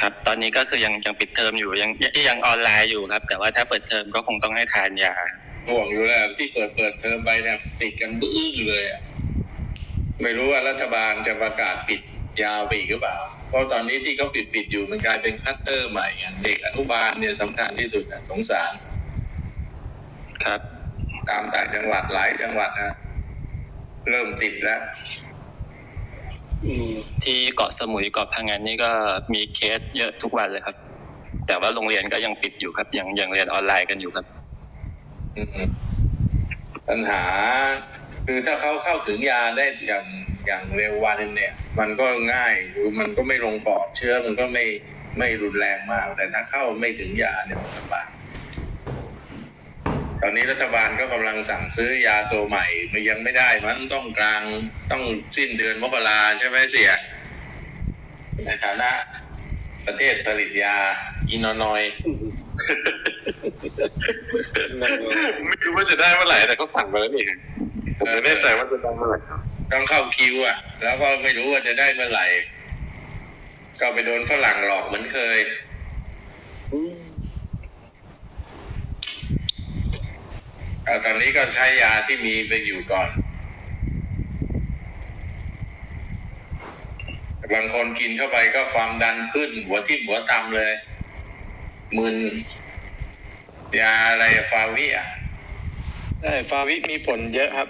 [0.00, 1.90] ครับตอนนี้ก็คือยังยังปิดเทอมอยู่ยัง
[2.28, 5.14] ยังออนไลน์อยู่ครับ แต่ว่าถ้าเปิดเทอมก็คงต้องให้ทานยา
[5.68, 9.00] ห่วงอยู่แล้วที่เปิดเปิดเทอมไปเนี่ยติดกันบื้อเลยอะ
[10.22, 12.00] ไม่รู้ว่ารัฐบาลจะประกาศปิด
[12.42, 18.72] ยาวไปอีกหรือเปล่า เพราะตอนนี้ที่เขาปิดปิดอยู่มันกลายเป็นคลัสเตอร์ใหม่ไงเด็กอนุบาลเนี่ยสำคัญที่สุดอะสงสาร
[20.44, 20.60] ครับ
[21.30, 22.94] ตามต่างจังหวัดหลายจังหวัดนะ
[24.10, 25.21] เริ่มติดแล้วอืม
[27.24, 28.90] ที่เกาะสมุยเกาะพังงานนี่ก็
[29.34, 30.76] มีเคสเยอะทุกวันเลยครับ
[31.46, 34.26] แต่ว่าโรงเรียนก็ยังปิดอยู่ครับ ยังยังเรียนออนไลน์กันอยู่ครับ
[36.88, 37.22] ปัญหา
[38.26, 40.04] คือถ้าเขาเข้าถึงยาได้อย่าง
[40.46, 44.64] อย่างเร็ววันเนี่ย มันก็ง่ายหรือมันก็ไม่ลงปอดเชื้อมันก็ไม่
[45.18, 48.06] ไม่รุนแรงมาก แต่ถ้าเข้าไม่ถึงยาเนี่ยมันลำบาก
[50.24, 54.42] ตอนนี้รัฐบาลก็กำลังสั่งซื้อยาตัวใหม่ มันยังไม่ได้ มันต้องกลาง
[54.90, 55.02] ต้อง
[55.36, 56.90] สิ้นเดือนมกราใช่ไหมเสีย
[58.44, 58.90] ในฐานะ
[59.86, 60.76] ประเทศผลิตยา
[61.30, 61.82] อินโนนอย
[64.78, 67.24] ไม่รู้ว่าจะได้เมื่อไหร่แต่เขาสั่งมาแล้วนี่
[67.98, 69.18] ผมไม่แน่ใจว่าจะได้เมื่อไหร่
[69.72, 72.26] ต้องเข้าคิวอะ แล้วก็ไม่รู้ว่าจะได้เมื่อไหร่
[73.80, 75.38] ก็ไปโดนฝรั่งหลอกเหมือนเคย
[76.68, 76.78] เอา
[81.04, 83.08] ตอนนี้ก็ใช้ยาที่มีไปอยู่ก่อน
[87.52, 90.72] บางคนกินเข้าไปก็ความดันขึ้น หัวที่หัวตำเลย
[91.96, 92.16] มึน
[93.80, 95.06] ยาอะไรฟาวิอะ
[96.20, 97.68] ใช่ฟาวิมีผลเยอะครับ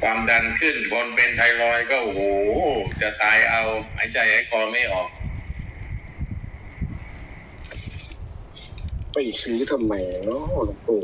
[0.00, 2.22] ความดันขึ้นคนเป็นไทรอยด์ก็โอ้โห
[3.00, 3.62] จะตายเอา
[3.96, 5.08] หายใจหายคอไม่ออก
[9.14, 9.94] ไปซื้อทำไม
[10.24, 11.02] เนาะหลวงปู่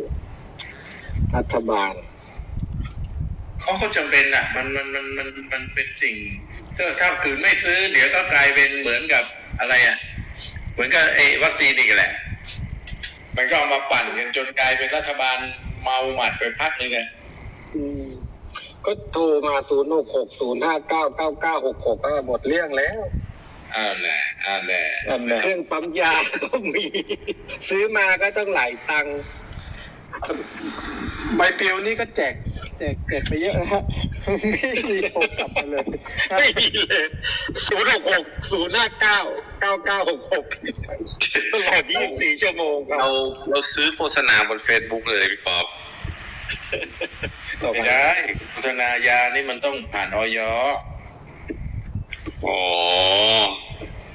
[1.37, 1.93] รัฐบาล
[3.61, 6.17] เขาก็จำเป็นอะ มันมันมันมันมันเป็นสิ่ง
[6.77, 9.25] ถ้าถ้าคืนไม่ซื้อ เดี๋ยวก็กลายเป็นเหมือนกับ
[9.61, 9.99] อะไรอะ
[10.73, 12.13] เหมือนกับไอ้วัคซีนอีกแหละ
[13.37, 15.39] มันก็เอามาปั่นกันจนกลายเป็นรัฐบาล
[15.83, 16.99] เมาหมัดไปพักหนึงไง
[17.75, 18.05] อืม
[18.87, 23.01] ก็โทรมาศูนย์หกหกศูนย์ห้าเก้าเก้าเก้าหกหกหมดเรื่องแล้ว
[23.75, 26.85] อ่าแหละอ่าแหละนั่นแหละเครื่องปั๊มยาก็มี
[27.69, 29.19] ซื้อมาก็ต้องหลายตังค์
[31.37, 32.35] ใบปลิวนี่ก็แจก
[32.79, 33.83] แจกแจกไปเยอะนะฮะ
[34.27, 35.87] ไม่มีโทรกลับมาเลย
[36.39, 37.07] ไม่มีเลย
[37.67, 39.19] ศูนย์หกหกศูนย์ห้าเก้า
[39.61, 40.45] เก้าเก้าหกหก
[41.53, 43.13] ตลอดยี่สิบสี่ชั่วโมงครัเราบ
[43.51, 45.67] เราซื้อโฆษณาบนเฟซบุ๊กเลยพี่ป๊อป
[47.73, 48.07] ไม่ได้
[48.51, 50.39] โฆษณายานี่มันต้องผ่านออย
[52.47, 52.59] อ๋อ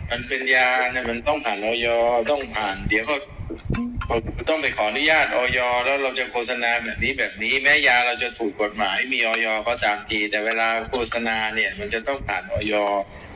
[0.09, 1.87] มันเป็นยาเนี่ยมันต้องผ่านออย
[2.31, 3.15] ต้องผ่านเดี๋ยวก็
[4.49, 12.73] ต้องไปขออนุญาตออยแล้วเราจะโฆษณาแบบนี้แบบนี้แม้ยาเราจะถูกกฎหมายมีออยก็ตามทีแต่เวลาโฆษณาเนี่ย มันจะต้องผ่านออย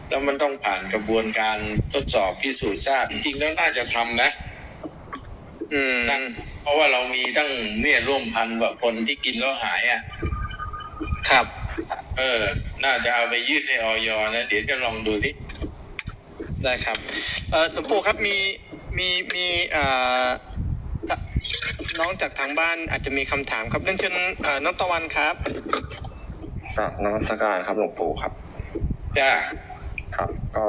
[0.09, 1.57] แล้วมันต้องผ่านกระบวนการ
[1.93, 4.29] ทดสอบพิสูจน์ทราบจริงๆแล้วน่าจะทำนะ
[5.73, 6.19] อืมนะ
[6.61, 7.49] เพราะว่าเรามีตั้ง
[7.81, 10.01] เนี่ยร่วมพันกว่าคนที่กินแล้วหายอะ
[11.29, 11.45] ครับ
[12.17, 12.41] เออ
[12.83, 15.31] น่าจะเอาไปยื่นให้ออยนะ เดี๋ยวจะลองดูดิ
[16.63, 16.97] ได้ครับ
[17.51, 18.35] เออหลวงปู่ครับมี
[18.97, 19.83] มีมีเอ่
[20.23, 20.25] อ
[21.09, 21.15] ตะ
[21.99, 24.13] น้องจากทางบ้านอาจจะมีคำถามครับเรื่องเชิญ
[24.43, 25.35] เอ่อน้องตะวันครับ
[26.77, 28.31] ครับนมัสการครับหลวงปู่ครับ
[29.17, 29.31] จ้า
[30.17, 30.65] ครับ ก็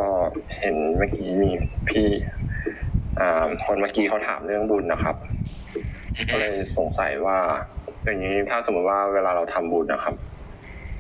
[0.59, 1.51] เห็นเมื่อกี้มี
[1.89, 2.09] พี่
[3.19, 5.17] อ่าคนเมื่อกี้เขาถามเรื่องบุญนะครับ
[6.31, 7.39] ก็เลยสงสัยว่า
[8.05, 10.15] อย่างนี้ถ้าสมมติว่าเวลาเราทำบุญนะครับ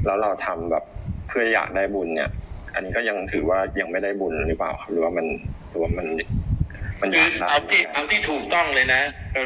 [0.06, 0.84] แล้วเราทำแบบ
[1.28, 2.30] เพื่ออยากได้บุญเนี่ย
[2.74, 5.26] อันนี้ก็ยังถือว่ายังไม่ได้บุญหรือเปล่าครับหรือว่ามัน
[5.68, 6.06] หรือว่ามัน
[7.00, 9.02] มันอคืยาอกได้เอาที่เอาที่ถูกต้องเลยนะ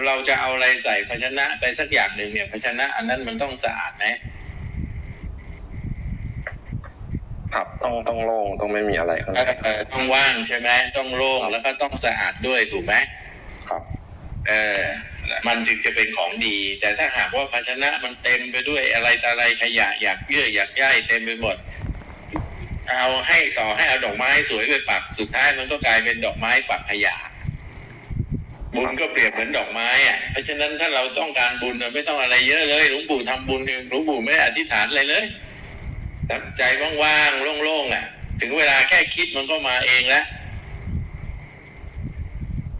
[0.06, 4.16] เราจะเอาอะไรใส่ภาชนะไปสักอย่างหนึ่งเนี่ยภาชนะ อันนั้นมันต้องสะอาดนะ
[7.54, 12.94] ครับต้องต้องโล่งต้องไม่มีอะไรข้างเอในอเออต้องว่างใช่ไหมต้องโล่งแล้วก็ต้องสะอาดด้วยถูกไหม
[13.68, 13.82] ครับ
[14.48, 14.80] เออ
[15.48, 21.56] มันจึงจะเป็นของดี แต่ถ้าหากว่าภาชนะมันเต็มไปด้วยอะไรต่อะไรขยะอยากเยื่ออยากย่ายเต็มไปหมด
[22.88, 27.14] เอาให้ต่อให้เอาดอกไม้สวยไปปักสุดท้ายมันก็กลายเป็นดอกไม้ปักขยะ
[28.76, 35.24] บุญก็เปรียบเหมือนดอกไม้อะ เพราะฉะนั้นถ้าเราต้องการบุญเราไม่ต้องอะไรเยอะเลย หลวงปู่ทำบุญเองหลวงปู่ไม่ได้อธิษฐานอะไรเลย
[36.26, 36.62] แต่ใจ
[37.02, 38.04] ว่างๆโล่งๆอะ
[38.40, 40.24] ถึงเวลาแค่คิดมันก็มาเองแล้ว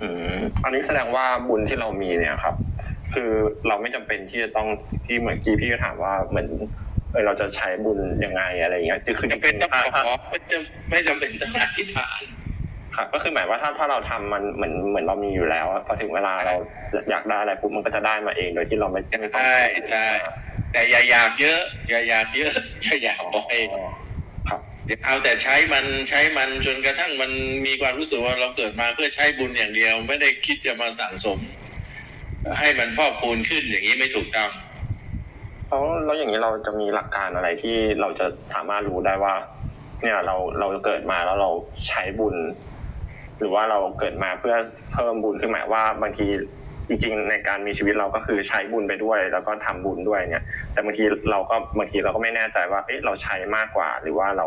[0.02, 2.54] อืมอันนี้แสดงว่าบุญที่เรามีเนี่ยครับ
[3.12, 3.30] คือ
[3.68, 4.68] เราไม่จำเป็นที่จะต้อง
[5.06, 6.46] ที่เหมือนกี้พี่ก็ถามว่าเหมือน
[7.12, 12.22] เออเราจะใช้บุญยังไงอะไรอย่างเงี้ยคือคือจจำเป็นริต้องงๆถ้าขอถ้าไม่จำไม่จำเป็นต้องอธิษฐาน
[12.96, 16.54] ครับก็คือหมายว่าถ้าถ้าเราทำมันเหมือนเหมือนเรามีอยู่แล้วอะพอถึงเวลาเรา
[17.10, 19.58] อยากได้อะไรปุ๊บมันก็จะได้มาเองโดยที่เราไม่ไม่ต้องใช่
[19.90, 20.06] ใช่
[20.72, 24.03] แต่อย่าอยากเยอะ อย่าอยากเยอะอย่าอยากบ่อยอ๋อครับอย่า
[25.04, 27.30] เอาแต่ใช้มันใช้มันจนกระทั่งมัน
[27.66, 31.38] มีความรู้สึกว่าเราเกิดมาเพื่อใช้บุญอย่างเดียว ไม่ได้คิดจะมาสั่งสม
[32.58, 34.50] ให้มันพอกพูนขึ้นอย่างนี้ไม่ถูกต้อง
[35.68, 39.34] แล้วแล้วอย่างนี้เราจะมีหลักการอะไรที่เราจะสามารถรู้ได้ว่า
[40.02, 41.50] เนี่ยเราเราเกิดมาแล้วเรา
[41.88, 42.34] ใช้บุญ
[43.38, 44.56] หรือว่าเราเกิดมาเพื่อ
[44.92, 46.26] เพิ่มบุญขึ้นหมายว่าบางที
[46.88, 54.46] จริงๆ ในการมีชีวิตเราก็คือใช้บุญไปด้วย แล้วก็ทำบุญด้วยเนี่ย แต่บางทีเราก็บางทีเราก็ไม่แน่ใจว่าเอ๊ะเราใช้มากกว่า หรือว่าเรา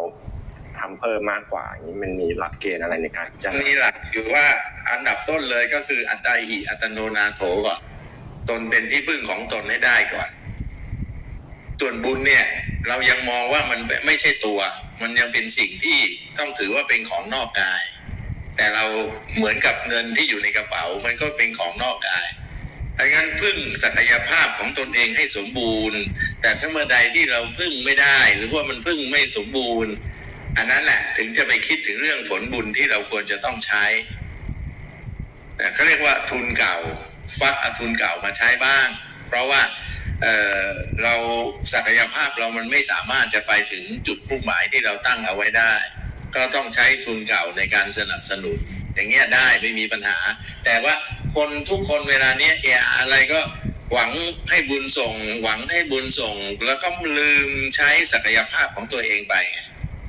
[0.79, 4.45] ทำเพิ่มมากกว่าอย่างนี้มันมีหลักเกณฑ์อะไรในการจารณานี่หลักอยู่ว่า
[4.91, 7.79] อันดับต้นเลยก็คืออัตตาหิอัตโนนาโถก่อน
[8.49, 10.29] ตนเป็นที่พึ่งของตนให้ได้ก่อน
[11.79, 12.45] ส่วนบุญเนี่ย
[12.87, 14.59] เรายังมองว่ามันไม่ใช่ตัว
[15.01, 15.99] มันยังเป็นสิ่งที่
[16.37, 17.83] ต้องถือว่าเป็นของนอกกาย
[18.57, 18.85] แต่เรา
[19.35, 22.27] เหมือนกับเงินที่อยู่ในกระเป๋า มันก็เป็นของนอกกาย
[22.99, 26.01] ดังนั้นพึ่งศักยภาพของตนเองให้สมบูรณ์
[26.41, 29.93] แต่ถ้าเมื่อใดที่เราพึ่งไม่ได้ หรือว่ามันพึ่งไม่สมบูรณ์
[30.57, 33.85] อันนั้นแหละถึงจะไปคิดถึงเรื่องผลบุญที่เราควรจะต้องใช้
[35.57, 36.77] แต่เขาเรียกว่าทุนเก่า
[37.39, 38.87] ฟักอทุนเก่ามาใช้บ้าง
[39.27, 39.61] เพราะว่า
[40.21, 41.15] เเรา
[41.73, 45.73] ศักยภาพเรามันไม่สามารถจะไปถึงจุดมุ่งหมายที่เราตั้งเอาไว้ได้
[46.35, 48.59] ก็ต้องใช้ทุนเก่าในการสนับสนุน
[48.93, 50.17] อย่างเงี้ยได้ไม่มีปัญหา
[50.65, 50.93] แต่ว่า
[51.35, 53.39] คนทุกคนเวลาเนี้ยเอะอะไรก็
[53.93, 54.11] หวัง
[54.49, 55.13] ให้บุญส่ง
[55.43, 59.35] หวังให้บุญส่ง แล้วก็ลืมใช้ศักยภาพของตัวเองไป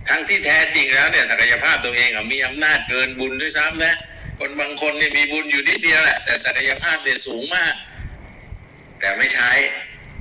[0.08, 3.94] ทั้งที่แท้จริงแล้วเนี่ยศักยภาพตัวเองอะมีอำนาจเกินบุญด้วยซ้ำนะ
[4.38, 7.74] คนบางคนเนี่ยมีบุญอยู่นิดเดียวแหละแต่ศักยภาพเนี่ยสูงมาก
[9.00, 9.50] แต่ไม่ใช้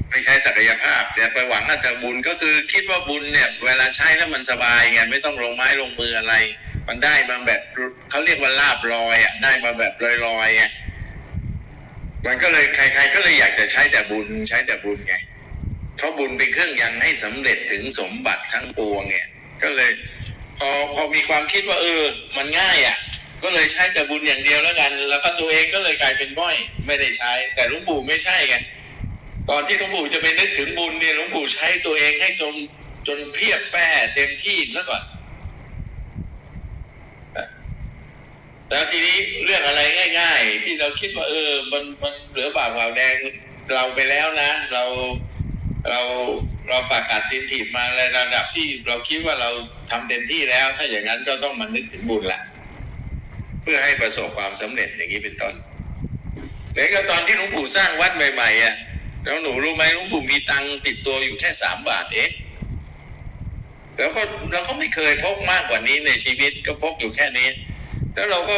[0.10, 6.34] ไม่ใช้ศักยภาพแต่ไปหวังอัตบุญก็คือคิดว่าบุญเนี่ยเวลาใช้แล้วมันสบายไงไม่ต้องลงไม้ลงมืออะไร
[6.88, 7.62] มันได้มาแบบ
[8.10, 9.94] เขาเรียกว่าลาบลอยอะได้มาแบบ
[10.26, 10.64] ลอยๆไง
[12.26, 15.16] มันก็เลยใคร ๆ ก็เลยอยากจะใช้แต่บุญใช้แต่บุญไง
[15.98, 19.28] เพราะบุญเป็นเครื่องยังให้สำเร็จถึงสมบัติทั้งปวงเนี่ย
[19.64, 19.92] ก็เลย
[20.60, 22.04] พอพอมีความคิดว่า เออ
[22.38, 22.98] มันง่ายอะ
[23.44, 26.56] ก็เลยใช้แต่บุญอย่างเดียวแล้วกัน แล้วก็ตัวเองก็เลยกลายเป็นบ้อย
[26.86, 28.56] ไม่ได้ใช้ แต่ลวงปู่ไม่ใช่ไง
[29.50, 32.54] ตอนที่หลวงปู่จะไปนึกถึงบุญเนี่ยหลวงปู่ใช้ตัวเองให้จน
[33.08, 35.04] จนเพียบแป้เต็มที่แล้วก่อน
[38.72, 39.82] แล้วทีนี้เรื่องอะไร
[40.20, 43.16] ง่าย ๆ ที่เราคิดว่า เออ มันมันเหลือบากวาวแดง
[43.74, 44.84] เราไปแล้วนะ เรา
[45.90, 46.02] เรา
[46.70, 49.50] เราประกาศตินถีบมาในระดับที่เราคิดว่าเรา
[49.92, 52.40] ทำเต็มที่แล้ว ถ้าอย่างนั้นก็ต้องมานึกถึงบุญละ
[53.62, 55.54] เพื่อให้ประสบความสำเร็จอย่างนี้เป็นต้น
[56.74, 58.76] แล้วก็ตอนที่หลวงปู่สร้างวัดใหม่ๆอะ
[59.28, 62.32] แล้วหนูรู้ไหมหลวงปู่มีตังค์ติดตัวอยู่แค่สามบาทเอง
[63.98, 64.22] แล้วก็
[64.52, 67.50] เราก็ไม่เคยพกมากกว่านี้ในชีวิตก็พกอยู่แค่นี้
[68.14, 68.56] แล้วเราก็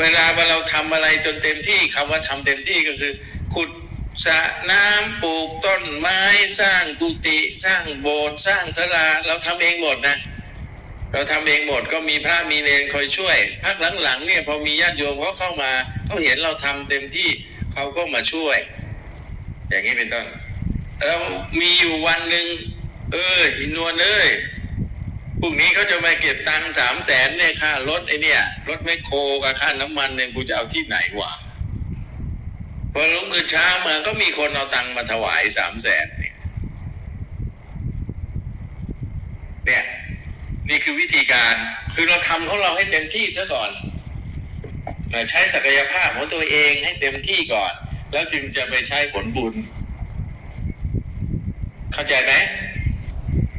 [0.00, 3.12] เวลาเราทำอะไรจนเต็มที่คำว่าทำเต็มที่ก็คือ
[3.54, 3.70] ขุด
[4.24, 4.40] สระ
[4.70, 6.20] น้ำปลูกต้นไม้
[6.60, 10.16] สร้างกุฏิสร้างโบสถ์สร้างศาลาเราทำเองหมดนะ
[11.12, 15.72] เราทำเองหมดก็มีพระมีเนรคอยช่วยพักหลังๆเนี่ยพอมีญาติโยมเขาเข้ามา
[16.06, 17.28] เขาเห็นเราทำเต็มที่
[17.72, 18.58] เขาก็มาช่วย
[19.70, 20.26] อย่างนี้เป็นต้น
[20.98, 21.18] แล้ว
[21.60, 22.46] มีอยู่วันหนึ่ง
[23.12, 24.28] เออหินวลเอ้ย
[25.40, 31.32] พรุ่งนี้เขาจะมาเก็บตังค์สามแสนเนี่ยค่ารถไอเนี่ยรถแมคโครกับค่าน้ำมันเนี่ยกูจะเอาที่ไหนวะ
[32.92, 36.34] พอลุกตื่นเช้ามาก็มีคนเอาตังค์มาถวายสามแสนเนี่ย
[39.64, 39.84] เนี่ย
[40.68, 41.54] นี่คือวิธีการ
[41.94, 43.70] คือเราทำของเราให้เต็มที่ซะก่อน
[45.30, 47.72] ใช้ศักยภาพของตัวเองให้เต็มที่ก่อน
[48.12, 49.54] แล้วจึงจะไปใช้ผลบุญ
[51.92, 52.32] เข้าใจไหม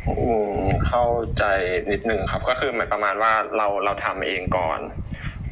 [0.07, 1.05] อืมเข้า
[1.37, 1.43] ใจ
[1.91, 4.79] นิดนึงครับ ก็คือหมายประมาณว่าเราเราทำเองก่อน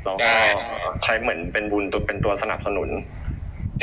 [0.05, 0.41] แล้วก็ใช่
[1.03, 2.89] ใช้เหมือนเป็นบุญตัวเป็นตัวสนับสนุน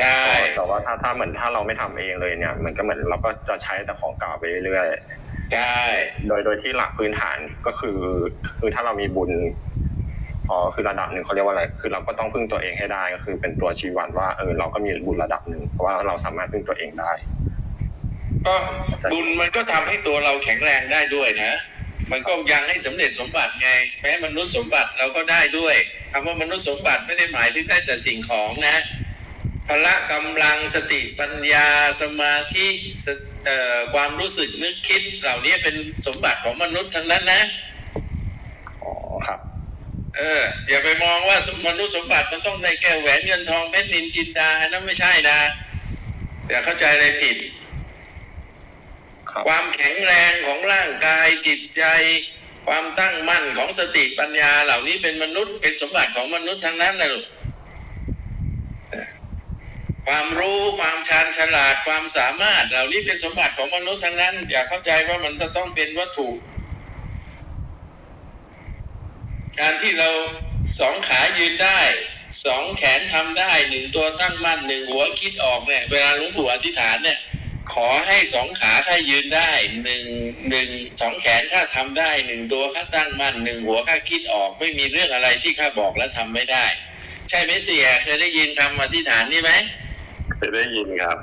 [0.01, 0.21] ใช่
[0.55, 4.87] แต่ว่าถ้าถ้าเหมือนถ้าเราไม่ทำเองเลยเนี่ยเหมือนก็เหมือนเราก็จะใช้แต่ของเก่าไปเรื่อย
[5.53, 7.37] ใช่ๆโดยโดยที่หลักพื้นฐาน
[7.67, 7.99] ก็คือ
[8.59, 9.31] คือถ้าเรามีบุญ
[10.51, 17.13] อ๋อคือระดับหนึ่งเขาเรียกว่าอะไร คือเราก็ต้องพึ่งตัวเองให้ได้ก็คือเป็นตัวชี้วัดว่าเออเราก็มีบุญระดับหนึ่งเพราะว่าเราสามารถพึ่งตัวเองได้
[18.47, 18.55] ก็
[19.13, 21.53] บุญมันก็ทำให้ตัวเราแข็งแรงได้ด้วยนะ
[22.13, 23.71] มันก็ยังให้สำเร็จสมบัติไง
[24.01, 25.77] แม้มนุษย์สมบัติเราก็ได้ด้วย
[26.13, 28.77] คำว่ามนุษย์สมบัติไม่ได้หมายถึงได้แต่สิ่งของนะ
[29.69, 31.69] พละกำลังสติปัญญา
[32.01, 32.67] สมาธิ
[33.45, 35.75] เอ่อความรู้สึกนึกคิดเหล่านี้เป็น
[36.07, 37.43] สมบัติของมนุษย์ทั้งนั้นนะ
[40.19, 41.37] เอออย่าไปมองว่า
[41.67, 45.39] มนุษย์สมบัติมันต้องได้แก้วแหวนเงินทองเพชรนินจินดาอันนั้นไม่ใช่นะ
[46.49, 47.37] อย่าเข้าใจอะไรผิด
[49.31, 51.83] ครับความแข็งแรงของร่างกายจิตใจ
[52.67, 57.25] ความตั้งมั่นของสติปัญญา เหล่านี้เป็นมนุษย์เป็นสมบัติของมนุษย์ทั้งนั้นนะลูก
[60.07, 66.29] ความรู้ความชาญฉลาดความสามารถ เหล่านี้เป็นสมบัติของมนุษย์ทั้งนั้น อย่าเข้าใจว่ามันจะต้องเป็นวัตถุ
[69.61, 70.11] การที่เรา
[70.81, 71.81] สองขายืนได้
[72.45, 77.19] สองแขนทำได้หนึ่งตัวตั้งมั่นหนึ่งหัวคิดออกเนี่ย เวลาหลวงปู่อธิษฐานเนี่ย
[77.73, 79.51] ขอให้สองขาถ้ายืนได้
[79.85, 80.05] หนึ่ง
[80.51, 80.69] หนึ่ง
[81.01, 86.67] สองแขนข้าทำได้หนึ่งตัวข้าตั้งมั่นหนึ่งหัวข้าคิดออกไม่มีเรื่องอะไรที่ข้าบอกแล้วทำไม่ได้
[87.29, 89.53] ใช่ไหมเสียเคยได้ยินคำอธิษฐานนี้ไหม
[90.37, 91.19] เคยได้ยินครับ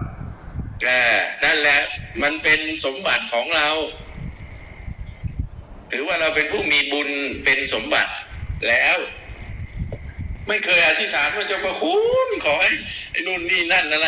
[0.84, 1.80] เออนั่นแหละ
[2.22, 3.68] มันเป็นสมบัติของเรา
[5.94, 7.10] ถือว่าเราเป็นผู้มีบุญ
[7.46, 8.12] เป็นสมบัติ
[8.68, 8.98] แล้ว
[10.48, 11.98] ไม่เคยอธิษฐานว่าเจะมาคุ
[12.28, 12.72] ณขอให้
[13.12, 14.08] ไอ้นู่นนี่นั่นอะไร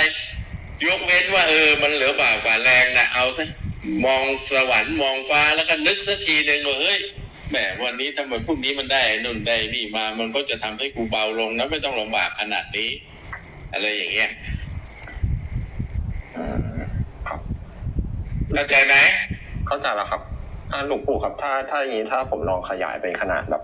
[0.87, 3.45] ยกเว้นว่า เออ มันเหลือบากกว่าแรงนะเอาซะ
[4.05, 6.99] มองสวรรค์มองฟ้าแล้วก็นึกสักทีหนึ่งว่าเฮ้ย
[7.49, 12.89] แหมวันนี้ทำไมพรุ่งนี้มันได้ไอ้นู่นได้นี่มา มันก็จะทำให้กูเบาลงนะไม่ต้องลำบากขนาดนี้
[13.73, 14.29] อะไรอย่างเงี้ย
[16.35, 16.43] อื
[16.75, 16.79] ม
[17.27, 17.39] ครับ
[18.53, 18.95] เข้าใจไหม
[19.67, 20.21] เข้าใจแล้วครับ
[20.71, 23.63] อ่าหลวงปู่ครับถ้าถ้าอย่างนี้ถ้าผมลองขยายเป็นขนาดแบบ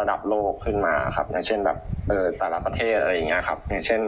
[0.00, 4.00] ระดับโลกขึ้นมาครับ อย่างเช่นแบบเออแต่ละประเทศอะไรอย่างเงี้ยครับ อย่างเช่น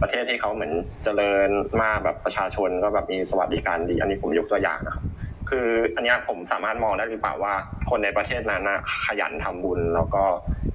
[0.00, 0.72] ประเทศที่เขาเหมือน
[1.04, 1.50] เจริญ
[1.82, 5.04] มากแบบประชาชนก็แบบมีสวัสดิการดี อันนี้ผมยกตัวอย่างนะครับ
[5.50, 7.54] คืออันนี้ผมสามารถมองได้หรือเปล่าว่า
[7.90, 10.24] คนในประเทศนั้นนะขยันทำบุญ แล้วก็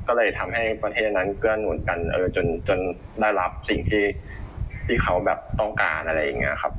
[0.07, 2.79] ก็เลยทำให้ประเทศนั้นเกื้อหนุนกันเออจนจน
[3.21, 4.03] ได้รับสิ่งที่
[4.85, 6.73] ที่เขาแบบต้องการอะไรอย่างเงี้ยครับ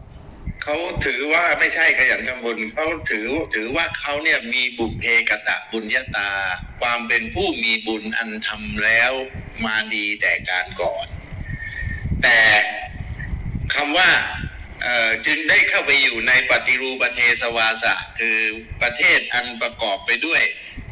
[0.62, 0.76] เขา
[1.06, 6.30] ถือว่าไม่ใช่ขยันทำบุญเขาถือถือว่าเขาเนี่ยมีบุพเพกตะบุญญาตา
[6.80, 9.12] ความเป็นผู้มีบุญอันทำแล้ว
[9.64, 11.06] มาดีแต่การก่อน
[12.22, 12.40] แต่
[13.74, 14.10] คำว่า
[15.26, 18.38] จึงได้เข้าไปอยู่ในปฏิรูประเทสวาสะ คือ
[18.82, 20.42] ประเทศอันประกอบไปด้วย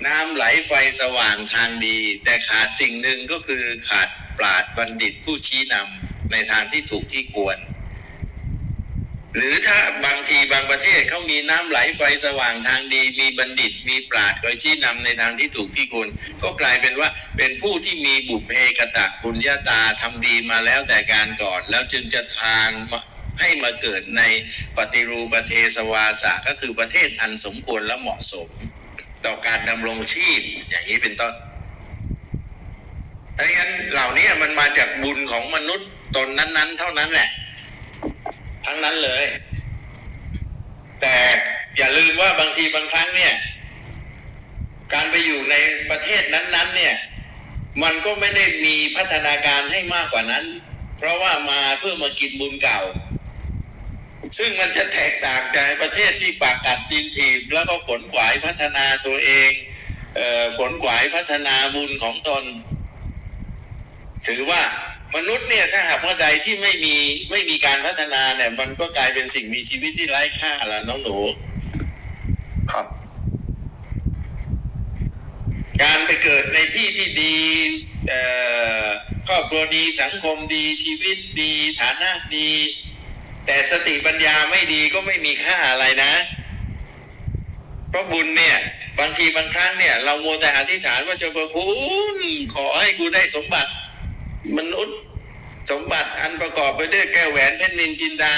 [0.06, 4.08] น้ำไหลไฟสว่างทางดี แต่ขาดสิ่งหนึ่งก็คือขาด
[4.38, 7.58] ปราดบัณฑิตผู้ชี้นำในทางที่ถูกที่ควร
[9.36, 16.08] หรือถ้าบางทีบางประเทศเขามีน้ำไหลไฟสว่างทางดี มีบัณฑิต มีปราดคอยชี้นำในทางที่ถูกที่ควร
[16.42, 22.70] ก็กลายเป็นว่าเป็นผู้ที่มีบุพเพกตะบุญญาตาทำดีมาแล้วแต่การก่อน แล้วจึงจะทาน
[23.40, 24.22] ให้มาเกิดใน
[24.76, 28.48] ปฏิรูประเทสวาสะก็คือประเทศอันสมควรและเหมาะสม
[29.24, 30.40] ต่อการดำรงชีพ
[30.70, 31.34] อย่างนี้เป็นต้น
[33.38, 37.28] ดังนั้นเหล่านี้มันมาจากบุญของมนุษย์ตนนั้น ๆ เท่านั้นแหละ
[38.66, 39.24] ทั้งนั้นเลย
[41.00, 41.16] แต่
[41.76, 43.32] อย่าลืมว่าบางทีบางครั้งเนี่ย
[44.92, 45.54] การไปอยู่ใน
[45.90, 46.94] ประเทศนั้น ๆ เนี่ย
[47.82, 50.44] มันก็ไม่ได้มีพัฒนาการให้มากกว่านั้น
[50.98, 52.80] เพราะว่ามาเพื่อมากินบุญเก่า
[54.38, 59.50] ซึ่งมันจะแตกต่างจากประเทศที่ปากกัดตีนถีบแล้วก็ขนขวายพัฒนาตัวเอง
[60.16, 62.44] เอ่อขนขวายพัฒนาบุญของตน
[64.26, 64.62] ถือว่า
[65.16, 66.94] มนุษย์เนี่ยถ้าหากว่าใดที่ไม่มี
[67.30, 71.18] ไม่มีการพัฒนาเนี่ย มันก็กลายเป็นสิ่งมีชีวิตที่ไร้ค่าแล้วน้องหนู
[72.70, 72.86] ครับ
[75.82, 77.36] การไปเกิดในที่ที่ดี
[78.08, 78.22] เอ่
[78.84, 78.86] อ
[79.28, 82.50] ครอบครัวดีสังคมดีชีวิตดีฐานะดี
[83.46, 86.12] แต่สติปัญญาไม่ดีก็ไม่มีค่าอะไรนะ
[87.88, 88.58] เพราะบุญเนี่ย
[88.98, 91.68] บางทีบางครั้งเนี่ย เราโมวแต่อธิษฐานว่าเจ้าพระคุ
[92.16, 92.18] ณ
[92.54, 93.70] ขอให้กูได้สมบัติ
[94.58, 94.98] มนุษย์
[95.70, 98.34] สมบัติอันประกอบไปด้วยแก้วแหวนเพชรนินจินดา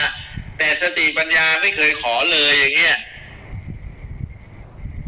[0.59, 2.97] แต่สติปัญญาไม่เคยขอเลยอย่างเงี้ย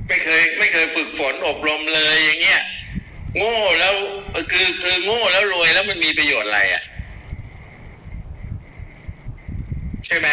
[0.09, 2.61] ไม่เคยไม่เคยฝึกฝนอบรมเลยอย่างเงี้ย
[3.37, 3.95] โง่แล้ว
[4.53, 6.83] คือคือโง่แล้วรวยแล้วมันมีประโยชน์อะไรอะ
[10.07, 10.29] ใช่ไหม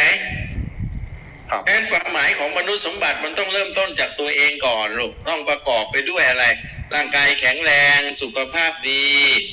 [1.50, 6.46] ครับเพราะฉะนั้นความหมายของมนุษย์สมบัติมันต้องเริ่มต้นจากตัวเองก่อนลูกต้องประกอบไปด้วยอะไร
[6.96, 9.06] ร่างกายแข็งแรงสุขภาพดี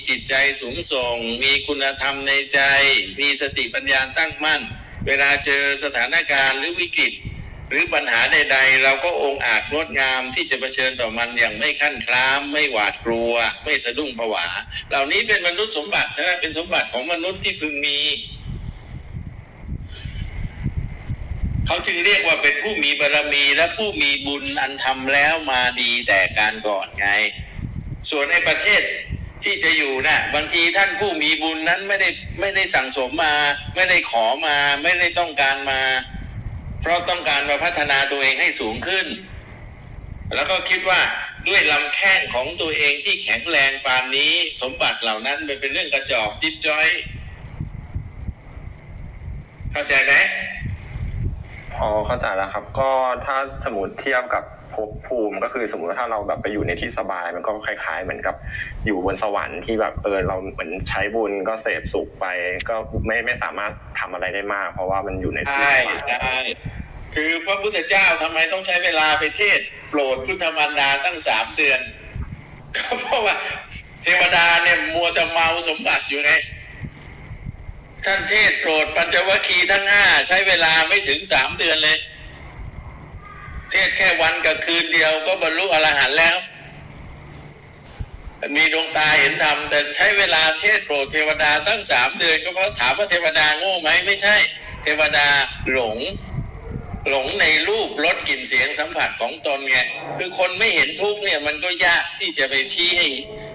[0.08, 2.60] จิตใจสูงส่ง มีคุณธรรมในใจ
[3.20, 4.60] มีสติปัญญาตั้งมั่น
[5.06, 7.12] เวลาเจอสถานการณ์หรือวิกฤต
[7.70, 13.32] หรือปัญหาใด ๆ เราก็องอาจงดงามที่จะเผชิญต่อมันอย่างไม่ขั้นคลาม ไม่หวาดกลัว
[13.64, 14.46] ไม่สะดุ้งผวา
[14.90, 17.98] เหล่านี้เป็นมนุษย์สมบัตินะเป็นสมบัติของมนุษย์ที่พึงมี
[21.70, 27.09] เขาจึงเรียกว่าเป็นผู้มีบารมีและผู้มีบุญอันทำแล้วมาดีแต่การก่อนไง
[28.10, 28.82] ส่วนในประเทศ
[29.42, 32.09] ที่จะอยู่นะบางทีท่านผู้มีบุญนั้นไม่ได้
[32.40, 33.34] ไม่ได้สั่งสมมา
[33.76, 35.82] ไม่ได้ขอมาไม่ได้ต้องการมา
[36.80, 39.06] เพราะต้องการมาพัฒนาตัวเองให้สูงขึ้น
[40.34, 41.01] แล้วก็คิดว่า
[41.48, 44.32] ด้วยลำแข้งของตัวเองที่แข็งแรงปานนี้
[44.62, 46.88] สมบัติเหล่านั้นมันเป็นเรื่องกระจอกจิ๊บจ้อย
[49.72, 50.14] เข้าใจไหม
[51.74, 52.90] พอเข้าใจแล้วครับ ก็
[53.24, 54.44] ถ้าสมมติเทียบกับ
[54.74, 58.34] ภพภูมิก็คือสมมติว่าถ้าเราแบบไปอยู่ในที่สบาย มันก็คล้ายๆ เหมือนกับ
[58.86, 62.26] อยู่บนสวรรค์ที่แบบเออเราเหมือนใช้บุญก็เสพสุขไป
[62.68, 62.76] ก็
[63.06, 66.38] ไม่ไม่สามารถทำอะไรได้มาก เพราะว่ามันอยู่ในที่ใช่สบายใช่
[67.14, 69.60] คือพระพุทธเจ้าทำไมต้องใช้เวลาไปเทศ
[69.90, 71.80] โปรดพุทธมารดาตั้งสามเดือน
[72.76, 73.36] ก็เพราะว่า
[74.02, 76.32] เทวดาเนี่ยมัวแต่เมาสมบัติอยู่ไง
[78.05, 81.98] ท่านเทศโปรดปัญจวัคคีย์ทั้งห้าใช้เวลาไม่ถึงสามเดือนเลย
[83.70, 86.36] เทศแค่วันกับคืนเดียวก็บรรลุอรหันต์แล้ว
[88.56, 94.36] มีดวงตาเห็นธรรมแต่ใช้เวลาเทศโปรดเทวดาตั้งสามเดือน ก็เพราะถามว่าเทวดาโง่ไหมไม่ใช่
[94.82, 95.27] เทวดา
[95.72, 95.98] หลง
[97.09, 99.78] หลงในรูปรสกลิ่นเสียงสัมผัสของตนไง
[100.18, 103.09] คือคนไม่เห็นทุกข์เนี่ยมันก็ยากที่จะไปชี้ให้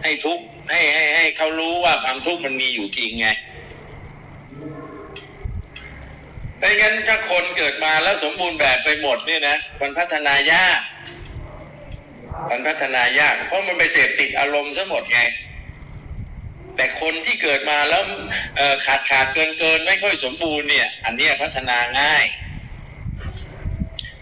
[0.03, 3.27] ให้ทุกข์ให้ให้ให้เขารู้ว่าความทุกข์มันมีอยู่จริงไง
[6.59, 10.81] ไม่งั้นถ้าคนเกิดมาแล้วสมบูรณ์แบบไปหมดเนี่ยนะมันพัฒนายาก
[12.49, 15.19] มันพัฒนายาก เพราะมันไปเสพติดอารมณ์ซะหมดไง
[16.75, 18.03] แต่คนที่เกิดมาแล้ว
[18.85, 22.25] ขาดขาดเกินเกินไม่ค่อยสมบูรณ์เนี่ย อันนี้พัฒนาง่าย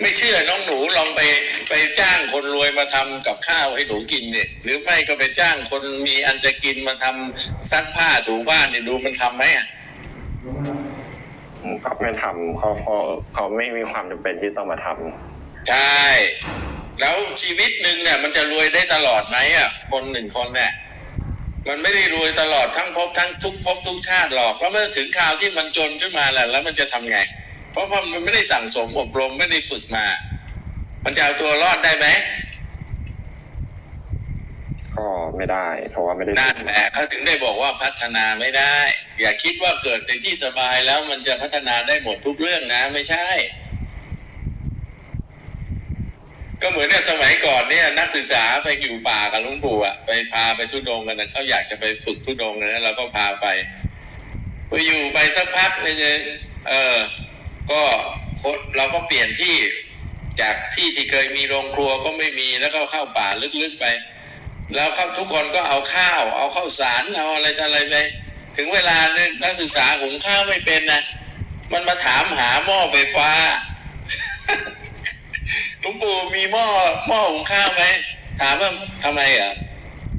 [0.02, 1.22] ไม่เชื่อน้องหนูลองไป
[1.70, 9.68] ไปจ้างคนรวยมาทำกับข้าวให้หนูกินเนี่ย หรือไม่ก็ไปจ้างคนมีอันจะกินมาทำซักผ้าถูบ้านเนี่ยดูมันทำไหมอะ
[11.82, 12.96] เขาไม่ทำเขาเขา
[13.34, 16.02] เขาไม่มีความจำเป็นที่ต้องมาทำใช่
[17.00, 20.72] แล้วชีวิตหนึ่งเนี่ย มันจะรวยได้ตลอดไหมอะคนหนึ่งคนเนี่ย
[21.68, 27.20] มันไม่ได้รวยตลอดทั้งภพทั้งทุกภพทุกชาติหรอกแล้วเมื่อถึงคราวที่มันจนขึ้นมาแหละแล้วมันจะทำไง
[27.72, 30.06] เพราะมันไม่ได้สั่งสมอบรมไม่ได้ฝึกมา
[31.06, 32.08] มันจะเอาตัวรอดได้ไหม
[34.98, 38.76] ก็ไม่ได้ เพราะว่าไม่ได้นั่นแหละเขาถึงได้บอกว่าพัฒนาไม่ได้
[39.22, 43.28] อย่าคิดว่าเกิดในที่สบายแล้วมันจะพัฒนาได้หมดทุกเรื่องนะ ไม่ใช่
[46.62, 53.46] ก็เหมือนเนี่ยสมัยก่อนเนี่ย นักศึกษาไปอยู่ป่ากับลุงปู่อะไปพาไปทุดงกันนะเขาอยากจะไปฝึกทุดงนะเราก็พาไป
[54.70, 55.98] ไปอยู่ไปสักพักเนี่ย
[56.70, 56.98] เออ
[57.72, 57.82] ก็
[58.42, 59.56] คนเราก็เปลี่ยนที่
[60.42, 63.28] จากที่ที่เคยมีโรงครัวก็ไม่มีแล้วก็เข้าป่า
[63.62, 63.86] ลึกๆไป
[64.76, 67.96] แล้วเขาทุกคนก็เอาข้าว เอาข้าวสารเอาอะไรต่ออะไรไป
[68.56, 71.02] ถึงเวลาเนี่ยนักศึกษาหุงข้าวไม่เป็นนะ
[71.74, 73.30] มันมาถามหาหม้อไฟฟ้า
[75.84, 76.66] ลวงปู่มีหม้อ
[77.08, 77.84] หม้อหุงข้าวไหม
[78.42, 78.72] ถามว่า
[79.04, 79.54] ทำไมอะ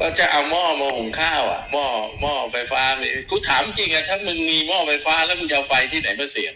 [0.01, 1.87] ก็จะเอาหม้อมาหุงข้าวอะหม้อ
[2.21, 6.55] หม้อไฟฟ้ามีกูถามจริงอะถ้ามึงมีหม้อไฟฟ้าแล้วมึงจะเอาไฟที่ไหนมาเสียบ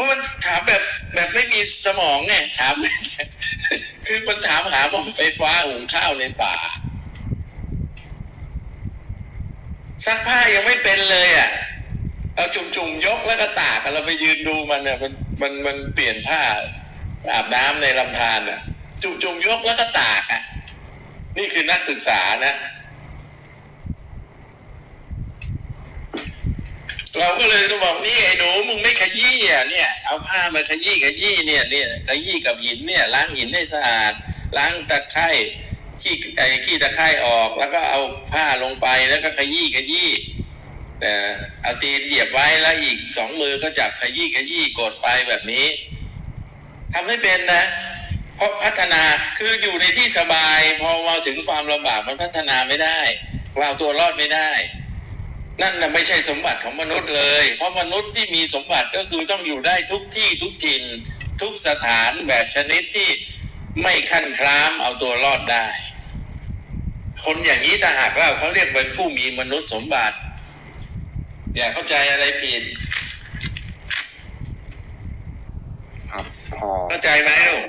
[0.00, 0.82] ราะมันถามแบบ
[1.14, 2.74] แบบไม่มีสมองไงถาม
[4.06, 6.56] คือมันถามหาหม้อไฟฟ้าหุงข้าวในป่า
[10.04, 11.50] ซักผ้ายังไม่เป็นเลยอะ
[12.34, 15.12] เอาจุ่มๆยกแล้วก็ตากเราไปยืนดูมันอะมัน
[15.42, 16.40] มันมันเปลี่ยนผ้า
[17.32, 18.60] อาบน้ำในลำธารอะ
[19.02, 20.42] จุ่มๆยกแล้วก็ตากอะ
[21.38, 22.54] นี่คือนักศึกษานะ
[27.18, 34.12] เราก็เลยบอกนี่ไอ้หนูมึงไม่ขยี้อะเนี่ย เอาผ้ามาขยี้ขยี้เนี่ยเนี่ยขยี้กับหินเนี่ยล้างหินให้สะอาด
[34.56, 35.28] ล้างตะไคร่
[36.02, 38.00] ขี้ไอ้ขี้ตะไคร่ออก แล้วก็เอา
[38.32, 40.10] ผ้าลงไปแล้วก็ขยี้ขยี้
[41.00, 41.12] แต่
[41.62, 45.66] เอาตีนเหยียบไว้แล้วอีกสองมือก็จับขยี้ขยี้กดไปแบบนี้
[46.92, 47.64] ทำให้เป็นนะ
[48.36, 49.02] เพราะพัฒนา
[49.38, 53.00] คืออยู่ในที่สบาย พอมาถึงความลำบากมันพัฒนาไม่ได้
[53.58, 54.50] เราตัวรอดไม่ได้
[55.62, 60.82] นั่นน่ะไม่ใช่สมบัติของมนุษย์เลย เพราะมนุษย์ที่มีสมบัติก็คือต้องอยู่ได้ทุกที่ทุกถิ่น
[61.40, 63.08] ทุกสถานแบบชนิดที่
[63.82, 65.66] ไม่ขั้นคล้ามเอาตัวรอดได้
[67.24, 70.16] คนอย่างนี้ถ้าหากว่าเขาเรียกเป็นผู้มีมนุษย์สมบัติ
[71.56, 72.62] อย่าเข้าใจอะไรผิด
[76.12, 76.26] ครับ
[76.58, 77.64] พอเข้าใจไหมลูก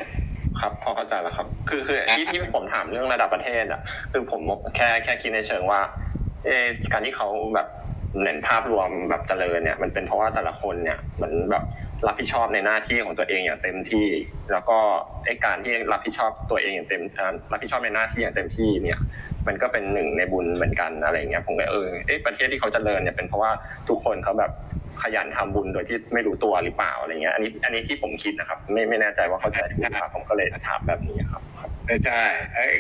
[0.59, 3.81] ครับพอเข้าใจแล้วครับ คือคือที่ที่ผมถามเรื่องระดับประเทศอะ
[4.11, 4.41] คือผม
[4.75, 5.81] แค่แค่คิดในเชิงว่า
[6.45, 6.49] เอ
[6.91, 7.67] การที่เขาแบบ
[8.23, 11.63] เน้นภาพรวมแบบเจริญเนี่ย มันเป็นเพราะว่าแต่ละคนเนี่ยเหมือนแบบ
[12.07, 14.07] รับผิดชอบในหน้าที่ของตัวเองอย่างเต็มที่
[14.51, 14.77] แล้วก็
[15.25, 17.01] ไอ้การที่รับผิดชอบตัวเองอย่างเต็ม
[17.51, 18.99] รับผิดชอบในหน้าที่อย่างเต็มที่เนี่ย
[19.47, 23.51] มันก็เป็นหนึ่งในบุญเหมือนกันอะไรเงี้ยผมก็เออเอ๊ะประเทศที่เขาเจริญเนี่ยเป็นเพราะว่า
[23.89, 24.51] ทุกคนเขาแบบ
[25.03, 31.41] ขยันทำบุญโดยที่ไม่รู้ตัวหรือเปล่าอะไรเงี้ยอันนี้อันนี้ที่ผมคิดนะครับ ไม่ไม่แน่ใจว่าเข้าใจถูกหรือเปล่าผมก็เลยถามแบบนี้ครับ
[31.87, 32.23] ใช่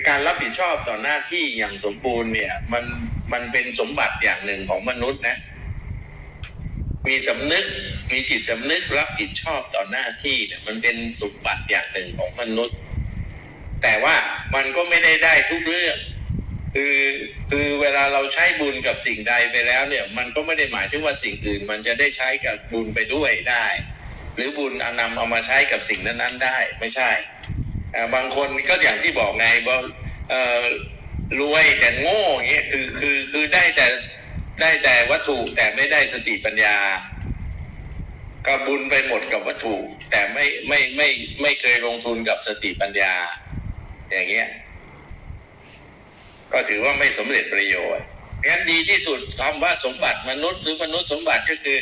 [0.07, 2.83] การรับผิดชอบต่อหน้าที่อย่างสมบูรณ์เนี่ย มัน
[3.33, 5.37] มันเป็นสมบัติอย่างหนึ่งของมนุษย์นะ
[7.07, 7.65] มีสำนึก
[8.11, 12.77] มีจิตสำนึกรับผิดชอบต่อหน้าที่เนี่ยมันเป็นสมบัติอย่างหนึ่งของมนุษย์
[13.83, 14.15] แต่ว่า
[14.55, 15.97] มันก็ไม่ได้ได้ทุกเรื่อง
[16.75, 16.97] คือ
[17.51, 23.67] คือเวลาเราใช้บุญกับสิ่งใดไปแล้วเนี่ย มันก็ไม่ได้หมายถึงว่าสิ่งอื่น มันจะได้ใช้กับบุญไปด้วยได้
[24.35, 27.11] หรือบุญเอานำเอามาใช้กับสิ่งนั้นๆได้ ไม่ใช่
[28.15, 29.77] บางคนก็อย่างที่บอกไงว่า
[30.29, 30.63] เอ่อ
[31.39, 33.87] รวยแต่โง่อย่างเงี้ยคือคือคือได้แต่
[34.61, 36.77] ได้แต่วัตถุแต่ไม่ได้สติปัญญา
[38.47, 39.75] ก็บุญไปหมดกับวัตถุ
[40.11, 41.07] แต่ไม่ไม่ไม่
[41.41, 43.13] ไม่เคยลงทุนกับสติปัญญา
[44.11, 44.47] อย่างเงี้ย
[46.53, 48.05] ก็ถือว่าไม่สำเร็จประโยชน์
[48.47, 51.77] งั้นดีที่สุดคำว่าสมบัติมนุษย์หรือมนุษย์สมบัติก็คือ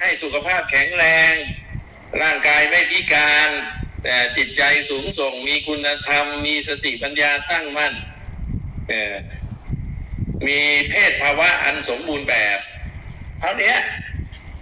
[0.00, 1.32] ให้สุขภาพแข็งแรง
[2.22, 3.50] ร่างกายไม่พิการ
[4.02, 7.94] แต่จิตใจสูงส่งมีคุณธรรม มีสติปัญญาตั้งมั่น
[10.46, 10.60] มี
[10.90, 12.58] เพศภาวะอันสมบูรณ์แบบ
[13.40, 13.74] เท่านี้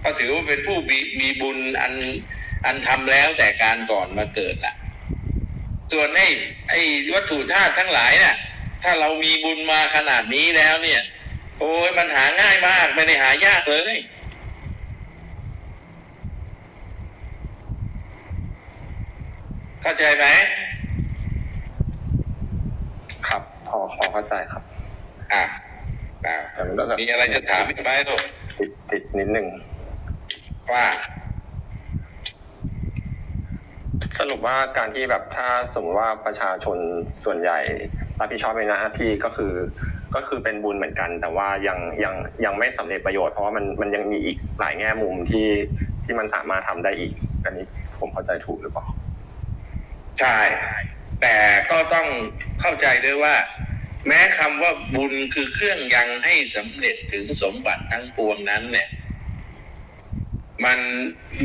[0.02, 1.94] ก็ถือว่าเป็นผู้มีมีบุญอัน
[2.66, 4.74] อันทำแล้วแต่การก่อนมาเกิดละ
[5.92, 6.28] ส่วนไอ้
[6.70, 6.80] ไอ้
[7.14, 8.36] วัตถุธาตุทั้งหลายเนี่ย
[8.82, 11.02] ถ้าเรามีบุญมาขนาดนี้แล้วเนี่ย
[11.58, 13.96] โอ้ยมันหาง่ายมากไม่ได้หายากเลย
[19.86, 20.26] เข้าใจไหม
[23.28, 24.62] ครับ พอพอเข้าใจครับ
[25.32, 25.44] อะ
[26.26, 28.20] อะแต่มันก็แบบมีอะไรจะถามอีกไหมลูก
[28.58, 29.46] ติดติดนิดนึง
[30.72, 30.84] ว่า
[34.18, 36.78] สรุปว่าการที่แบบถ้าสมมติว่าประชาชน
[37.24, 37.58] ส่วนใหญ่
[38.18, 39.52] รับผิดชอบในหน้าที่ก็คือ
[40.14, 42.14] ก็คือเป็นบุญเหมือนกัน แต่ว่ายังยัง
[42.44, 45.48] ยังไม่สำเร็จประโยชน์เพราะว่ามันมันยังมีอีกหลายแง่มุมที่
[46.04, 47.12] ที่มันสามารถทำได้อีก
[47.44, 47.66] อันนี้
[48.00, 48.86] ผมเข้าใจถูกหรือเปล่า
[50.20, 50.38] ใช่
[51.20, 51.36] แต่
[51.70, 52.08] ก็ต้อง
[52.60, 53.36] เข้าใจด้วยว่า
[54.06, 58.88] แม้คำว่าบุญคือเครื่องยังให้สำเร็จถึงสมบัติทั้งปวงนั้น เนี่ย
[60.64, 60.78] มัน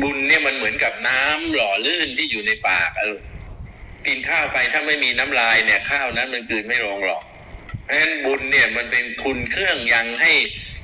[0.02, 3.22] บุญเนี่ยมันเหมือนกับน้ำหล่อลื่นที่อยู่ในปากอะลูก
[4.06, 7.22] กินข้าวไปถ้าไม่มีน้ำลายเนี่ย ข้าวนั้นมันกลืนไม่ลงหรอก
[7.84, 10.32] เพราะฉะนั้นบุญเนี่ยมันเป็นคุณเครื่องยังให้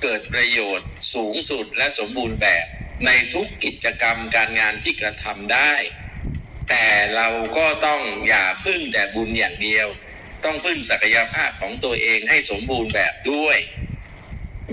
[0.02, 2.66] เกิดประโยชน์สูงสุดและสมบูรณ์แบบ
[3.06, 5.72] ในทุกกิจกรรมการงานที่กระทำได้
[6.68, 6.84] แต่
[7.16, 9.88] เราก็ต้องอย่าพึ่งแต่บุญอย่างเดียว
[10.44, 13.58] ต้องพึ่งศักยภาพของตัวเองให้สมบูรณ์แบบด้วย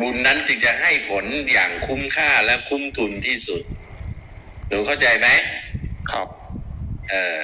[0.02, 3.62] บุญนั้นจึงจะให้ผลอย่างคุ้มค่าและคุ้มทุนที่สุด
[4.68, 5.28] หนูเข้าใจไหม
[6.12, 6.28] ครับ
[7.10, 7.38] เออ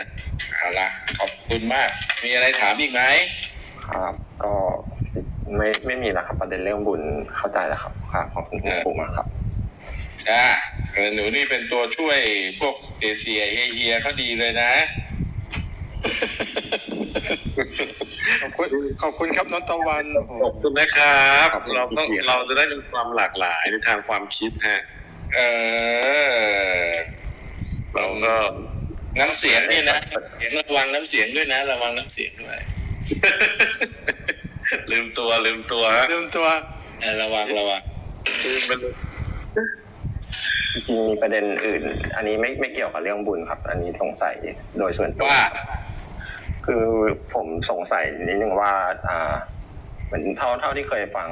[0.56, 0.88] เอาละ
[1.20, 1.90] ขอบคุณมาก
[2.24, 3.02] มีอะไรถามอีกไหม
[3.88, 4.14] ครับ
[4.44, 4.54] ก็
[5.56, 7.02] ไม่ไม่มีแล้วครับ ประเด็นเรื่องบุญ
[7.36, 9.28] เข้าใจแล้วครับครับขอบคุณคุณปู่มากครับ
[10.30, 10.44] จ้า
[10.94, 12.20] เออหนูนี่เป็นตัวช่วย
[12.60, 14.72] พวกเสียเสียเฮียเฮียเขาดีเลยนะ
[18.42, 18.70] ขอบคุณ
[19.02, 24.82] ขอบคุณครับน้องตะวันโอ้โหขอบคุณนะครับขอบคุณเราต้องพี่เกียรติเราจะได้มีความหลากหลายในทางความคิดฮะ
[25.36, 25.40] เอ
[26.90, 26.92] อ
[27.96, 28.36] เราก็
[29.20, 29.98] น้ำเสียงนี่นะ
[30.36, 32.60] เสียงระวังน้ำเสียงด้วยนะ ระวังน้ำเสียงด้วย
[34.92, 36.48] ลืมตัวลืมตัวฮะลืมตัว
[37.02, 37.82] เออระวังระวัง
[38.46, 38.80] ลืมมัน
[40.74, 41.84] จริงๆมีประเด็นอื่น
[42.16, 44.36] อันนี้ไม่ไม่เกี่ยวกับเรื่องบุญครับ อันนี้สงสัย
[44.80, 45.44] โดยส่วนตัวว่า
[46.66, 46.84] คือ
[47.34, 48.74] ผมสงสัยนิดนึงว่า
[49.10, 49.34] อ่า
[50.06, 51.30] เหมือนเท่าเท่าที่เคยฟัง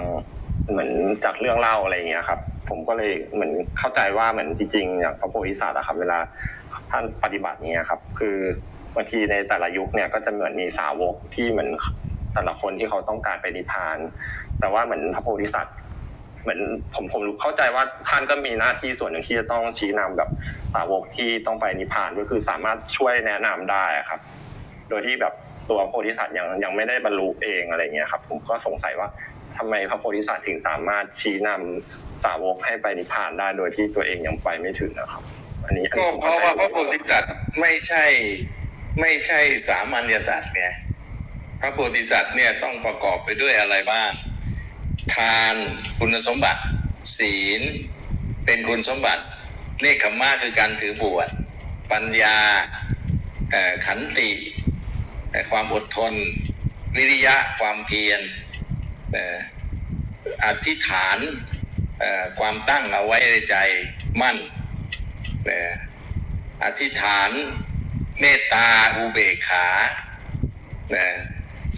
[0.70, 0.92] เหมือน
[1.24, 6.18] จากเรื่องเล่าอะไรอย่างเงี้ยครับ ผมก็เลยเหมือนเข้าใจว่าเหมือนจริงๆอย่างพระโพธิสัตว์อะครับ เวลา
[6.92, 8.38] ท่านปฏิบัติเนี้ยครับ คือ
[8.96, 11.70] บางทีในแต่ละยุคเนี่ยก็จะเหมือนมีสาวกที่เหมือน
[12.34, 13.98] แต่ละคนที่เขาต้องการไปนิพพาน
[14.60, 15.76] แต่ว่าเหมือนพระโพธิสัตว์
[16.42, 16.60] เหมือน
[16.94, 20.30] ผมผมเข้าใจว่าท่านก็มีหน้าที่ส่วนหนึ่งที่จะต้องชี้นำแบบ
[20.74, 24.20] สาวกที่ต้องไปนิพพานก็คือสามารถช่วยแนะนำได้อะครับ
[24.90, 25.34] โดยที่แบบ
[25.70, 29.08] ตัวโพธิสัตว์ยังยังไม่ได้บรรลุเองอะไรเงี้ยครับ ผมก็สงสัยว่า
[29.58, 35.24] ทำไมพระโพธิสัตว์ถึงสามารถชี้นำสาวกให้ไปนิพพานได้โดยที่ตัวเองยังไปไม่ถึงนะครับ
[35.66, 38.04] อันนี้อันก็นี้ผมเพราะว่าพระโพเข้ใจธิสัตว์ไม่ใช่
[39.00, 40.66] ไม่ใช่สามัญญสัตว์ไง
[41.62, 44.12] พระโพธิสัตว์เนี่ยต้องประกอบไปด้วยอะไรบ้าง
[45.16, 45.56] ทาน
[46.00, 46.62] คุณสมบัติ
[47.18, 47.62] ศีล
[48.46, 49.24] เป็นคุณสมบัติ
[49.82, 51.30] เนคขมมะคือการถือบวช
[51.92, 52.38] ปัญญา
[53.86, 54.32] ขันติ
[55.52, 56.14] ความอดทน
[56.98, 58.22] วิริยะความเพียร
[60.46, 61.18] อธิษฐาน
[62.40, 63.56] ความตั้งเอาไว้ในใจ
[64.22, 64.38] มั่น
[66.64, 67.30] อธิษฐาน
[68.20, 68.68] เมตตา
[68.98, 69.68] อุเบกขา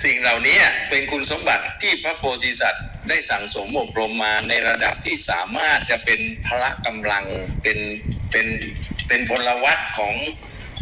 [0.04, 0.60] สิ่งเหล่านี้
[0.90, 7.26] เป็นคุณสมบัติที่พระโพธิสัตว์ ได้สั่งสมอบรมมาในระดับที่สามารถจะเป็นพละกำลัง
[7.64, 7.78] เป็น
[8.32, 8.48] เป็น
[9.08, 10.16] เป็นพลวัตของ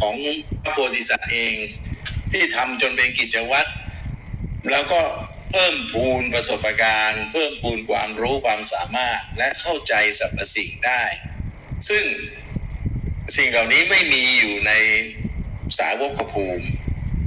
[0.00, 0.14] ของ
[0.62, 1.54] พระโพธิสัตว์เอง
[2.32, 3.70] ที่ทำจนเป็นกิจวัตร
[4.70, 5.00] แล้วก็
[5.50, 11.02] เพิ่มพูนประสบการณ์ เพิ่มพูนความรู้ความสามารถและเข้าใจสรรพสิ่งได้
[11.88, 12.04] ซึ่ง
[13.36, 14.72] สิ่งเหล่านี้ไม่มีอยู่ใน
[15.78, 16.66] สาวกภูมิ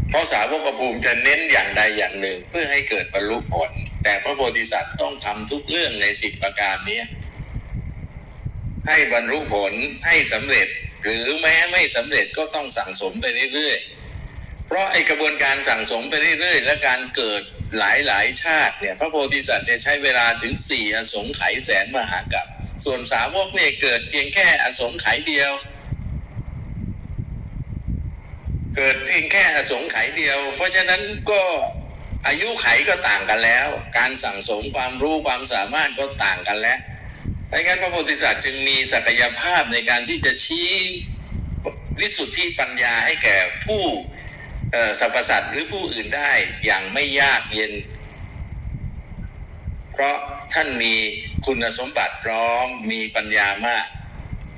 [0.09, 3.71] เพราะสาวกภูมิจะเน้นอย่างใดอย่างหนึ่ง เพื่อให้เกิดบรรลุผล
[4.03, 7.01] แต่พระโพธิสัตว์ต้องทำทุกเรื่องในสิบประการนี้
[8.87, 9.73] ให้บรรลุผล
[10.05, 10.67] ให้สำเร็จ
[11.03, 17.41] หรือแม้ไม่สำเร็จก็ต้องสั่งสมไปเรื่อยๆ เพราะไอกระบวนการสั่งสมไปเรื่อยๆ และการเกิด
[17.77, 22.47] หลายๆ ชาติเนี่ยพระโพธิสัตว์จะใช้เวลาถึงสี่อสงไขยแสนมหากัป
[22.85, 25.51] ส่วนสาวกเนี่ยเกิดเพียงแค่อสงไขยเดียว
[28.75, 31.01] เกิดเพียงแค่อสงไขยเดียว เพราะฉะนั้น
[31.31, 31.41] ก็
[32.27, 33.67] อายุไขก็ต่างกันแล้ว
[33.97, 36.79] การสั่งสมความรู้ความสามารถก็ต่างกันแล้ว
[37.51, 40.69] ดังนั้นพระโพธิสัตว์จึงมีศักยภาพในการที่จะชี้
[41.99, 43.83] วิสุทธิปัญญาให้แก่ผู้
[44.99, 46.31] สรรพสัตว์หรือผู้อื่นได้
[46.65, 47.73] อย่างไม่ยากเย็น
[49.91, 50.17] เพราะ
[50.53, 50.93] ท่านมี
[51.45, 53.85] คุณสมบัติพร้อม มีปัญญามาก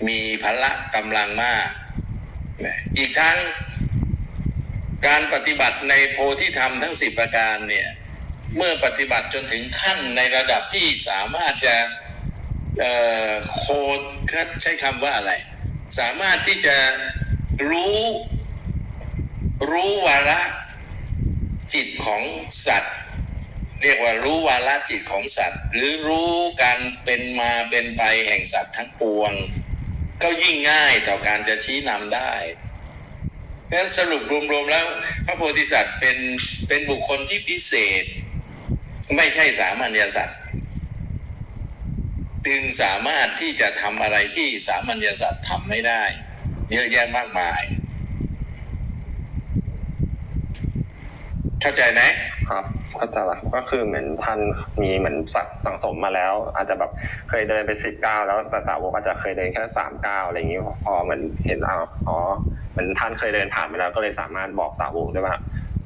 [0.07, 1.67] มีพละกำลังมาก
[2.97, 3.37] อีกทั้ง
[5.07, 7.87] การปฏิบัติในโพธิธรรมทั้งสิบประการเนี่ย
[8.55, 11.75] เมื่อปฏิบัติจนถึงขั้นในระดับที่สามารถจะ
[13.55, 13.63] โค
[13.97, 13.99] ด
[14.61, 15.33] ใช้คำว่าอะไร
[15.99, 16.77] สามารถที่จะ
[17.69, 18.01] รู้
[19.71, 20.41] รู้วาระ
[21.73, 22.23] จิตของ
[22.67, 22.95] สัตว์
[23.81, 26.33] เรียกว่ารู้วาระจิตของสัตว์ หรือรู้
[26.63, 29.33] การเป็นมาเป็นไปแห่งสัตว์ทั้งปวง
[30.23, 32.33] ก็ยิ่งง่ายต่อการจะชี้นำได้
[33.69, 34.85] ดังนั้นสรุปรวมๆแล้ว
[35.25, 36.17] พระโพธิสัตว์เป็น
[36.67, 38.05] เป็นบุคคลที่พิเศษ
[39.15, 40.39] ไม่ใช่สามัญญสัตว์
[42.47, 46.03] จึงสามารถที่จะทำอะไรที่สามัญญสัตว์ทำไม่ได้
[46.71, 47.61] เยอะแยะมากมาย
[51.61, 52.01] เข้าใจไหม
[52.49, 52.65] ครับ
[52.97, 54.39] เข้าใจละก็คือเหมือนท่าน
[54.81, 56.91] มีเหมือนสักสังสมมาแล้ว อาจจะแบบ
[57.29, 61.77] เคยเดินไปสิบเก้าแล้วแต่สาวกอาจจะเคยเดินแค่สามเก้าอะไรอย่างนี้พอเหมือนเห็นเอา
[62.07, 62.17] อ๋อ
[62.75, 65.35] เหมือนท่านเคยเดินผ่านไปแล้วก็เลยสามารถบอกสาวกได้ว่า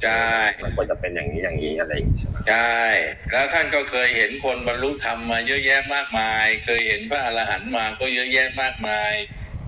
[0.03, 0.26] ใช่
[0.64, 2.84] มันควรจะเป็นอย่างนี้อย่างนี้อะไรอย่างนี้ใช่ไหมใช่
[3.32, 9.14] แล้วท่านก็เคยเห็นคนบรรลุธรรมมาเยอะแยะมากมาย เคยเห็นพระอรหันต์มาก็เยอะแยะมากมาย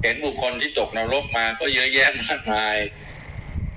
[0.03, 2.77] เห็นบุคคลที่ตกนรกมาก็เยอะแยะมากมาย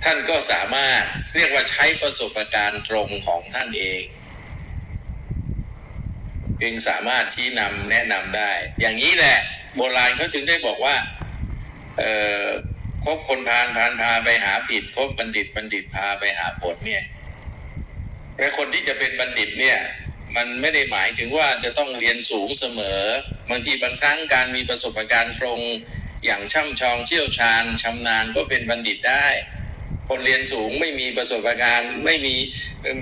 [0.04, 1.02] ท่านก็สามารถ
[1.34, 4.02] เรียกว่าใช้ประสบการณ์ตรงของท่านเอง
[6.62, 9.38] จึงสามารถชี้นำแนะนำได้ อย่างนี้แหละ
[9.76, 10.96] โบราณเขาถึงได้บอกว่า
[11.98, 12.12] เอ่
[12.42, 12.44] อ
[13.04, 17.04] คบคนพาลพาลพาไปหาผิดคบบัณฑิตบัณฑิตพาไปหาผลเนี่ย
[18.36, 19.78] แต่คนที่จะเป็นบัณฑิตเนี่ย
[20.36, 23.00] มันไม่ได้หมายถึงว่าจะต้องเรียนสูงเสมอ
[23.50, 25.60] บางทีบางครั้งการมีประสบการณ์ตรง
[26.24, 29.26] อย่างช่ำชองเชี่ยวชาญชำนาญก็เป็นบัณฑิตได้
[30.08, 32.34] คนเรียนสูงไม่มีประสบการณ์ไม่มี
[32.80, 32.98] เอิ่ม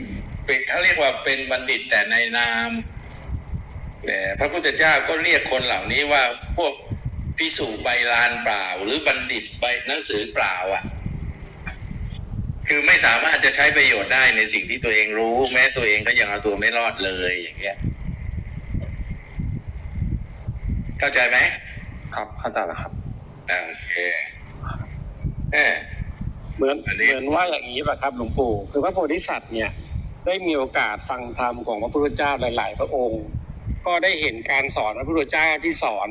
[0.46, 2.70] เป็นเขาเรียกว่าเป็นบัณฑิตแต่ในนาม
[4.06, 6.22] แต่พระพุทธเจ้าก็เรียกคนเหล่านี้ว่า
[6.56, 6.72] พวก
[7.38, 10.84] พิสูจใบลานเปล่า หรือบัณฑิตใบหนังสือเปล่าอะ
[12.68, 17.76] คือไม่สามารถจะใช้ประโยชน์ได้ในสิ่งที่ตัวเองรู้ แม้ตัวเองก็ยังเอาตัวไม่รอดเลยอย่างเงี้ย
[20.98, 21.38] เข้าใจไหม
[22.14, 22.92] ครับเข้าใจแล้วครับ
[23.50, 23.90] อ่าโอเค
[25.52, 25.72] เออ
[26.56, 29.70] เหมือนอันนี้เหมือนว่าอย่างนี้ป่ะครับหลวงปู่คือพระโพธิสัตว์เนี่ย
[30.26, 33.22] ได้มีโอกาสฟังธรรมของพระพุทธเจ้าหลาย ๆ พระองค์
[33.86, 36.10] ก็ได้เห็นการสอนพระพุทธเจ้าที่สอน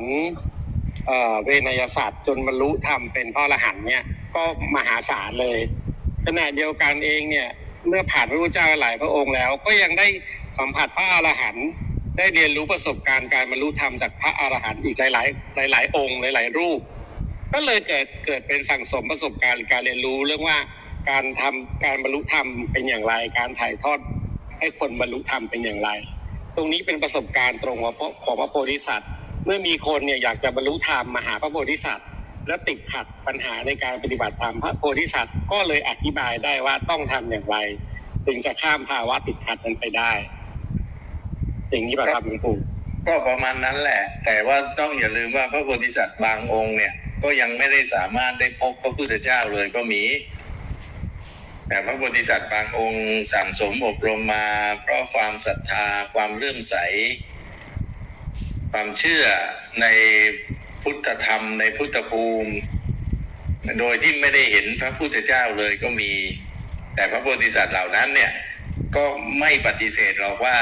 [1.44, 4.02] เวนยศาสตร์จนบรรลุธรรมเป็นพระอรหันต์เนี่ย
[4.34, 4.42] ก็
[4.76, 5.58] มหาศาลเลย
[6.26, 7.48] ขณะเดียวกันเองเนี่ย
[7.88, 10.06] เมื่อผ่านพระพุทธเจ้าหลายพระองค์แล้ว ก็ยังได้
[10.58, 11.68] สัมผัสพระอรหันต์
[12.18, 16.80] ได้เรียนรู้ประสบการณ์การบรรลุธรรมจากพระอรหันต์อีกหลาย ๆ หลาย ๆ องค์หลาย ๆ รูป
[17.52, 20.58] ก็เลยเกิดเกิดเป็นสั่งสมประสบการณ์การเรียนรู้เรื่องว่า
[21.10, 23.98] การทำการบรรลุธรรมเป็นอย่างไร การถ่ายทอด
[24.58, 25.90] ให้คนบรรลุธรรมเป็นอย่างไร
[26.56, 29.10] ตรงนี้เป็นประสบการณ์ตรงของพระของพระโพธิสัตว์
[29.44, 32.08] เมื่อมีคนเนี่ยอยากจะบรรลุธรรมมาหาพระโพธิสัตว์
[32.48, 37.56] และติดขัดปัญหาในการปฏิบัติธรรมพระโพธิสัตว์ก็เลยอธิบายได้ว่าต้องทำอย่างไร
[38.26, 40.12] ถึงจะข้ามภาวะติดขัดนั้นไปได้
[41.70, 42.56] อย่างนี้ป่ะครับหลวงปู่
[43.06, 46.92] ก็ประมาณนั้นแหละ แต่ว่าต้องอย่าลืมว่าพระโพธิสัตว์บางองค์เนี่ย
[47.22, 50.02] ก็ยังไม่ได้สามารถได้พบพระพุทธเจ้าเลยก็มี
[51.68, 54.46] แต่พระโพธิสัตว์บางองค์สั่งสมอบรมมา
[54.82, 56.74] เพราะความศรัทธาความเลื่อมใส
[58.72, 59.24] ความเชื่อ
[59.80, 59.86] ใน
[60.82, 62.52] พุทธธรรมในพุทธภูมิ
[63.78, 66.10] โดยที่ไม่ได้เห็นพระพุทธเจ้าเลยก็มี
[66.94, 68.32] แต่พระโพธิสัตว์เหล่านั้นเนี่ย
[68.96, 69.04] ก็
[69.40, 70.58] ไม่ปฏิเสธหรอกว่า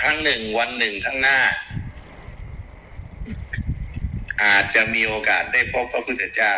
[0.00, 1.40] ครั้งหนึ่งวันหนึ่งข้างหน้า
[4.42, 6.54] อาจจะมีโอกาสได้พบพระพุทธเจ้า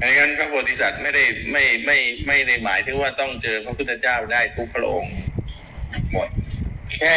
[0.00, 5.16] ดังนั้นพระโพธิสัตว์ไม่ได้ไม่ไม่ไม่ได้หมายถึงว่าต้องเจอพระพุทธเจ้าได้ทุกพระองค์
[6.12, 6.28] หมด
[6.98, 7.16] แค่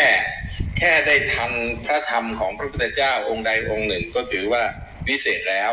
[0.77, 1.51] แค่ได้ทัน
[1.85, 4.63] พระธรรมของพระพุทธเจ้าองค์ใดองค์หนึ่งก็ถือว่า
[5.07, 5.71] วิเศษแล้ว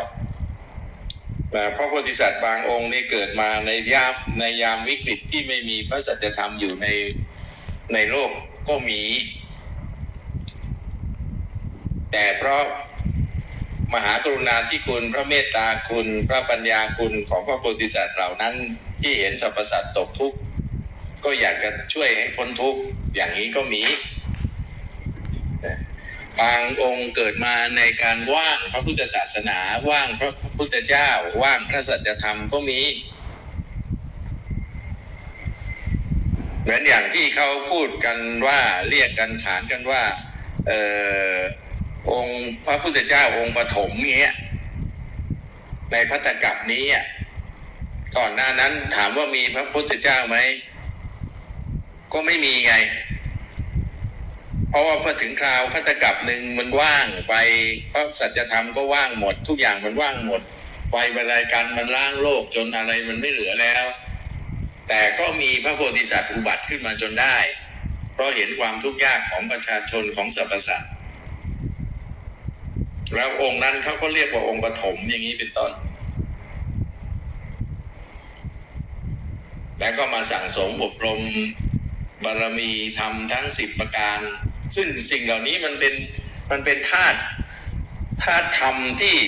[1.51, 6.87] แต่พระโพธิสัตว์บางองค์นี่เกิดมาในยามในยามวิกฤตที่ไม่มีพระสัจธรรมอยู่ใน
[7.95, 8.31] ในโลก
[8.69, 9.03] ก็มี
[12.13, 12.63] แต่เพราะ
[13.95, 18.55] มหากรุณาธิคุณพระเมตตาคุณ พระปัญญาคุณของพระโพธิสัตว์เหล่านั้น
[19.03, 20.39] ที่เห็นสรรพสัตว์ตกทุกข์
[21.25, 22.81] ก็อยากจะช่วยให้พ้นทุกข์
[23.17, 23.83] อย่างนี้ก็มี
[26.41, 29.59] บางองค์เกิดมาในการว่างพระพุทธศาสนา
[29.91, 31.09] ว่างพระพุทธเจ้า
[31.43, 32.81] ว่างพระสัจธรรมก็มี
[36.63, 40.03] เหมือนอย่างที่เขาพูดกันว่าเรียกกันขานกันว่า
[40.67, 40.73] เอ
[41.35, 41.37] อ
[42.13, 44.37] องค์พระพุทธเจ้าองค์ปฐมเงี้ย
[45.93, 47.05] ในพัตตกับนี้อะ
[48.17, 50.37] ก่อนหน้านั้นถามว่ามีพระพุทธเจ้าไหม
[52.15, 52.75] ก็ไม่มีไง
[54.69, 57.35] เพราะว่าพอถึงคราวพัตกับหนึ่งมันว่างไป
[57.91, 60.43] เพราะสัจธรรมก็ว่างหมด ทุกอย่างมันว่างหมด
[60.91, 63.85] ไฟบรรยกันมันล้างโลกจนอะไรมันไม่เหลือแล้ว
[64.89, 67.37] แต่ก็มีพระโพธิสัตว์อุบัติขึ้นมาจนได้
[68.13, 70.93] เพราะเห็นความทุกข์ยากของประชาชนของสรรพสัตว์
[73.15, 75.73] แล้วองค์นั้นเขาก็เรียกว่าองค์ปฐมอย่างนี้เป็นต้น
[79.79, 81.21] แล้วก็มาสั่งสมอบรม
[82.25, 84.19] บารมีทำทั้งสิบประการ
[84.75, 85.95] ซึ่งสิ่งเหล่านี้มันเป็น
[86.51, 87.19] มันเป็นธาตุ
[88.23, 89.19] ธาตุธรรมที่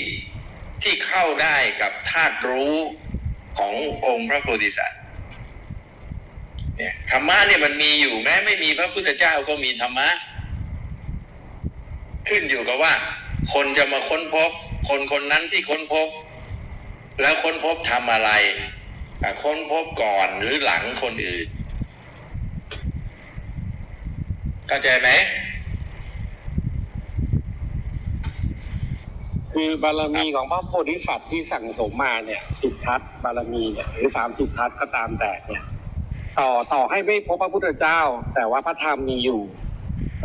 [0.83, 2.75] ที่เข้าได้กับธาตุรู้
[3.59, 3.75] ของ
[4.07, 5.01] องค์พระโพธิสัตว์
[6.77, 10.09] เนี่ยธรรมะเนี่ยมันมีอยู่แม้ไม่มีพระพุทธเจ้าก็มีธรรมะ
[12.29, 12.93] ขึ้นอยู่กับว่า
[13.53, 14.51] คนจะมาค้นพบ
[14.89, 16.09] คนคนนั้นที่ค้นพบ
[17.21, 18.31] แล้วค้นพบทำอะไร
[19.43, 21.49] ค้นพบก่อนหรือหลังคนอื่น
[24.69, 25.11] เข้าใจไหม
[29.53, 35.63] คือบารมีของพระโพธิสัตว์ที่สั่งสมมาเนี่ยสิบทัศน์บารมีเนี่ยหรือสามสิบทัศน์ก็ตามแต่เนี่ย
[36.39, 38.01] ต่อต่อให้ไม่พบพระพุทธเจ้า
[38.35, 39.41] แต่ว่าพระธรรมมีอยู่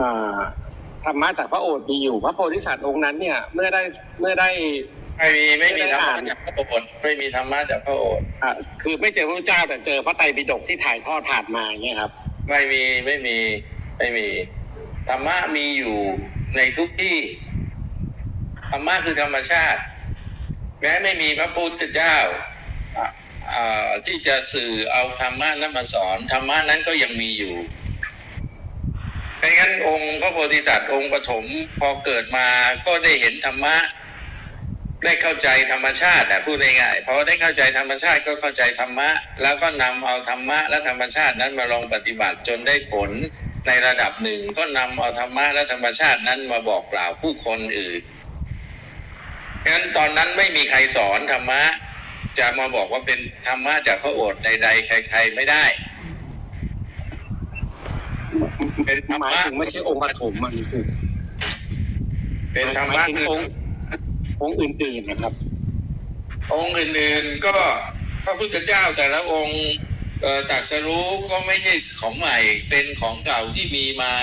[0.02, 0.38] อ่า
[1.06, 3.82] ธรรมะจากพระโอษฐ์มีอยู่ พระโพธิสัตว์องค์นั้นเนี่ย เมื่อได้
[4.20, 4.50] เมื่อได้
[5.20, 8.52] ไม่มีไม่มีไม่ธรได้รมะอ่านจากพระโอษฐ์ไม่มีธรรมะจากพระโอษฐ์อ่า
[8.82, 12.12] คือไม่เจอพระพุทธเจ้าแต่เจอพระไตรปิฎกที่ถ่ายทอดผ่านมาเนี่ยครับ
[12.50, 13.38] ไม่มีไม่มี
[14.02, 14.30] ไม่มี
[15.10, 15.98] ธรรมะมีอยู่
[16.56, 17.18] ในทุกที่
[18.72, 19.82] ธรรมะคือธรรมชาติ
[20.82, 22.16] แม้ไม่มีพระพุทธเจ้า
[24.06, 27.56] ที่จะสื่อเอาธรรมะนั้นมาสอนธรรมะนั้นก็ยังมีอยู่
[29.38, 31.46] ไม่งั้นองค์พระโพธิสัตว์องค์ปฐม
[31.80, 32.48] พอเกิดมา
[32.86, 33.76] ก็ได้เห็นธรรมะ
[35.06, 39.10] ได้เข้าใจธรรมชาติพูดง่ายๆพอได้เข้าใจธรรมชาติก็เข้าใจธรรมะ
[39.42, 43.12] แล้วก็นำเอาธรรมะและธรรมชาตินั้นมาลองปฏิบัติจนได้ผล
[43.68, 48.04] ในระดับหนึ่งก็นำเอาธรรมะและธรรมชาตินั้นมาบอกกล่าวผู้คนอื่น
[49.68, 51.62] งั้นตอนนั้นไม่มีใครสอนธรรมะ
[52.40, 55.66] จะมาบอกว่าเป็นธรรมะจากพระโอษฐ์ใด ๆ ใคร ๆ ไม่ได้
[58.86, 60.84] เป็นธรรหมายมะถึงไม่ใช่องค์ปฐมอันนี้คือ
[62.54, 63.50] เป็นธรรหมะมายถึงคือองค์
[64.42, 65.34] องค์อื่นๆนะครับ
[66.54, 67.56] องค์อื่นๆก็
[68.26, 70.01] พระพุทธเจ้าแต่ละองค์เอ่อ
[70.50, 72.38] ตรัสรู้ก็ไม่ใช่ของใหม่
[72.70, 74.14] เป็นของเก่าที่มีมา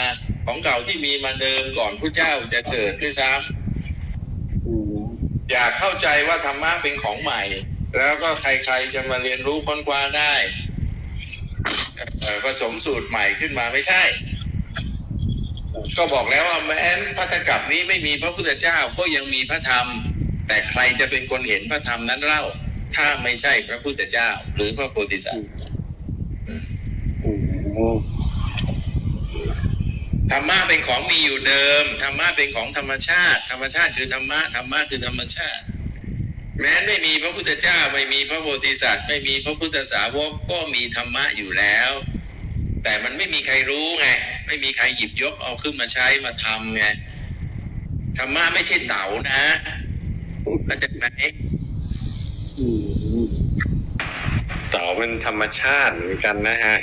[0.46, 7.42] ของเก่าที่มีมาเดิมก่อนพระเจ้าจะเกิดด้วยซ้ำอย่าเข้าใจว่าธรรมะเป็นของใหม่
[7.96, 10.34] แล้วก็ใครๆจะมาเรียนรู้ค้นคว้าได้
[12.44, 14.02] ผสมสูตรใหม่ขึ้นมาไม่ใช่
[15.98, 19.86] ก็บอกแล้วว่าแม้นพัทธกับนี้ไม่มีพระพุทธเจ้าก็ยังมีพระธรรม
[20.48, 22.42] แต่ใครจะเป็นคนเห็นพระธรรมนั้นเล่า
[22.96, 25.48] ถ้าไม่ใช่พระพุทธเจ้า หรือพระโพธิสัตว์
[30.30, 35.62] ธรรมะเป็นของมีอยู่เดิม ธรรมะเป็นของธรรมชาติ ธรรมชาติคือธรรมะ ธรรมะคือธรรมชาติ
[36.60, 41.90] แม้ไม่มีพระพุทธเจ้า ไม่มีพระโพธิสัตว์ ไม่มีพระพุทธสาวก ก็มีธรรมะอยู่แล้ว
[42.82, 44.06] แต่มันไม่มีใครรู้ไง
[44.46, 46.84] ไม่มีใครหยิบยกเอาขึ้นมาใช้มาทำไง
[48.18, 49.42] ธรรมะไม่ใช่เต๋านะ
[50.66, 51.06] เข้าใจไหม
[54.70, 56.78] เต่าเป็นธรรมชาติเหมือนกันนะฮะ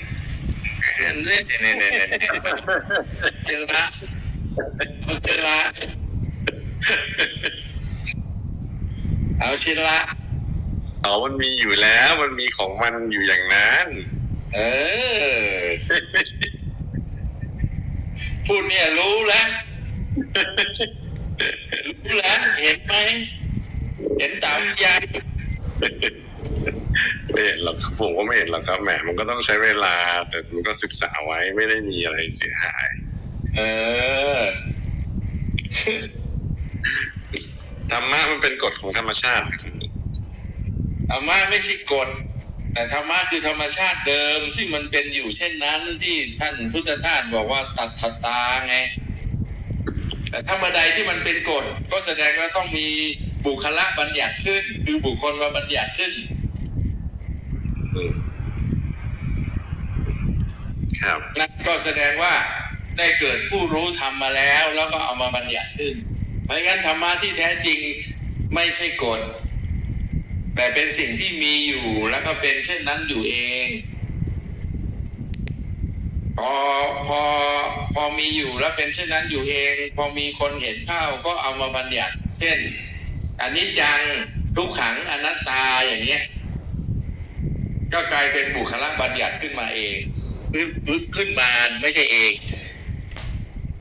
[0.96, 1.90] เนี่ยนี่ยเนี่ยเนี่
[3.46, 3.84] เจอละ
[5.24, 5.60] เจอละ
[9.40, 10.00] เอาชิละ
[11.02, 13.88] เต่ามันมีอยู่แล้ว มันมีของมันอยู่อย่างนั้น
[14.56, 14.60] เอ
[15.58, 15.64] อ
[18.46, 19.50] พูดเนี่ยรู้แล้ว
[22.04, 22.94] รู้แล้วเห็นไหม
[24.18, 25.02] เห็นตามยัง
[27.32, 29.96] ไม่เห็นหรอกครับผมก็ไม่เห็นหรอกครับแหมมันก็ต้องใช้เวลา
[30.30, 32.88] แต่มันก็ศึกษาไว้ไม่ได้มีอะไรเสียหาย
[33.56, 33.62] เอ
[34.40, 34.42] อ
[37.92, 39.46] ธรรมะมันเป็นกฎของธรรมชาติ
[41.10, 42.10] ธรรมะไม่ใช่กฎ
[42.74, 48.78] แต่ธรรมะคือธรรมชาติเดิม ซึ่งมันเป็นอยู่เช่นนั้นที่ท่านพุทธทาสบอกว่าตัดทตาไง
[50.30, 52.90] แต่ถ้าเมื่อใดที่มันเป็นกฎก็แสดงว่าต้องมี
[53.46, 56.14] บุคละบัญญัติขึ้น คือบุคคลมาบัญญัติขึ้น
[61.02, 62.34] ครับนั่นก็แสดงว่า
[62.98, 65.96] ได้เกิดผู้รู้ทำมาแล้ว แล้วก็เอามาบัญญัติขึ้น
[66.44, 67.80] เพราะงั้นธรรมะที่แท้จริง
[68.56, 69.22] ไม่ใช่กฎ
[70.56, 73.36] แต่เป็นสิ่งที่มีอยู่แล้วก็เป็นเช่นนั้นอยู่เอ
[73.66, 73.68] ง
[76.38, 76.54] พอ
[77.08, 77.22] พอ
[77.94, 82.58] พอมีอยู่แล้วเป็นเช่นนั้นอยู่เอง พอมีคนเห็นเข้าก็เอามาบัญญัติ เช่น
[83.42, 84.00] อันนี้จัง
[84.58, 86.24] ทุกขังอนัตตาอย่างเงี้ย
[87.94, 89.98] ก็กลายเป็นบุคลบัญญัติขึ้นมาเอง
[90.54, 90.68] ขึ้น
[91.16, 91.50] ขึ้นมา
[91.82, 92.32] ไม่ใช่เอง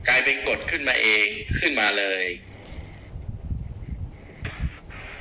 [0.07, 1.25] กลายเป็นกฎขึ้นมาเอง
[1.59, 2.25] ขึ้นมาเลย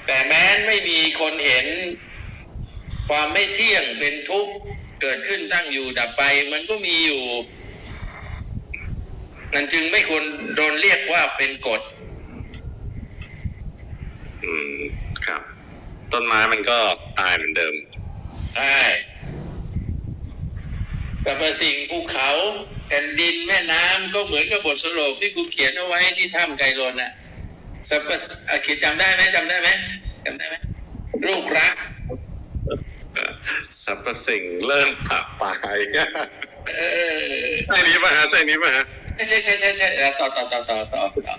[0.06, 1.66] แต่แม้นไม่มีคนเห็น
[3.08, 4.52] ความไม่เที่ยงเป็นทุกข์
[5.00, 7.24] เกิดขึ้นตั้งอยู่ดับไป มันก็มีอยู่
[9.54, 10.24] มันจึงไม่ควร
[10.56, 11.80] โดนเรียกว่าเป็นกฎ
[14.44, 14.74] อืม
[15.26, 15.42] ครับ
[16.12, 16.78] ต้นไม้มันก็
[17.18, 17.74] ตายเหมือนเดิม
[18.54, 18.76] ใช่
[21.22, 22.30] แต่ประสิ่งภูเขา
[22.86, 27.12] แผ่นดินแม่น้ำก็เหมือนกับบทสรุปที่กูเขียนเอาไว้ที่ถ้ำไกลนน่ะ
[27.88, 28.10] สรรพ
[28.48, 29.68] อะคิดจำได้ไหมจำได้ไหม
[30.24, 30.54] จำได้ไหม
[31.26, 31.74] ลูกรัก
[33.84, 35.78] สรรพสิ่งเริ่มปะปลาย
[36.76, 36.82] เอ
[37.16, 38.84] อใช่นี้ป่ะฮะใช่นี้ป่ะฮะ
[39.14, 41.36] ใช่ใช่ใช่ใช่ใช่ต่อต่อต่อต่อต่อต่อ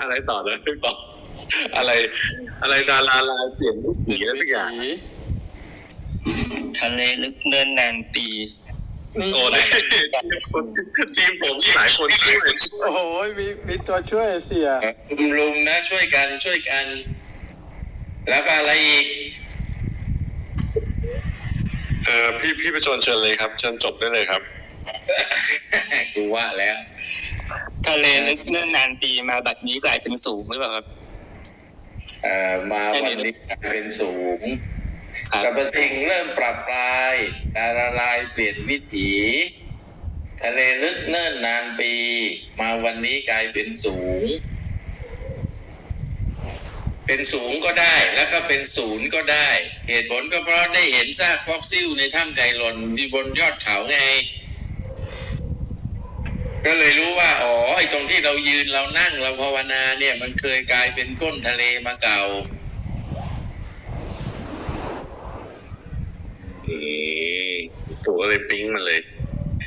[0.00, 0.92] อะไรต่อเลยต่อ
[1.76, 1.90] อะไร
[2.62, 4.70] อะไรดาราลายเปลี่ยนรูปผีอะไรสักอย่าง
[6.80, 8.26] ทะเลลึกเนินนานปี
[9.34, 9.62] โอ้ย
[11.16, 12.36] ทีมผมหลายคนช่วย
[12.82, 12.98] โอ้โห
[13.38, 14.68] มีมีตัวช่วยเสีย
[15.18, 16.84] ลุมลุมนะช่วยกันช่วยกัน
[18.30, 19.06] แล้วก็อะไรอีก
[22.04, 24.42] เออพี่พี่ประชนเชิญเลยครับเชิญจบได้เลยครับ
[26.14, 26.76] กูว่าแล้ว
[27.86, 31.09] ทะเลลึกเนินนานปีมาบัดนี้กลายเป็นสูงหรือเปล่าครับเอ่อ
[32.70, 33.34] มาวันนี้
[33.72, 34.40] เป็นสูง
[35.30, 37.14] ครับกับสิ่งเริ่มปรับปลาย
[37.56, 39.12] ดาราลายเปลี่ยนวิถี
[40.42, 41.92] ทะเลลึกเนิ่นนานปี
[42.60, 44.22] มาวันนี้กลายเป็นสูง
[47.06, 49.48] เป็นสูงก็ได้แล้วก็เป็นศูนย์ก็ได้
[49.88, 53.98] เหตุผลก็เพราะได้เห็นซากฟอกซิลในถ้ำไก่หล่นที่บนยอดเขาไง
[56.66, 62.22] ก็เลยรู้ว่าอ๋อไอ้ตรงที่เรายืนเรานั่งเราภาวนาเนี่ย มันเคยกลายเป็นก้นทะเลมาเก่า
[66.68, 66.76] อื
[67.52, 67.54] ม
[68.06, 69.00] ตัวเลยปิ๊งมาเลย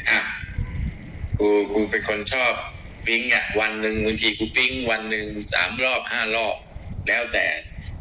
[0.09, 0.19] อะ
[1.39, 2.53] กูกูเป็นคนชอบ
[3.05, 6.57] ปิ้งอะวันหนึ่งบางทีกูปิ้งวันหนึ่งสามรอบห้ารอบ
[7.07, 7.45] แล้วแต่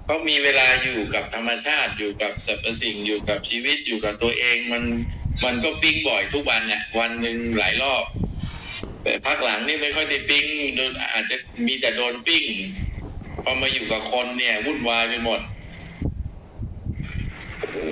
[0.04, 4.82] เพราะมีเวลาอยู่กับธรรมชาติอยู่กับสรรพสิ่งอยู่กับชีวิตอยู่กับตัวเองมัน
[5.44, 8.04] มันก็ปิ้งบ่อยทุกวันเนี่ยวันหนึ่งหลายรอบ
[9.02, 10.46] แต่พักหลังนี่ไม่ค่อยได้ปิ้ง
[10.76, 12.44] โดนอาจจะมีแต่โดนปิ้ง
[13.42, 15.40] พอมาอยู่กับคนเนี่ยวุ่นวายไปหมด
[17.70, 17.88] โอ้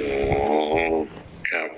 [1.51, 1.70] ครับ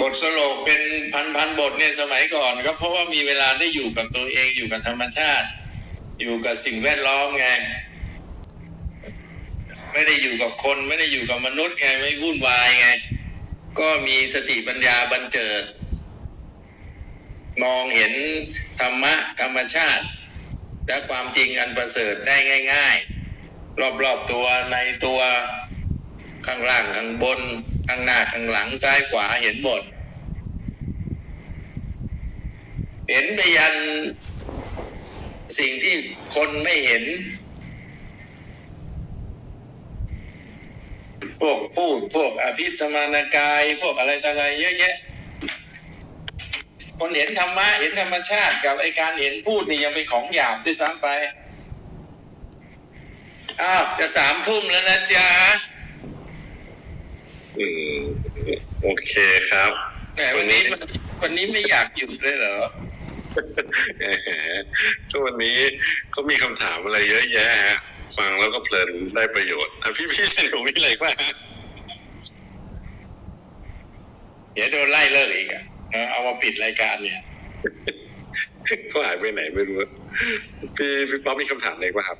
[0.00, 0.80] บทสโลกเป็น
[1.14, 5.48] พันพันๆบทเนี่ยสมัยก่อนก็เพราะว่ามีเวลาได้อยู่กับตัวเองอยู่กับธรรมชาติ
[6.20, 7.48] อยู่กับสิ่งแวดล้อมไง
[9.92, 12.88] ไม่ได้อยู่กับคน ไม่ได้อยู่กับมนุษย์ไงไม่วุ่นวายไง
[13.78, 15.62] ก็มีสติปัญญาบันเจิด
[17.62, 18.12] มองเห็น
[18.80, 20.04] ธรรมะธรรมชาติ
[20.86, 22.36] และความจริงอันประเสริฐได้
[22.72, 22.96] ง่าย
[23.42, 25.20] ๆ รอบๆตัวในตัว
[26.46, 27.40] ข้างล่างข้างบน
[27.88, 29.82] ข้างหน้าข้างหลังซ้ายขวาเห็นหมด
[33.10, 33.74] เห็นไปยัน
[35.58, 35.94] สิ่งที่
[36.34, 37.04] คนไม่เห็น
[41.40, 44.94] พวกพูดพวกอภิสมานกาย พวกอะไรต่ออะไรเยอะแยะ
[46.98, 51.08] คนเห็นธรรมะเห็นธรรมชาติกับไอการเห็นพูดนี่ยังเป็นของหยาบด้วยซ้ำไป
[53.62, 55.28] อ้าวจะสามทุ่มแล้วนะจ๊ะ
[57.58, 57.66] อื
[57.96, 58.00] ม
[58.82, 59.12] โอเค
[59.50, 59.72] ครับ
[60.14, 60.80] แหมวันนี้มัน
[61.22, 62.58] วันนี้ไม่อยากหยุดเลยเหรอ
[63.98, 64.04] แหม
[65.10, 65.58] ก็วันนี้
[66.14, 67.78] ก็มีคำถามอะไรเยอะแยะฮะ
[68.16, 71.34] ฟังแล้วก็เพลินได้ประโยชน์อะพี่พี่สนุกมีอะไรบ้างฮะ
[74.54, 77.20] เดี๋ยวโดนไล่เลิกอีกอะเออเอามาปิดรายการเนี่ย
[78.92, 79.76] ก็หายไปไหนไม่รู้
[80.76, 82.18] พี่พี่ป๊อปมีคำถามอะไรบ้างครับ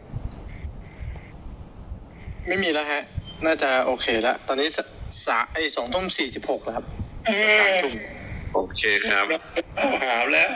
[2.46, 3.02] ไม่มีแล้วฮะ
[3.46, 4.78] น่าจะโอเคแล้วตอนนี้ส
[5.26, 6.86] สาไอสองทุ่มสี่สิบหกแล้วครับ
[7.60, 7.94] สามทุ่ม
[8.54, 9.26] โอเคครับ
[10.04, 10.48] หามแล้ว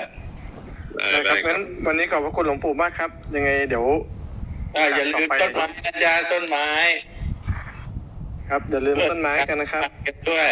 [1.01, 3.85] เออนะคได้รับครังั้บนวันนี้ขอบพระคุณหลวงปู่มากครับ ยังไงเดี๋ยว
[4.77, 6.69] อ่าอย่าลืมต้นไม้นะจ๊ะต้นไม้
[8.49, 10.51] ครับอย่าลืมต้นไม้กันนะครับกันด้วย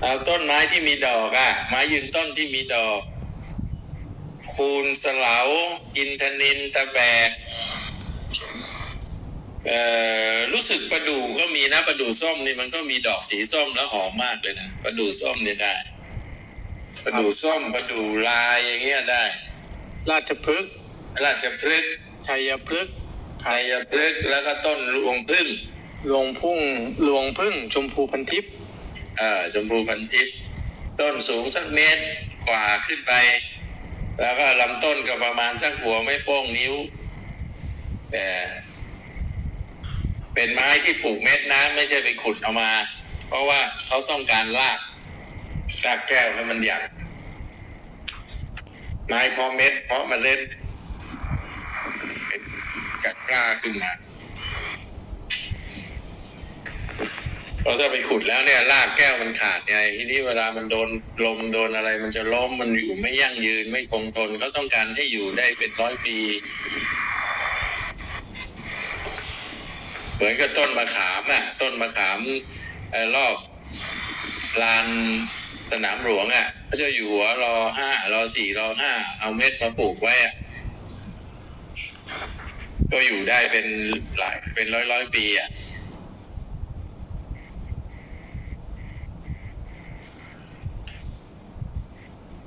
[0.00, 3.00] เอาต้นไม้ที่มีดอกอะ ไม้ยืนต้นที่มีดอก
[4.54, 5.38] คูณสลา
[5.96, 6.98] อินทนินตะแบ
[7.28, 7.30] ก
[9.66, 9.80] เอ่
[10.34, 15.74] อรู้สึกประดู่ก็มีนะประดู่ส้มนี่มันก็มีดอกสีส้มแล้วหอมมากเลยนะประดู่ส้มนี่ได้
[17.04, 19.24] ประดู่ส้มประดู่ลายอย่างเงี้ยได้
[20.10, 20.72] ราชพฤกษ์
[21.24, 21.94] ราชพฤกษ์
[22.28, 22.94] ชัยพฤกษ์
[23.42, 25.46] ไทยพฤกษ์แล้วก็ต้นรวงพึ่ง
[26.10, 26.60] ลวงพุ่ง
[27.08, 28.52] ลวงพึ่งชมพูพันทิพย์
[29.18, 30.34] เออชมพูพันทิพย์
[31.00, 32.02] ต้นสูงสักเมตร
[32.46, 33.12] กว่าขึ้นไป
[34.20, 36.74] แล้วก็ลำต้นก็ประมาณสักหัวไม่โป้งนิ้ว
[38.12, 38.26] แต่
[40.34, 42.70] เป็นไม้ที่ปลูกเม็ดน้ำไม่ใช่ไปขุดเอามา
[43.28, 44.78] เพราะว่าเขาต้องการราก
[45.86, 46.78] รากแก้วให้มันใหญ่
[49.08, 50.40] ไม้เพาะเม็ดเพาะเมล็ด
[52.28, 52.42] เป็น
[53.04, 53.92] กัดกล้าขึ้นมา
[57.62, 60.88] เราถ้าไปขุดแล้วเนี่ยรากแก้วมันขาดไงทีนี้เวลามันโดน
[61.24, 66.16] ลมโดนอะไร มันจะล้มมันอยู่ไม่ยั่งยืนไม่คงทนเขาต้องการให้อยู่ได้เป็นร้อยปี
[70.14, 72.20] เหมือนกับต้นมะขามอะ ต้นมะขาม
[72.90, 73.36] เอ่อรอบ
[74.62, 74.86] ลาน
[75.72, 80.32] สนามหลวงอะพระเจ้าอยู่หัวรอห้ารอสี่รอห้าเอาเม็ดมาปลูกไว้อะ
[82.92, 83.66] ก็อยู่ได้เป็น
[84.18, 85.48] หลายเป็นร้อยร้อยปีอะ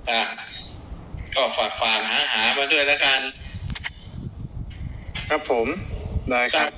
[0.09, 0.21] อะ
[1.35, 3.21] ก็ฝากฝากหาหามาด้วยแล้วกัน
[5.29, 5.67] ครับผม
[6.29, 6.71] ได้คตั้รังบ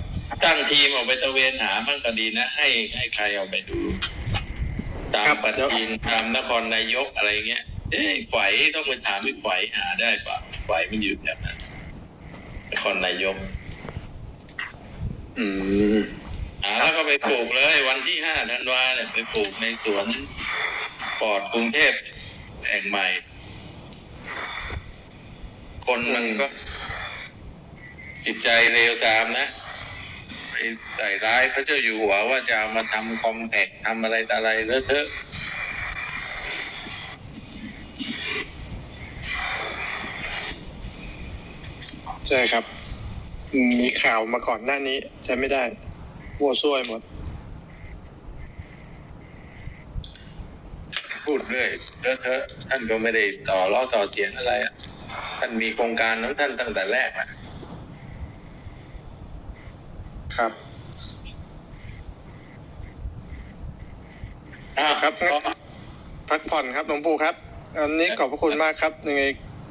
[0.43, 3.80] ตั้งทีมออกไปตระเวนหามั่งก็ดีนะ ให้ให้ใครเอาไปดู
[5.14, 8.35] ตามครับปฏิทินตามนครนายกอะไรเงี้ยเอ้ยไฝ
[8.76, 9.47] ต้องไปถามไอ้ไฝ
[9.77, 11.57] หาได้ปะไฝมันอยู่แบบนั้น
[12.72, 13.38] นครนายก
[15.38, 15.45] อื
[15.95, 15.98] ม
[16.64, 20.06] หาแล้วก็ไปปลูกเลย วันที่ห้าธันวาเนี่ยไปปลูกในสวน
[21.19, 21.94] ปอดกรุงเทพ
[22.69, 23.07] แห่งใหม่
[25.88, 26.48] คนมันก็
[28.26, 29.48] จิตใจเลวทรามนะ
[30.49, 30.56] ไป
[30.95, 35.07] ใส่ร้ายพระเจ้าอยู่หัวว่าจะเอามาทำคอมแพกทำอะไรต่ออะไรเลอะเทอะ
[42.27, 42.63] ใช่ครับ
[43.53, 45.63] อืมมีข่าวมาก่อนหน้านี้ใช้ไม่ได้
[46.39, 47.01] วัวซวยหมด
[51.25, 51.69] พูดเรื่อย
[52.01, 54.73] เลอะเทอะท่านก็ไม่ได้ต่อล้อต่อเถียงอะไรอะ
[55.39, 57.27] ท่านมีโครงการของท่านตั้งแต่แรกนะ
[60.37, 60.51] ครับ
[64.79, 65.13] อ้าวครับ
[66.29, 67.35] พักผ่อนครับหลวงปู่ครับ
[67.77, 69.23] อันนี้ขอบพระคุณมากครับยังไง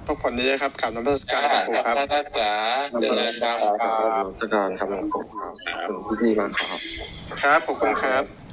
[0.07, 2.53] พักผ่อนเยอะๆครับกลับน้ำพระสการหลวงปู่ครับท่านรักษา
[3.01, 3.89] เจริญธรรมครั
[4.23, 5.53] บราชการครับหลวงปู่ครับ
[5.87, 6.79] ขอบคุณพี่ๆมากครับ
[7.43, 8.46] ครับขอบคุณครับ